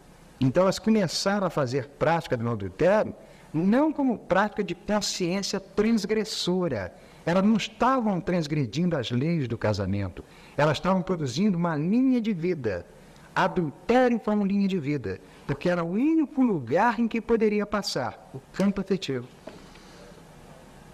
[0.41, 3.15] Então elas começaram a fazer prática do adultério
[3.57, 10.25] não como prática de consciência transgressora, elas não estavam transgredindo as leis do casamento,
[10.57, 12.87] elas estavam produzindo uma linha de vida.
[13.35, 18.41] Adultério como linha de vida, porque era o único lugar em que poderia passar o
[18.53, 19.27] campo afetivo.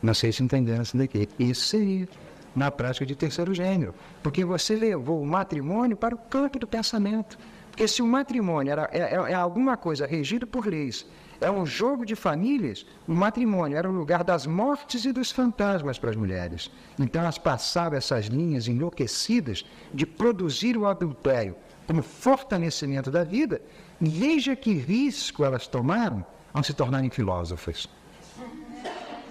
[0.02, 1.28] Não sei se entenderam isso daqui.
[1.39, 2.09] Isso seria
[2.55, 7.39] na prática de terceiro gênero, porque você levou o matrimônio para o campo do pensamento.
[7.70, 11.06] Porque se o matrimônio era, é, é, é alguma coisa regido por leis,
[11.43, 15.98] é um jogo de famílias, o matrimônio era o lugar das mortes e dos fantasmas
[15.98, 16.70] para as mulheres.
[16.98, 21.56] Então elas passavam essas linhas enlouquecidas de produzir o adultério
[21.86, 23.60] como fortalecimento da vida,
[24.01, 26.24] veja que risco elas tomaram
[26.55, 27.89] ao se tornarem filósofas.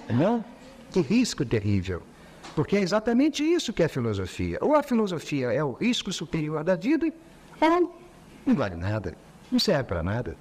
[0.09, 0.43] Não?
[0.91, 2.03] Que risco terrível.
[2.55, 4.57] Porque é exatamente isso que é filosofia.
[4.61, 7.11] Ou a filosofia é o risco superior da vida,
[7.61, 7.93] ou
[8.45, 9.15] não vale nada.
[9.49, 10.35] Não serve para nada.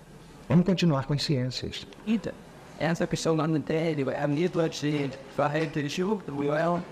[0.50, 1.86] Vamos continuar com as ciências.
[2.04, 2.34] Ida.
[2.76, 6.82] Essa questão lá no tédio, a mesma de varrer junto, Will.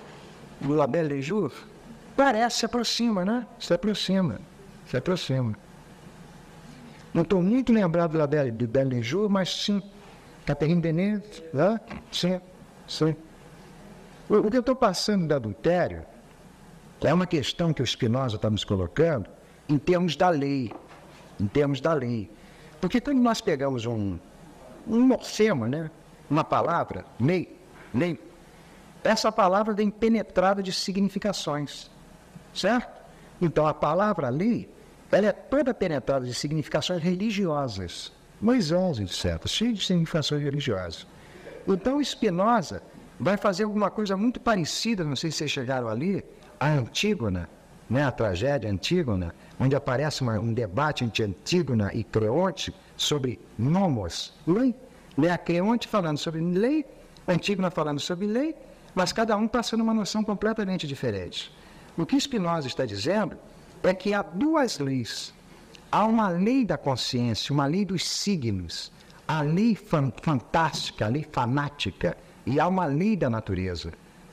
[0.65, 1.53] O Labelle de Jour
[2.17, 3.45] parece, se aproxima, né?
[3.59, 4.41] Se aproxima.
[4.87, 5.57] Se aproxima.
[7.13, 9.83] Não estou muito lembrado do Labelle de Belle Jour, mas sim.
[10.47, 11.81] Catherine Deneuve, né?
[12.13, 12.41] Sim,
[12.87, 13.17] sim.
[14.29, 16.05] O, o que eu estou passando do adultério
[17.01, 19.29] é uma questão que o Spinoza está nos colocando
[19.69, 20.73] em termos da lei.
[21.41, 22.31] Em termos da lei.
[22.81, 24.19] Porque quando nós pegamos um,
[24.87, 25.91] um morfema, né?
[26.31, 27.59] uma palavra, lei,
[27.93, 28.19] lei,
[29.03, 31.91] essa palavra vem penetrada de significações.
[32.55, 32.99] Certo?
[33.41, 34.69] Então a palavra lei,
[35.11, 38.13] ela é toda penetrada de significações religiosas.
[38.41, 41.07] Moisés, etc., cheio de significações religiosas.
[41.67, 42.83] Então Spinoza
[43.19, 46.25] vai fazer alguma coisa muito parecida, não sei se vocês chegaram ali,
[46.59, 47.49] a Antígona,
[47.91, 54.33] né, a tragédia Antígona, onde aparece uma, um debate entre Antígona e Creonte sobre nomos,
[54.47, 54.75] lei.
[55.17, 56.85] Né, a Creonte falando sobre lei,
[57.27, 58.55] Antígona falando sobre lei,
[58.95, 61.53] mas cada um passando uma noção completamente diferente.
[61.97, 63.37] O que Spinoza está dizendo
[63.83, 65.35] é que há duas leis.
[65.91, 68.93] Há uma lei da consciência, uma lei dos signos,
[69.27, 72.17] a lei fan fantástica, a lei fanática,
[72.47, 73.93] e há uma lei da natureza.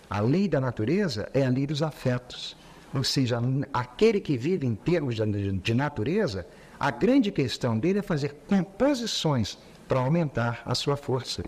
[0.10, 2.56] A lei da natureza é a lei dos afetos.
[2.94, 3.40] Ou seja,
[3.74, 6.48] aquele que vive em termos de, natureza,
[6.80, 9.58] a grande questão dele é fazer composições
[9.88, 11.44] para aumentar a sua força.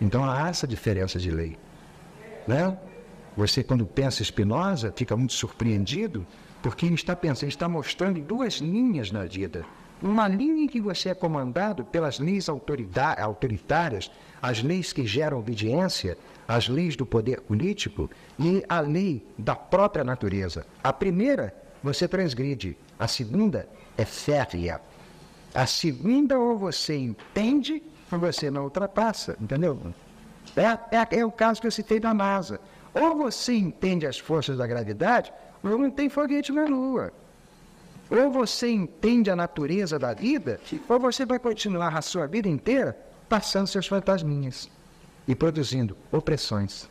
[0.00, 1.58] Então há essa diferença de lei.
[2.46, 2.76] Né?
[3.36, 6.26] Você, quando pensa Spinoza, fica muito surpreendido,
[6.62, 9.64] porque ele está pensando, ele está mostrando duas linhas na vida.
[10.02, 14.10] Uma linha em que você é comandado pelas leis autoritárias,
[14.40, 16.16] as leis que geram obediência,
[16.50, 20.66] as leis do poder político e a lei da própria natureza.
[20.82, 24.80] A primeira você transgride, a segunda é férrea.
[25.54, 29.80] A segunda ou você entende ou você não ultrapassa, entendeu?
[30.56, 32.60] É, é, é o caso que eu citei da NASA.
[32.92, 35.32] Ou você entende as forças da gravidade,
[35.62, 37.12] ou não tem foguete na Lua.
[38.10, 40.58] Ou você entende a natureza da vida,
[40.88, 42.98] ou você vai continuar a sua vida inteira
[43.28, 44.68] passando seus fantasminhas
[45.30, 46.88] e produzindo opressões.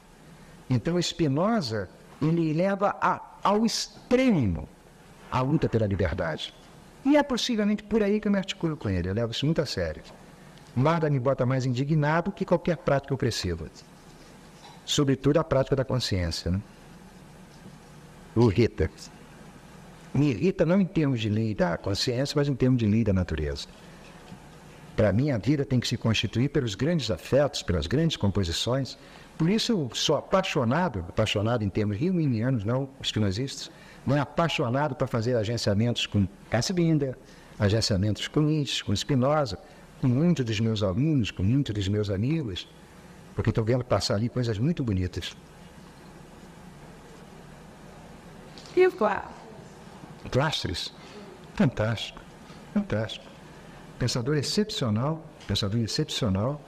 [0.70, 1.90] Então, Spinoza,
[2.22, 4.70] ele leva a, ao extremo
[5.30, 6.54] a luta pela liberdade.
[7.04, 9.62] E é possivelmente por aí que eu me articulo com ele, eu levo isso muito
[9.62, 10.02] a sério.
[10.74, 13.70] Nada me bota mais indignado que qualquer prática opressiva.
[14.86, 16.50] Sobretudo a prática da consciência.
[16.50, 16.62] Né?
[18.34, 18.90] O irrita
[20.14, 23.12] me irrita não em termos de lei da consciência, mas em termos de lei da
[23.12, 23.68] natureza.
[25.00, 28.98] Para mim, a vida tem que se constituir pelos grandes afetos, pelas grandes composições.
[29.38, 33.72] Por isso, eu sou apaixonado, apaixonado em termos riuminianos, não espinozistas,
[34.06, 36.28] não é apaixonado para fazer agenciamentos com
[36.74, 37.18] Binder,
[37.58, 39.58] agenciamentos com Nietzsche, com Spinoza,
[40.02, 42.68] com muitos dos meus alunos, com muitos dos meus amigos,
[43.36, 45.34] porque estou vendo passar ali coisas muito bonitas.
[48.76, 49.30] E claro,
[50.30, 50.94] Plastres,
[51.56, 52.20] fantástico,
[52.74, 53.29] fantástico.
[54.00, 56.62] Pensador excepcional, pensador excepcional,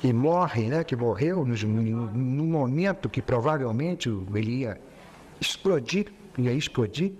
[0.00, 4.80] que morre, né, que morreu no, no momento que provavelmente ele ia
[5.40, 7.12] explodir, ia explodir,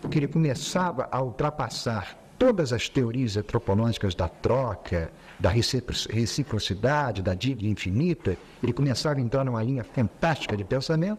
[0.00, 5.10] porque ele começava a ultrapassar todas as teorias antropológicas da troca,
[5.40, 11.18] da reciprocidade, da dívida infinita, ele começava a entrar numa linha fantástica de pensamento,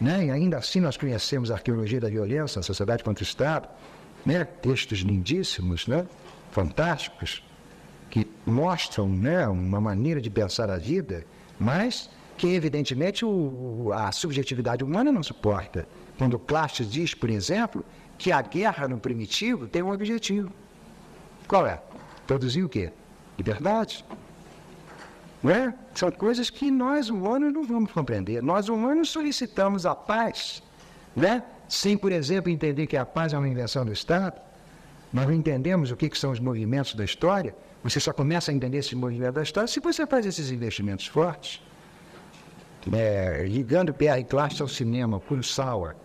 [0.00, 0.26] né?
[0.26, 3.68] E ainda assim nós conhecemos a arqueologia da violência, a sociedade contra o Estado,
[4.24, 4.44] né?
[4.44, 6.06] textos lindíssimos, né?
[6.50, 7.42] Fantásticos,
[8.10, 9.46] que mostram né?
[9.46, 11.24] uma maneira de pensar a vida,
[11.58, 15.86] mas que evidentemente o, a subjetividade humana não suporta.
[16.16, 17.84] Quando Clastes diz, por exemplo,
[18.16, 20.50] que a guerra no primitivo tem um objetivo.
[21.46, 21.80] Qual é?
[22.26, 22.92] Produzir o quê?
[23.36, 24.04] Liberdade.
[25.42, 25.74] Não é?
[25.94, 28.42] São coisas que nós humanos não vamos compreender.
[28.42, 30.62] Nós humanos solicitamos a paz,
[31.14, 31.42] né?
[31.68, 34.40] sem, por exemplo, entender que a paz é uma invenção do Estado.
[35.12, 37.54] Nós não entendemos o que, que são os movimentos da história.
[37.82, 41.62] Você só começa a entender esses movimentos da história se você faz esses investimentos fortes.
[42.92, 45.96] É, ligando Pierre Clash ao cinema, Kurosawa,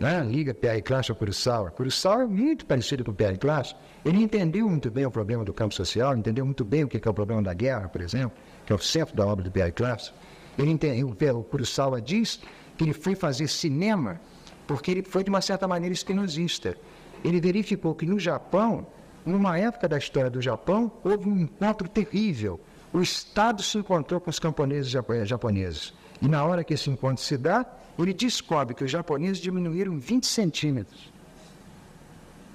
[0.00, 0.24] né?
[0.24, 1.70] liga Pierre Clash ao Kurosawa.
[1.70, 3.76] Kurosawa é muito parecido com Pierre Clash.
[4.04, 7.10] Ele entendeu muito bem o problema do campo social, entendeu muito bem o que é
[7.10, 8.32] o problema da guerra, por exemplo,
[8.66, 10.12] que é o centro da obra do Pierre Clash.
[10.58, 11.08] Ele entendeu,
[11.38, 12.40] o Kurosawa diz
[12.76, 14.20] que ele foi fazer cinema
[14.66, 16.76] porque ele foi, de uma certa maneira, espinosista.
[17.24, 18.86] Ele verificou que no Japão,
[19.24, 22.60] numa época da história do Japão, houve um encontro terrível.
[22.92, 25.94] O Estado se encontrou com os camponeses japoneses.
[26.20, 27.64] E na hora que esse encontro se dá,
[27.98, 31.12] ele descobre que os japoneses diminuíram 20 centímetros.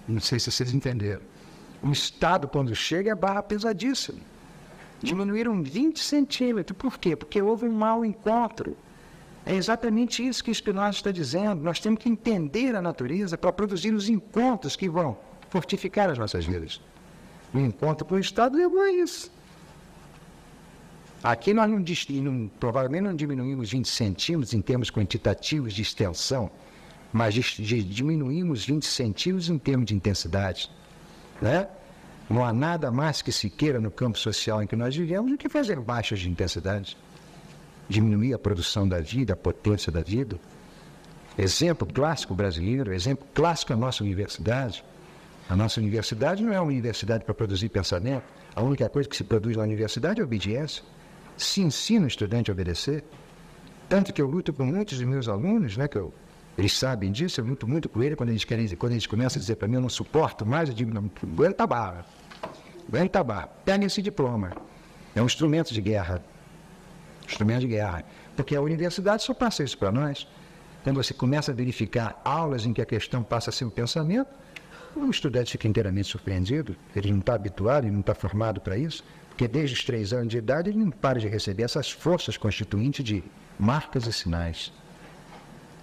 [0.07, 1.21] Não sei se vocês entenderam.
[1.81, 4.19] O Estado, quando chega, é barra pesadíssima.
[5.01, 6.77] Diminuíram 20 centímetros.
[6.77, 7.15] Por quê?
[7.15, 8.75] Porque houve um mau encontro.
[9.47, 11.63] É exatamente isso que Spinoza está dizendo.
[11.63, 15.17] Nós temos que entender a natureza para produzir os encontros que vão
[15.49, 16.81] fortificar as nossas vidas.
[17.53, 19.31] O encontro com o Estado levou a isso.
[21.23, 21.79] Aqui nós não,
[22.21, 26.51] não, provavelmente não diminuímos 20 centímetros em termos quantitativos de extensão,
[27.13, 30.69] mas diminuímos 20 centímetros em termos de intensidade.
[31.41, 31.69] Né?
[32.29, 35.37] Não há nada mais que se queira no campo social em que nós vivemos do
[35.37, 36.97] que fazer baixas de intensidade,
[37.87, 40.39] diminuir a produção da vida, a potência da vida.
[41.37, 44.83] Exemplo clássico brasileiro, exemplo clássico da nossa universidade.
[45.49, 48.23] A nossa universidade não é uma universidade para produzir pensamento.
[48.55, 50.83] A única coisa que se produz na universidade é obediência.
[51.37, 53.03] Se ensina o estudante a obedecer.
[53.87, 56.13] Tanto que eu luto com muitos dos meus alunos, né, que eu
[56.57, 59.41] eles sabem disso, eu luto muito com eles quando eles querem quando eles começam a
[59.41, 62.05] dizer para mim, eu não suporto mais, eu digo, não, aguenta a barra.
[62.87, 63.47] Aguenta a barra.
[63.63, 64.53] Pega esse diploma.
[65.15, 66.23] É um instrumento de guerra.
[67.27, 68.03] Instrumento de guerra.
[68.35, 70.27] Porque a universidade só passa isso para nós.
[70.83, 74.29] Quando você começa a verificar aulas em que a questão passa a ser o pensamento,
[74.95, 76.75] o estudante fica inteiramente surpreendido.
[76.95, 79.03] Ele não está habituado, ele não está formado para isso.
[79.29, 83.05] Porque desde os três anos de idade ele não para de receber essas forças constituintes
[83.05, 83.23] de
[83.59, 84.71] marcas e sinais.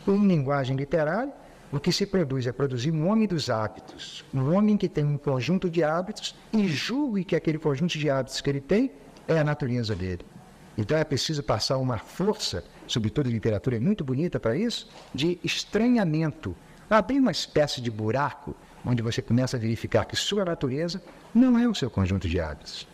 [0.08, 1.32] Em linguagem literária,
[1.70, 5.16] o que se produz é produzir um homem dos hábitos, um homem que tem um
[5.16, 8.90] conjunto de hábitos e julgue que aquele conjunto de hábitos que ele tem
[9.26, 10.24] é a natureza dele.
[10.76, 15.38] Então é preciso passar uma força, sobretudo a literatura é muito bonita para isso, de
[15.44, 16.54] estranhamento.
[16.90, 21.02] Abrir uma espécie de buraco onde você começa a verificar que sua natureza
[21.34, 22.86] não é o seu conjunto de hábitos.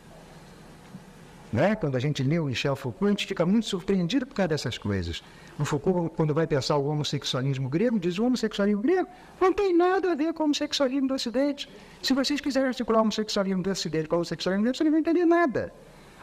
[1.53, 1.75] Né?
[1.75, 4.79] Quando a gente lê o Michel Foucault, a gente fica muito surpreendido por causa dessas
[4.79, 5.23] coisas.
[5.59, 9.09] O Foucault, quando vai pensar o homossexualismo grego, diz o homossexualismo grego
[9.41, 11.69] não tem nada a ver com o homossexualismo do Ocidente.
[12.01, 15.01] Se vocês quiserem articular o homossexualismo do Ocidente com o homossexualismo grego, vocês não vão
[15.01, 15.73] entender nada.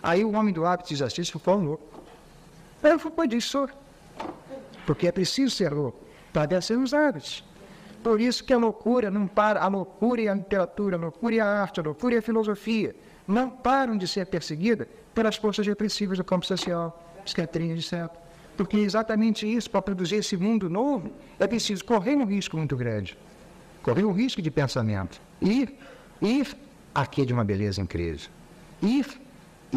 [0.08, 2.02] Aí o homem do hábito diz assim, Foucault é louco.
[2.82, 3.68] Aí o Foucault diz, sou.
[4.86, 6.00] Porque é preciso ser louco
[6.32, 7.44] para vencer os hábitos.
[8.02, 11.42] Por isso que a loucura não para, a loucura e a literatura, a loucura e
[11.42, 12.96] a arte, a loucura e a filosofia
[13.28, 18.10] não param de ser perseguidas pelas forças repressivas do campo social, psiquiatria, etc.
[18.56, 22.78] Porque é exatamente isso, para produzir esse mundo novo, é preciso correr um risco muito
[22.78, 23.18] grande.
[23.84, 25.20] Correr um risco de pensamento.
[25.42, 25.76] Ir,
[26.22, 26.56] ir
[26.96, 28.30] aqui de uma beleza incrível.
[28.82, 29.27] Ir,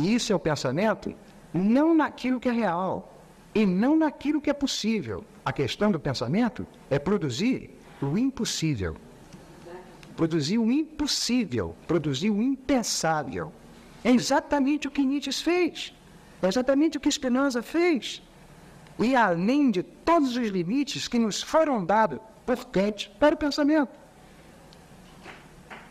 [0.01, 1.15] e isso é o pensamento,
[1.53, 3.23] não naquilo que é real,
[3.55, 5.25] e não naquilo que é possível.
[5.45, 7.71] A questão do pensamento é produzir
[8.01, 8.97] o impossível.
[10.17, 13.53] Produzir o impossível, produzir o impensável.
[14.03, 15.93] É exatamente o que Nietzsche fez.
[16.43, 18.23] É exatamente o que Spinoza fez.
[18.99, 24.01] E além de todos os limites que nos foram dados por Kant para o pensamento.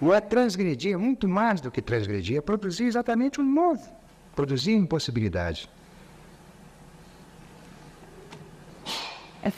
[0.01, 3.83] Não é transgredir, muito mais do que transgredir, é produzir exatamente o novo,
[4.39, 5.69] produzir impossibilidade.
[9.43, 9.51] É.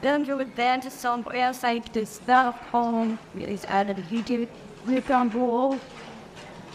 [0.00, 4.48] Then you advance some outside the stuff home, is added YouTube,
[4.86, 5.78] we can go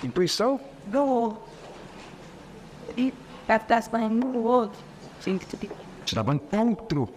[0.01, 0.59] Intuição?
[0.89, 1.37] go.
[2.95, 3.13] E
[3.67, 4.71] that's my word.
[5.19, 5.69] Seems to be
[6.05, 7.09] Te dava encontro.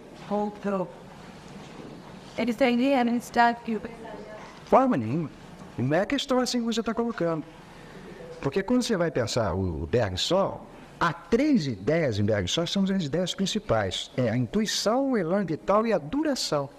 [2.57, 3.79] the idea and it's that you
[4.65, 5.29] Forma nenhuma.
[5.77, 7.45] Não é a questão assim que você está colocando.
[8.43, 10.61] Porque quando você vai pensar o, Bergson,
[10.99, 14.11] há três ideias em Bergson, são as ideias principais.
[14.17, 16.69] É a intuição, o elan vital e a duração.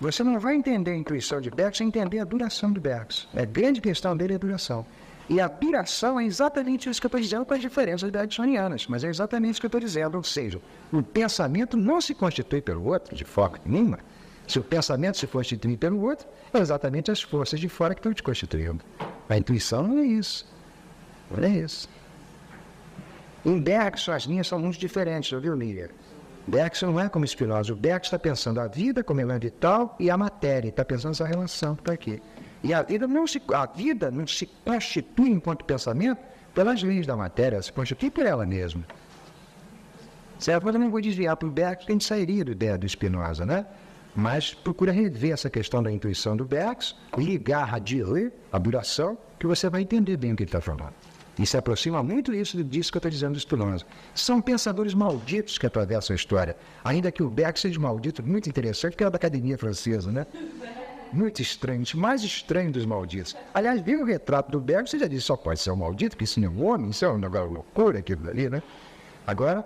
[0.00, 3.26] Você não vai entender a intuição de Bergson sem entender a duração de Bergson.
[3.34, 4.86] A grande questão dele é a duração.
[5.28, 9.02] E a duração é exatamente isso que eu estou dizendo com as diferenças bergsonianas, mas
[9.02, 10.16] é exatamente isso que eu estou dizendo.
[10.16, 10.60] Ou seja,
[10.92, 13.98] o pensamento não se constitui pelo outro de forma nenhuma.
[14.46, 18.12] Se o pensamento se constituir pelo outro, é exatamente as forças de fora que estão
[18.12, 18.84] te constituindo.
[19.28, 20.53] A intuição não é isso.
[21.42, 21.88] É isso.
[23.44, 25.88] Em Bergson, as linhas são muito diferentes, viu, Miriam?
[26.46, 27.72] Bergson não é como Spinoza.
[27.72, 30.68] O Bergson está pensando a vida como elemento vital e a matéria.
[30.68, 32.22] Está pensando essa relação para aqui.
[32.62, 36.18] E a vida não se, a vida não se constitui enquanto pensamento
[36.54, 38.84] pelas leis da matéria, ela se constitui por ela mesma.
[40.38, 40.64] Certo?
[40.64, 42.88] Mas eu não vou desviar para o Bergson, que a gente sairia da ideia do
[42.88, 43.66] Spinoza, né?
[44.14, 49.46] Mas procura rever essa questão da intuição do Bergson, ligar a Dille, a duração, que
[49.46, 50.94] você vai entender bem o que ele está falando.
[51.38, 53.84] E se aproxima muito isso disso que eu estou dizendo do Spinoza.
[54.14, 56.56] São pensadores malditos que atravessam a história.
[56.84, 60.26] Ainda que o Bergson seja maldito, muito interessante, que era da academia francesa, né?
[61.12, 63.36] Muito estranho, mais estranho dos malditos.
[63.52, 66.24] Aliás, viu o retrato do Bergson, você já disse, só pode ser um maldito, porque
[66.24, 68.62] isso não é um homem, isso é um negócio loucura aquilo ali, né?
[69.26, 69.64] Agora,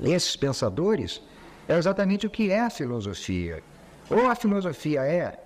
[0.00, 1.22] esses pensadores
[1.68, 3.62] é exatamente o que é a filosofia.
[4.10, 5.38] Ou a filosofia é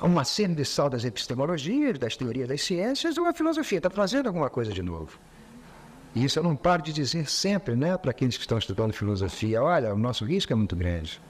[0.00, 4.72] uma sal das epistemologias, das teorias das ciências, ou a filosofia está trazendo alguma coisa
[4.72, 5.18] de novo.
[6.14, 9.62] E isso eu não paro de dizer sempre, né, para aqueles que estão estudando filosofia:
[9.62, 11.20] olha, o nosso risco é muito grande.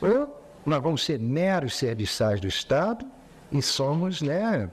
[0.00, 3.04] Ou nós vamos ser meros serviçais do Estado
[3.50, 4.70] e somos, né,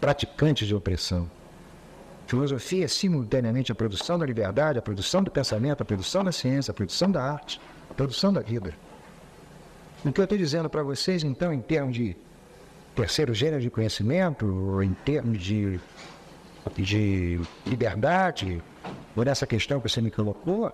[0.00, 1.30] praticantes de opressão.
[2.26, 6.72] Filosofia é simultaneamente a produção da liberdade, a produção do pensamento, a produção da ciência,
[6.72, 7.60] a produção da arte,
[7.90, 8.74] a produção da vida.
[10.04, 12.16] O que eu estou dizendo para vocês, então, em termos de
[12.94, 15.80] terceiro gênero de conhecimento, ou em termos de,
[16.76, 18.62] de liberdade,
[19.14, 20.72] por essa questão que você me colocou,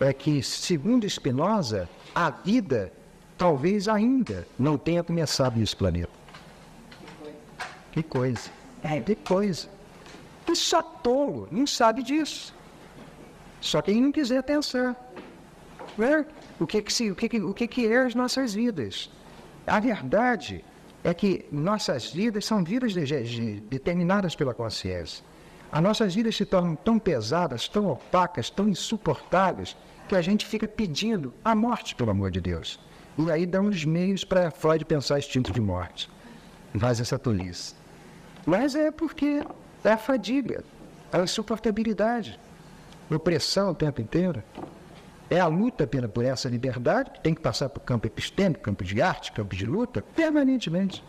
[0.00, 2.92] é que, segundo Spinoza, a vida
[3.36, 6.12] talvez ainda não tenha começado nesse planeta.
[7.92, 8.50] Que coisa.
[8.82, 9.68] É, que coisa.
[10.48, 12.54] E só tolo não sabe disso.
[13.60, 14.96] Só quem não quiser pensar.
[15.98, 16.24] É,
[16.58, 19.10] o que que, se, o que, que, o que, que é as nossas vidas?
[19.66, 20.64] A verdade
[21.02, 25.24] é que nossas vidas são vidas de, de, determinadas pela consciência.
[25.72, 29.76] As nossas vidas se tornam tão pesadas, tão opacas, tão insuportáveis,
[30.08, 32.80] que a gente fica pedindo a morte, pelo amor de Deus.
[33.16, 36.10] E aí dá uns meios para Freud pensar instinto de morte.
[36.76, 37.74] Faz essa tolice.
[38.44, 39.44] Mas é porque
[39.84, 40.64] é a fadiga,
[41.12, 42.38] a insuportabilidade,
[43.08, 44.42] a opressão o tempo inteiro.
[45.30, 49.00] É a luta por essa liberdade, que tem que passar por campo epistêmico, campo de
[49.00, 51.04] arte, campo de luta, permanentemente.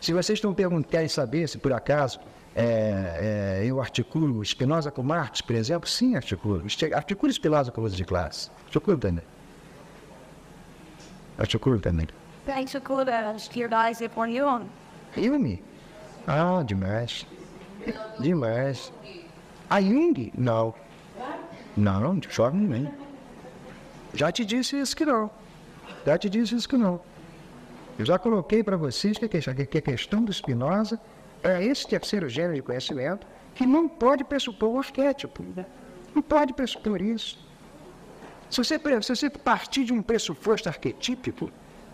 [0.00, 2.18] Se vocês estão perguntando, querem saber se por acaso
[2.56, 6.64] é, é, eu articulo Spinoza com Marx, por exemplo, sim, articulo.
[6.94, 8.50] Articulo Spinoza com uso de classe.
[8.64, 9.24] Articulo também.
[11.36, 12.08] Articulo também.
[12.46, 13.04] Articulo
[13.38, 14.64] Spinoza por Jung.
[15.14, 15.62] Jung?
[16.26, 17.26] Ah, demais.
[18.18, 18.92] Demais.
[19.68, 20.32] A Jung?
[20.36, 20.74] Não.
[21.76, 23.07] Não, de forma nenhuma.
[24.18, 25.30] Já te disse isso que não.
[26.04, 27.00] Já te disse isso que não.
[27.96, 31.00] Eu já coloquei para vocês que a questão do Spinoza
[31.40, 33.24] é esse terceiro gênero de conhecimento
[33.54, 35.44] que não pode pressupor o arquétipo.
[36.12, 37.38] Não pode pressupor isso.
[38.50, 41.48] Se você, se você partir de um pressuposto arquetípico,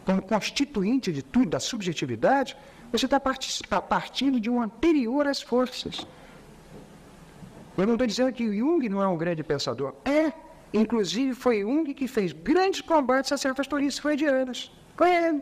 [0.06, 2.56] como constituinte de tudo, da subjetividade,
[2.90, 3.20] você está
[3.68, 6.06] tá partindo de um anterior às forças.
[7.76, 9.94] Eu não estou dizendo que Jung não é um grande pensador.
[10.06, 10.32] É,
[10.74, 14.72] Inclusive, foi Jung que fez grandes combates a certas tolices freudianas.
[14.96, 15.40] Com ele.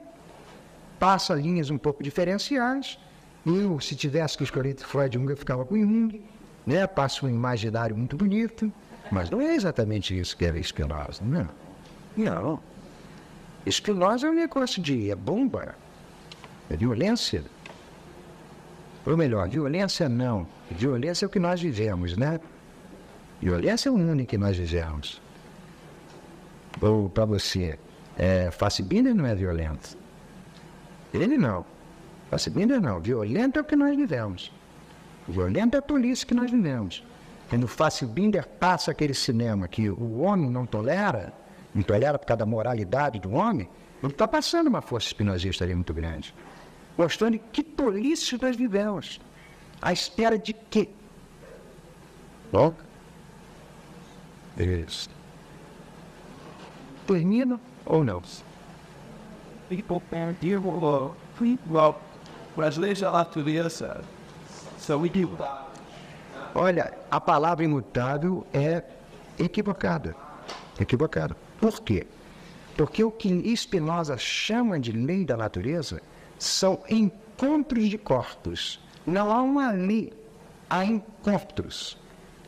[1.01, 2.99] Passa linhas um pouco diferenciais.
[3.45, 6.23] Eu, se tivesse que escolher Freud Jung, eu ficava com Jung.
[6.67, 6.87] Né?
[6.87, 8.71] Passa um imaginário muito bonito.
[9.11, 11.49] Mas não é exatamente isso que era Spinoza, não é?
[12.15, 12.61] Não.
[13.67, 15.75] Spinoza é um negócio de é bomba,
[16.69, 17.43] é violência.
[19.07, 20.47] Ou melhor, violência não.
[20.71, 22.39] Violência é o que nós vivemos, né?
[23.41, 25.22] Violência é o em que nós vivemos.
[27.15, 27.79] Para você,
[28.19, 29.97] é, Fassbinder não é violento.
[31.15, 31.65] Ele não.
[32.29, 32.99] Fassbinder não.
[32.99, 34.53] Violento é o que nós vivemos.
[35.29, 37.05] Violento é a polícia que nós vivemos.
[37.49, 41.33] Quando Fassbinder passa aquele cinema que o homem não tolera,
[41.73, 43.69] não tolera por causa da moralidade do homem,
[44.03, 46.35] ele está passando uma força espinosista ali muito grande.
[46.99, 49.21] Mostrando que tolice nós vivemos.
[49.81, 50.89] À espera de quê?
[52.51, 52.75] Bom,
[54.59, 55.09] isso.
[57.13, 58.23] Termina ou não?
[59.69, 61.15] People perdiam o
[61.71, 62.01] well,
[62.57, 62.99] brasileiro
[63.47, 63.85] isso.
[64.79, 65.29] So we do
[66.55, 68.83] Olha, a palavra imutável é
[69.39, 70.17] equivocada.
[70.81, 71.37] Equivocada.
[71.61, 72.07] Por quê?
[72.79, 76.01] Porque o que Spinoza chama de lei da natureza
[76.39, 78.81] são encontros de corpos.
[79.07, 80.15] Não há uma lei,
[80.71, 81.99] há encontros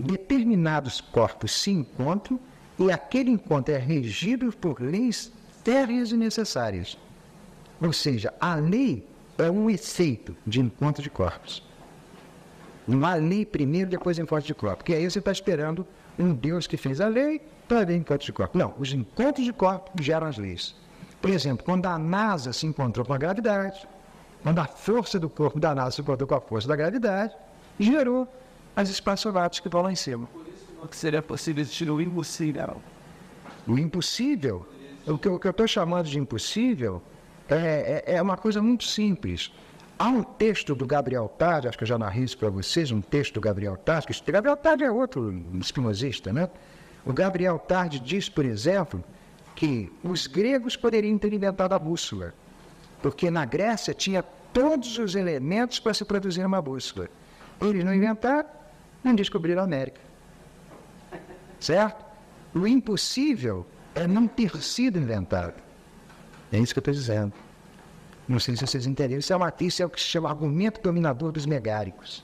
[0.00, 2.40] determinados corpos se encontram
[2.78, 5.32] e aquele encontro é regido por leis
[5.62, 6.98] férreas e necessárias.
[7.80, 9.06] Ou seja, a lei
[9.38, 11.62] é um efeito de encontro de corpos.
[12.86, 14.78] Não há lei primeiro, depois encontro de corpos.
[14.78, 15.86] Porque aí você está esperando
[16.18, 18.58] um Deus que fez a lei para ver encontros de corpos.
[18.58, 20.74] Não, os encontros de corpos geram as leis.
[21.20, 23.88] Por exemplo, quando a NASA se encontrou com a gravidade,
[24.42, 27.34] quando a força do corpo da NASA se encontrou com a força da gravidade,
[27.78, 28.28] gerou
[28.76, 30.28] as espaçonaves que vão lá em cima.
[30.88, 32.80] Que seria possível existir o impossível?
[33.66, 34.66] O impossível,
[35.06, 37.02] o que eu estou chamando de impossível,
[37.48, 39.52] é, é, é, uma coisa muito simples.
[39.98, 43.00] Há um texto do Gabriel Tarde, acho que eu já narrei isso para vocês, um
[43.00, 46.48] texto do Gabriel Tarde, que Gabriel Tarde é outro espinosista, né?
[47.06, 49.04] O Gabriel Tarde diz, por exemplo,
[49.54, 52.34] que os gregos poderiam ter inventado a bússola,
[53.00, 57.08] porque na Grécia tinha todos os elementos para se produzir uma bússola.
[57.60, 58.48] Eles não inventaram,
[59.02, 60.00] não descobriram a América.
[61.64, 62.04] Certo?
[62.54, 65.54] O impossível é não ter sido inventado.
[66.52, 67.32] É isso que eu estou dizendo.
[68.28, 69.18] Não sei se vocês entenderam.
[69.18, 72.22] Isso é uma isso é o que se chama argumento dominador dos megáricos.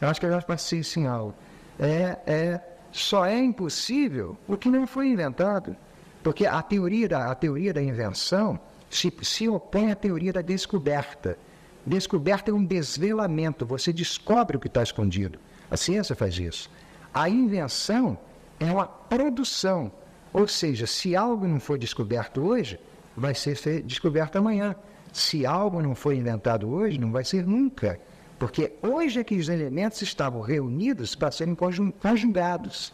[0.00, 1.34] Eu acho que eu já passei isso em aula.
[1.78, 2.60] É, é,
[2.90, 5.76] só é impossível o que não foi inventado.
[6.22, 8.58] Porque a teoria da, a teoria da invenção
[8.88, 11.36] se, se opõe à teoria da descoberta.
[11.84, 15.38] Descoberta é um desvelamento, você descobre o que está escondido.
[15.70, 16.70] A ciência faz isso.
[17.12, 18.16] A invenção
[18.60, 19.90] é uma produção.
[20.32, 22.78] Ou seja, se algo não foi descoberto hoje,
[23.16, 24.76] vai ser descoberto amanhã.
[25.12, 27.98] Se algo não foi inventado hoje, não vai ser nunca.
[28.38, 32.92] Porque hoje é que os elementos estavam reunidos para serem conjugados.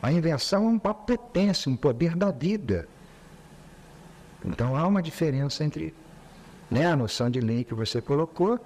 [0.00, 2.88] A invenção é uma potência, um poder da vida.
[4.44, 5.92] Então há uma diferença entre
[6.70, 8.58] né, a noção de lei que você colocou.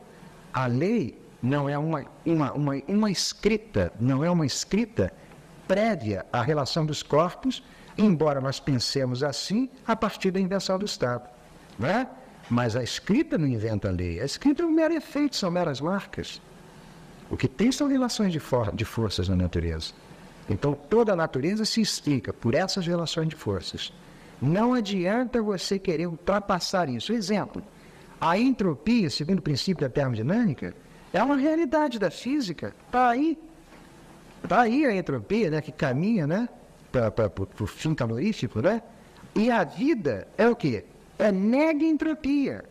[0.52, 5.12] A lei não é uma, uma, uma, uma escrita, não é uma escrita
[5.74, 7.60] prévia à relação dos corpos,
[7.98, 11.28] embora nós pensemos assim a partir da invenção do Estado.
[11.76, 12.06] Né?
[12.48, 15.80] Mas a escrita não inventa a lei, a escrita é um mero efeito, são meras
[15.80, 16.40] marcas.
[17.28, 19.92] O que tem são relações de, for de forças na natureza.
[20.48, 23.92] Então toda a natureza se explica por essas relações de forças.
[24.40, 27.12] Não adianta você querer ultrapassar isso.
[27.12, 27.60] Exemplo,
[28.20, 30.72] a entropia, segundo o princípio da termodinâmica,
[31.12, 32.72] é uma realidade da física.
[32.86, 33.36] Está aí.
[34.45, 36.49] Está aí a entropia, né, que caminha né,
[36.93, 38.83] para o fim calorífico, né?
[39.35, 40.85] E a vida é o quê?
[41.19, 42.65] É nega entropia.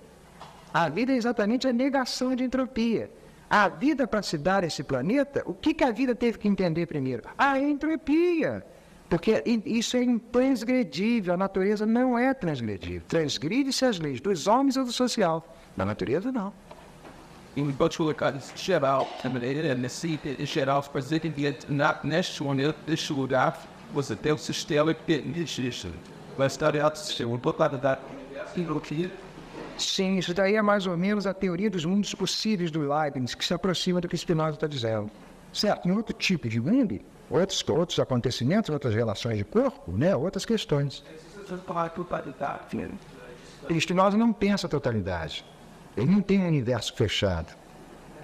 [0.73, 3.11] A vida é exatamente a negação de entropia.
[3.49, 6.85] A vida, para se dar esse planeta, o que, que a vida teve que entender
[6.85, 7.23] primeiro?
[7.37, 8.65] A entropia.
[9.09, 13.03] Porque isso é intransgredível, a natureza não é transgredível.
[13.07, 15.45] Transgride-se as leis dos homens ou do social.
[15.75, 16.53] Na natureza, não.
[17.55, 18.15] Em particular,
[18.55, 19.07] geral,
[19.77, 21.31] necessidade geral presente
[22.03, 22.43] neste
[22.87, 23.61] neste lugar,
[23.93, 25.91] você tem o sistema que existe.
[26.35, 27.99] Vai estar alto sistema, um pouco da
[29.77, 33.45] Sim, isso daí é mais ou menos a teoria dos mundos possíveis do Leibniz, que
[33.45, 35.11] se aproxima do que Spinoza está dizendo.
[35.51, 36.99] Certo, em outro tipo de mundo,
[37.29, 40.15] outros, outros acontecimentos, outras relações de corpo, né?
[40.15, 41.03] outras questões.
[43.79, 45.45] Spinoza não pensa a totalidade.
[45.95, 47.53] Ele não tem um universo fechado.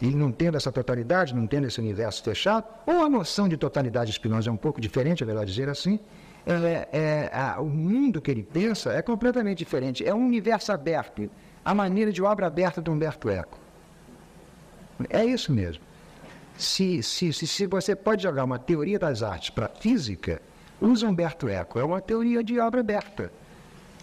[0.02, 4.12] Ele não tendo essa totalidade, não tendo esse universo fechado, ou a noção de totalidade
[4.12, 6.00] de Spinoza é um pouco diferente, é melhor dizer assim,
[6.46, 10.06] é, é, a, o mundo que ele pensa é completamente diferente.
[10.06, 11.30] É um universo aberto,
[11.64, 13.60] a maneira de obra aberta de Humberto Eco.
[15.10, 15.84] É isso mesmo.
[16.58, 20.42] Se, se, se, se você pode jogar uma teoria das artes para a física,
[20.82, 21.80] usa Humberto Eco.
[21.80, 23.32] É uma teoria de obra aberta.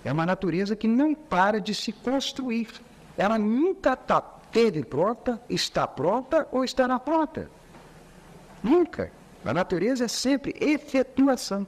[0.05, 2.69] É uma natureza que não para de se construir.
[3.17, 4.21] Ela nunca está
[4.57, 7.51] teve pronta, está pronta ou estará pronta.
[8.63, 9.13] Nunca.
[9.45, 11.67] A natureza é sempre efetuação.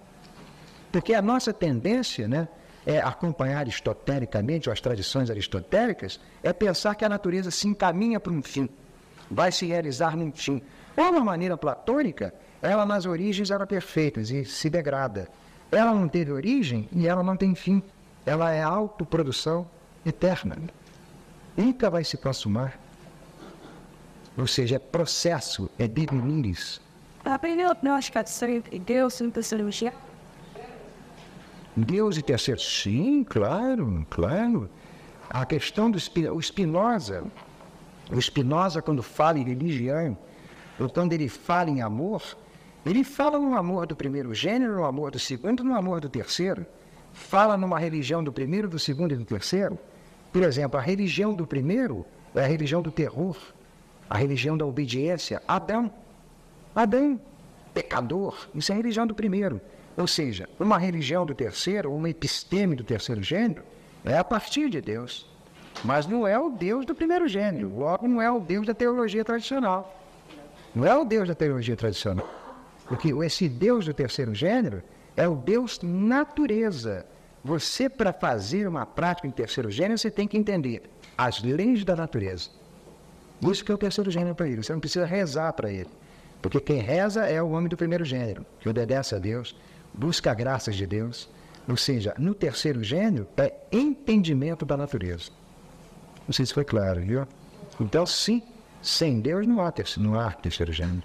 [0.91, 2.49] Porque a nossa tendência, né,
[2.87, 8.33] é acompanhar aristotelicamente, ou as tradições aristotélicas, é pensar que a natureza se encaminha para
[8.33, 8.69] um fim,
[9.31, 10.63] vai se realizar num fim.
[10.97, 15.29] Ou uma maneira platônica, ela nas origens era perfeita e se degrada.
[15.71, 17.83] Ela não teve origem e ela não tem fim.
[18.25, 19.69] Ela é autoprodução
[20.07, 20.57] eterna.
[21.59, 22.79] Nunca vai se consumar.
[24.37, 26.81] Ou seja, é processo, é deveniris.
[27.25, 29.93] Aprendeu gnóstica de Deus em psicologia?
[31.77, 34.71] Deus e terceiro, sim, claro, claro.
[35.29, 37.25] A questão do Spinoza,
[38.13, 40.17] o Spinoza quando fala em religião,
[40.79, 42.23] ou quando ele fala em amor,
[42.87, 46.65] ele fala no amor do primeiro gênero, no amor do segundo, no amor do terceiro.
[47.13, 49.77] Fala numa religião do primeiro, do segundo e do terceiro.
[50.33, 53.37] Por exemplo, a religião do primeiro é a religião do terror,
[54.09, 55.43] a religião da obediência.
[55.47, 55.91] Adão,
[56.75, 57.21] Adão,
[57.73, 59.61] pecador, isso é a religião do primeiro.
[59.97, 63.63] Ou seja, uma religião do terceiro, uma episteme do terceiro gênero,
[64.05, 65.29] é a partir de Deus.
[65.85, 69.25] Mas não é o Deus do primeiro gênero, logo não é o Deus da teologia
[69.25, 69.95] tradicional.
[70.75, 72.29] Não é o Deus da teologia tradicional.
[72.87, 74.83] Porque esse Deus do terceiro gênero
[75.17, 77.07] é o Deus natureza.
[77.45, 80.83] Você, para fazer uma prática em terceiro gênero, você tem que entender
[81.17, 82.51] as leis da natureza.
[83.43, 84.63] Isso que é o terceiro gênero para ele.
[84.63, 85.89] Você não precisa rezar para ele.
[86.43, 89.57] Porque quem reza é o homem do primeiro gênero, que obedece a Deus,
[89.93, 91.29] busca graças de Deus.
[91.69, 95.31] Ou seja, no terceiro gênero é entendimento da natureza.
[96.27, 97.27] Não sei se foi claro, viu?
[97.81, 98.43] Então, sim,
[98.83, 101.03] sem Deus não há terceiro, não há terceiro gênero.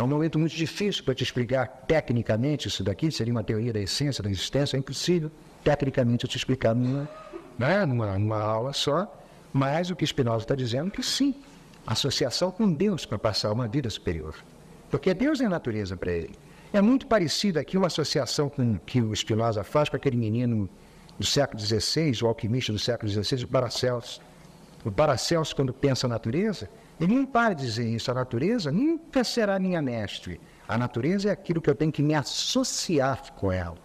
[0.00, 3.80] É um momento muito difícil para te explicar tecnicamente isso daqui, seria uma teoria da
[3.80, 5.30] essência, da existência, é impossível
[5.62, 7.06] tecnicamente eu te explicar numa,
[7.58, 9.22] né, numa, numa aula só,
[9.52, 11.34] mas o que Spinoza está dizendo é que sim,
[11.86, 14.34] associação com Deus para passar uma vida superior.
[14.90, 16.34] Porque Deus é natureza para ele.
[16.72, 20.66] É muito parecido aqui uma associação com, que o Spinoza faz com aquele menino
[21.18, 24.22] do século XVI, o alquimista do século XVI, o Paracelso.
[24.82, 26.70] O Paracelso, quando pensa a natureza,
[27.00, 28.10] ele não para de dizer isso.
[28.10, 30.38] A natureza nunca será minha mestre.
[30.68, 33.76] A natureza é aquilo que eu tenho que me associar com ela.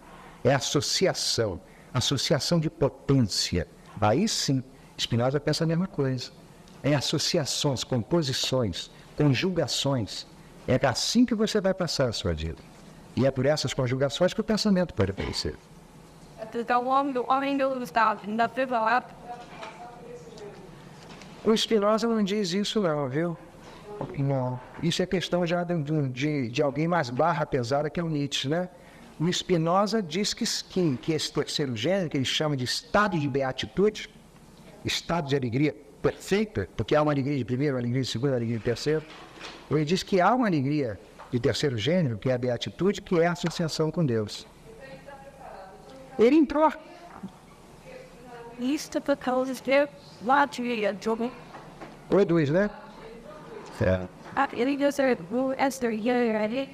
[0.44, 1.60] É associação,
[1.92, 3.66] associação de potência.
[4.00, 4.62] Aí sim,
[5.00, 6.30] Spinoza pensa a mesma coisa.
[6.82, 10.26] É associações, composições, conjugações.
[10.68, 12.62] É assim que você vai passar a sua vida.
[13.16, 15.56] E é por essas conjugações que o pensamento pode aparecer.
[16.54, 18.78] Então, o homem, o homem não está na priva
[21.46, 23.38] O Spinoza não diz isso não, viu?
[24.18, 24.58] Não.
[24.82, 28.48] Isso é questão já de, de, de alguém mais barra pesada que é o Nietzsche,
[28.48, 28.68] né?
[29.20, 33.28] O Spinoza diz que, que, que esse terceiro gênero, que ele chama de estado de
[33.28, 34.10] beatitude,
[34.84, 38.36] estado de alegria perfeita, porque há uma alegria de primeiro, uma alegria de segundo, uma
[38.36, 39.04] alegria de terceiro,
[39.70, 40.98] ele diz que há uma alegria
[41.30, 44.46] de terceiro gênero, que é a beatitude, que é a associação com Deus.
[46.18, 46.72] Ele entrou.
[48.58, 49.60] Isto por causa de
[50.92, 51.30] de jogo.
[52.10, 52.70] Oi, dois, né?
[53.80, 54.06] É.
[54.34, 56.68] Ah, ele disse, o Esther, e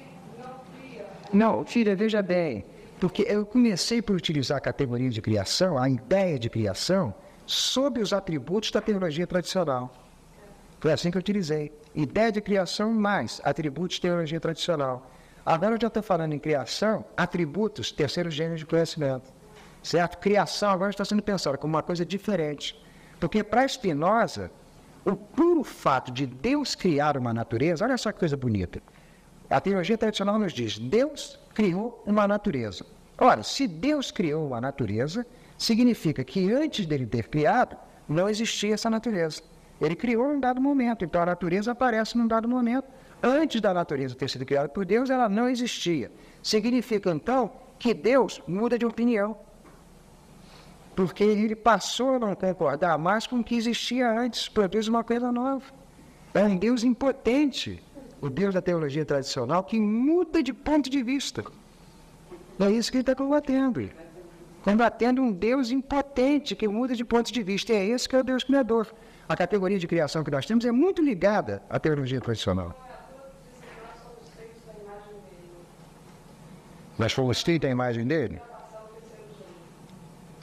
[1.33, 2.65] Não, filha, veja bem.
[2.99, 7.13] Porque eu comecei por utilizar a categoria de criação, a ideia de criação,
[7.45, 9.91] sob os atributos da teologia tradicional.
[10.79, 11.71] Foi assim que eu utilizei.
[11.95, 15.09] Ideia de criação mais atributos de teologia tradicional.
[15.45, 19.31] Agora eu já estou falando em criação, atributos, terceiro gênero de conhecimento.
[19.83, 20.17] Certo?
[20.17, 22.81] Criação agora está sendo pensada como uma coisa diferente.
[23.19, 24.49] Porque para Spinoza,
[25.05, 28.81] o puro fato de Deus criar uma natureza, olha só que coisa bonita.
[29.49, 32.85] A teologia tradicional nos diz: Deus criou uma natureza.
[33.17, 35.25] Ora, se Deus criou uma natureza,
[35.57, 37.75] significa que antes dele ter criado,
[38.07, 39.41] não existia essa natureza.
[39.79, 42.87] Ele criou em um dado momento, então a natureza aparece num dado momento.
[43.21, 46.11] Antes da natureza ter sido criada por Deus, ela não existia.
[46.41, 49.37] Significa então que Deus muda de opinião
[50.95, 55.31] porque ele passou a não concordar mais com o que existia antes, produz uma coisa
[55.31, 55.63] nova.
[56.33, 57.81] É um Deus impotente,
[58.21, 61.43] o Deus da teologia tradicional, que muda de ponto de vista.
[62.59, 63.89] É isso que ele está combatendo.
[64.63, 67.73] Combatendo um Deus impotente, que muda de ponto de vista.
[67.73, 68.87] E é esse que é o Deus criador.
[69.27, 72.73] A categoria de criação que nós temos é muito ligada à teologia tradicional.
[76.97, 78.39] Nós fomos feitos a imagem dele?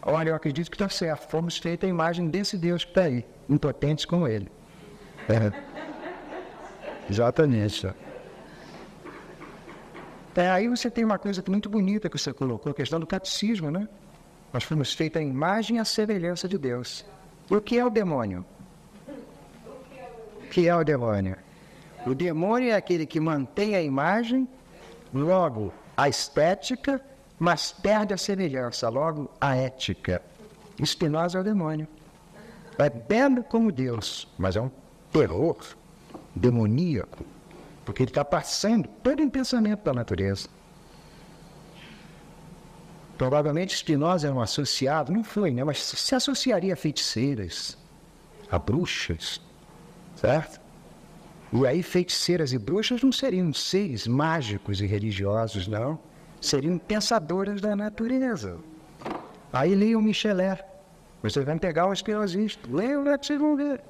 [0.03, 1.29] Olha, eu acredito que está certo.
[1.31, 4.51] Fomos feitos a imagem desse Deus que está aí, impotentes como ele.
[5.29, 5.53] É.
[7.09, 7.93] Exatamente.
[10.35, 13.71] É, aí você tem uma coisa muito bonita que você colocou, a questão do catecismo,
[13.71, 13.89] né?
[14.53, 17.05] Nós fomos feitos a imagem e a semelhança de Deus.
[17.51, 18.45] O que é o demônio?
[19.09, 21.37] O que é o demônio?
[22.07, 24.49] O demônio é aquele que mantém a imagem,
[25.13, 27.01] logo a estética
[27.41, 30.23] mas perde a semelhança, logo a ética.
[30.85, 31.89] Spinoza é o demônio.
[32.79, 34.71] É belo como Deus, mas é um
[35.11, 35.57] terror
[36.35, 37.25] demoníaco,
[37.83, 40.49] porque ele está passando todo o pensamento da natureza.
[43.17, 45.65] Provavelmente Spinoza era um associado, não foi, né?
[45.65, 47.77] mas se associaria a feiticeiras,
[48.51, 49.41] a bruxas,
[50.17, 50.61] certo?
[51.55, 55.99] E aí feiticeiras e bruxas não seriam seres mágicos e religiosos, não
[56.41, 58.59] seriam pensadoras da natureza.
[59.53, 60.63] Aí leiam Michelet.
[61.23, 62.69] Vocês vão pegar o espinosista.
[62.71, 63.81] Leiam lá que vocês vão ver.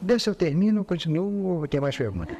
[0.00, 2.36] Deixa eu termino, continuo, ou tem mais pergunta?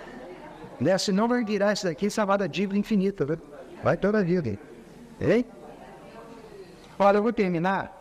[0.80, 0.98] né?
[0.98, 3.38] Senão vai virar isso daqui chamada dívida infinita, né?
[3.82, 4.58] Vai toda a vida.
[5.20, 5.44] Hein?
[6.98, 7.96] Olha, eu vou terminar,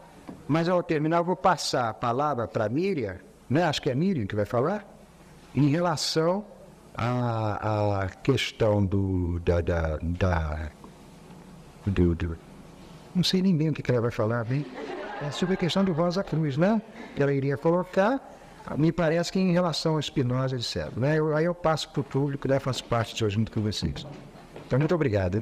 [0.47, 3.17] mas ao terminar eu vou passar a palavra para a Miriam,
[3.49, 3.63] né?
[3.63, 4.85] acho que é a Miriam que vai falar,
[5.55, 6.45] em relação
[7.05, 10.69] a, a questão do, da, da, da
[11.85, 12.37] do, do,
[13.15, 14.65] não sei nem bem o que ela vai falar, bem,
[15.21, 16.81] é sobre a questão do Rosa Cruz, né?
[17.17, 18.19] Ela iria colocar
[18.77, 20.91] Me parece que em relação a Spinoza, etc.
[20.95, 21.17] Né?
[21.17, 22.59] Eu, aí eu passo para o público, né?
[22.59, 24.05] faço parte de hoje junto com vocês.
[24.67, 25.41] Então, muito obrigado.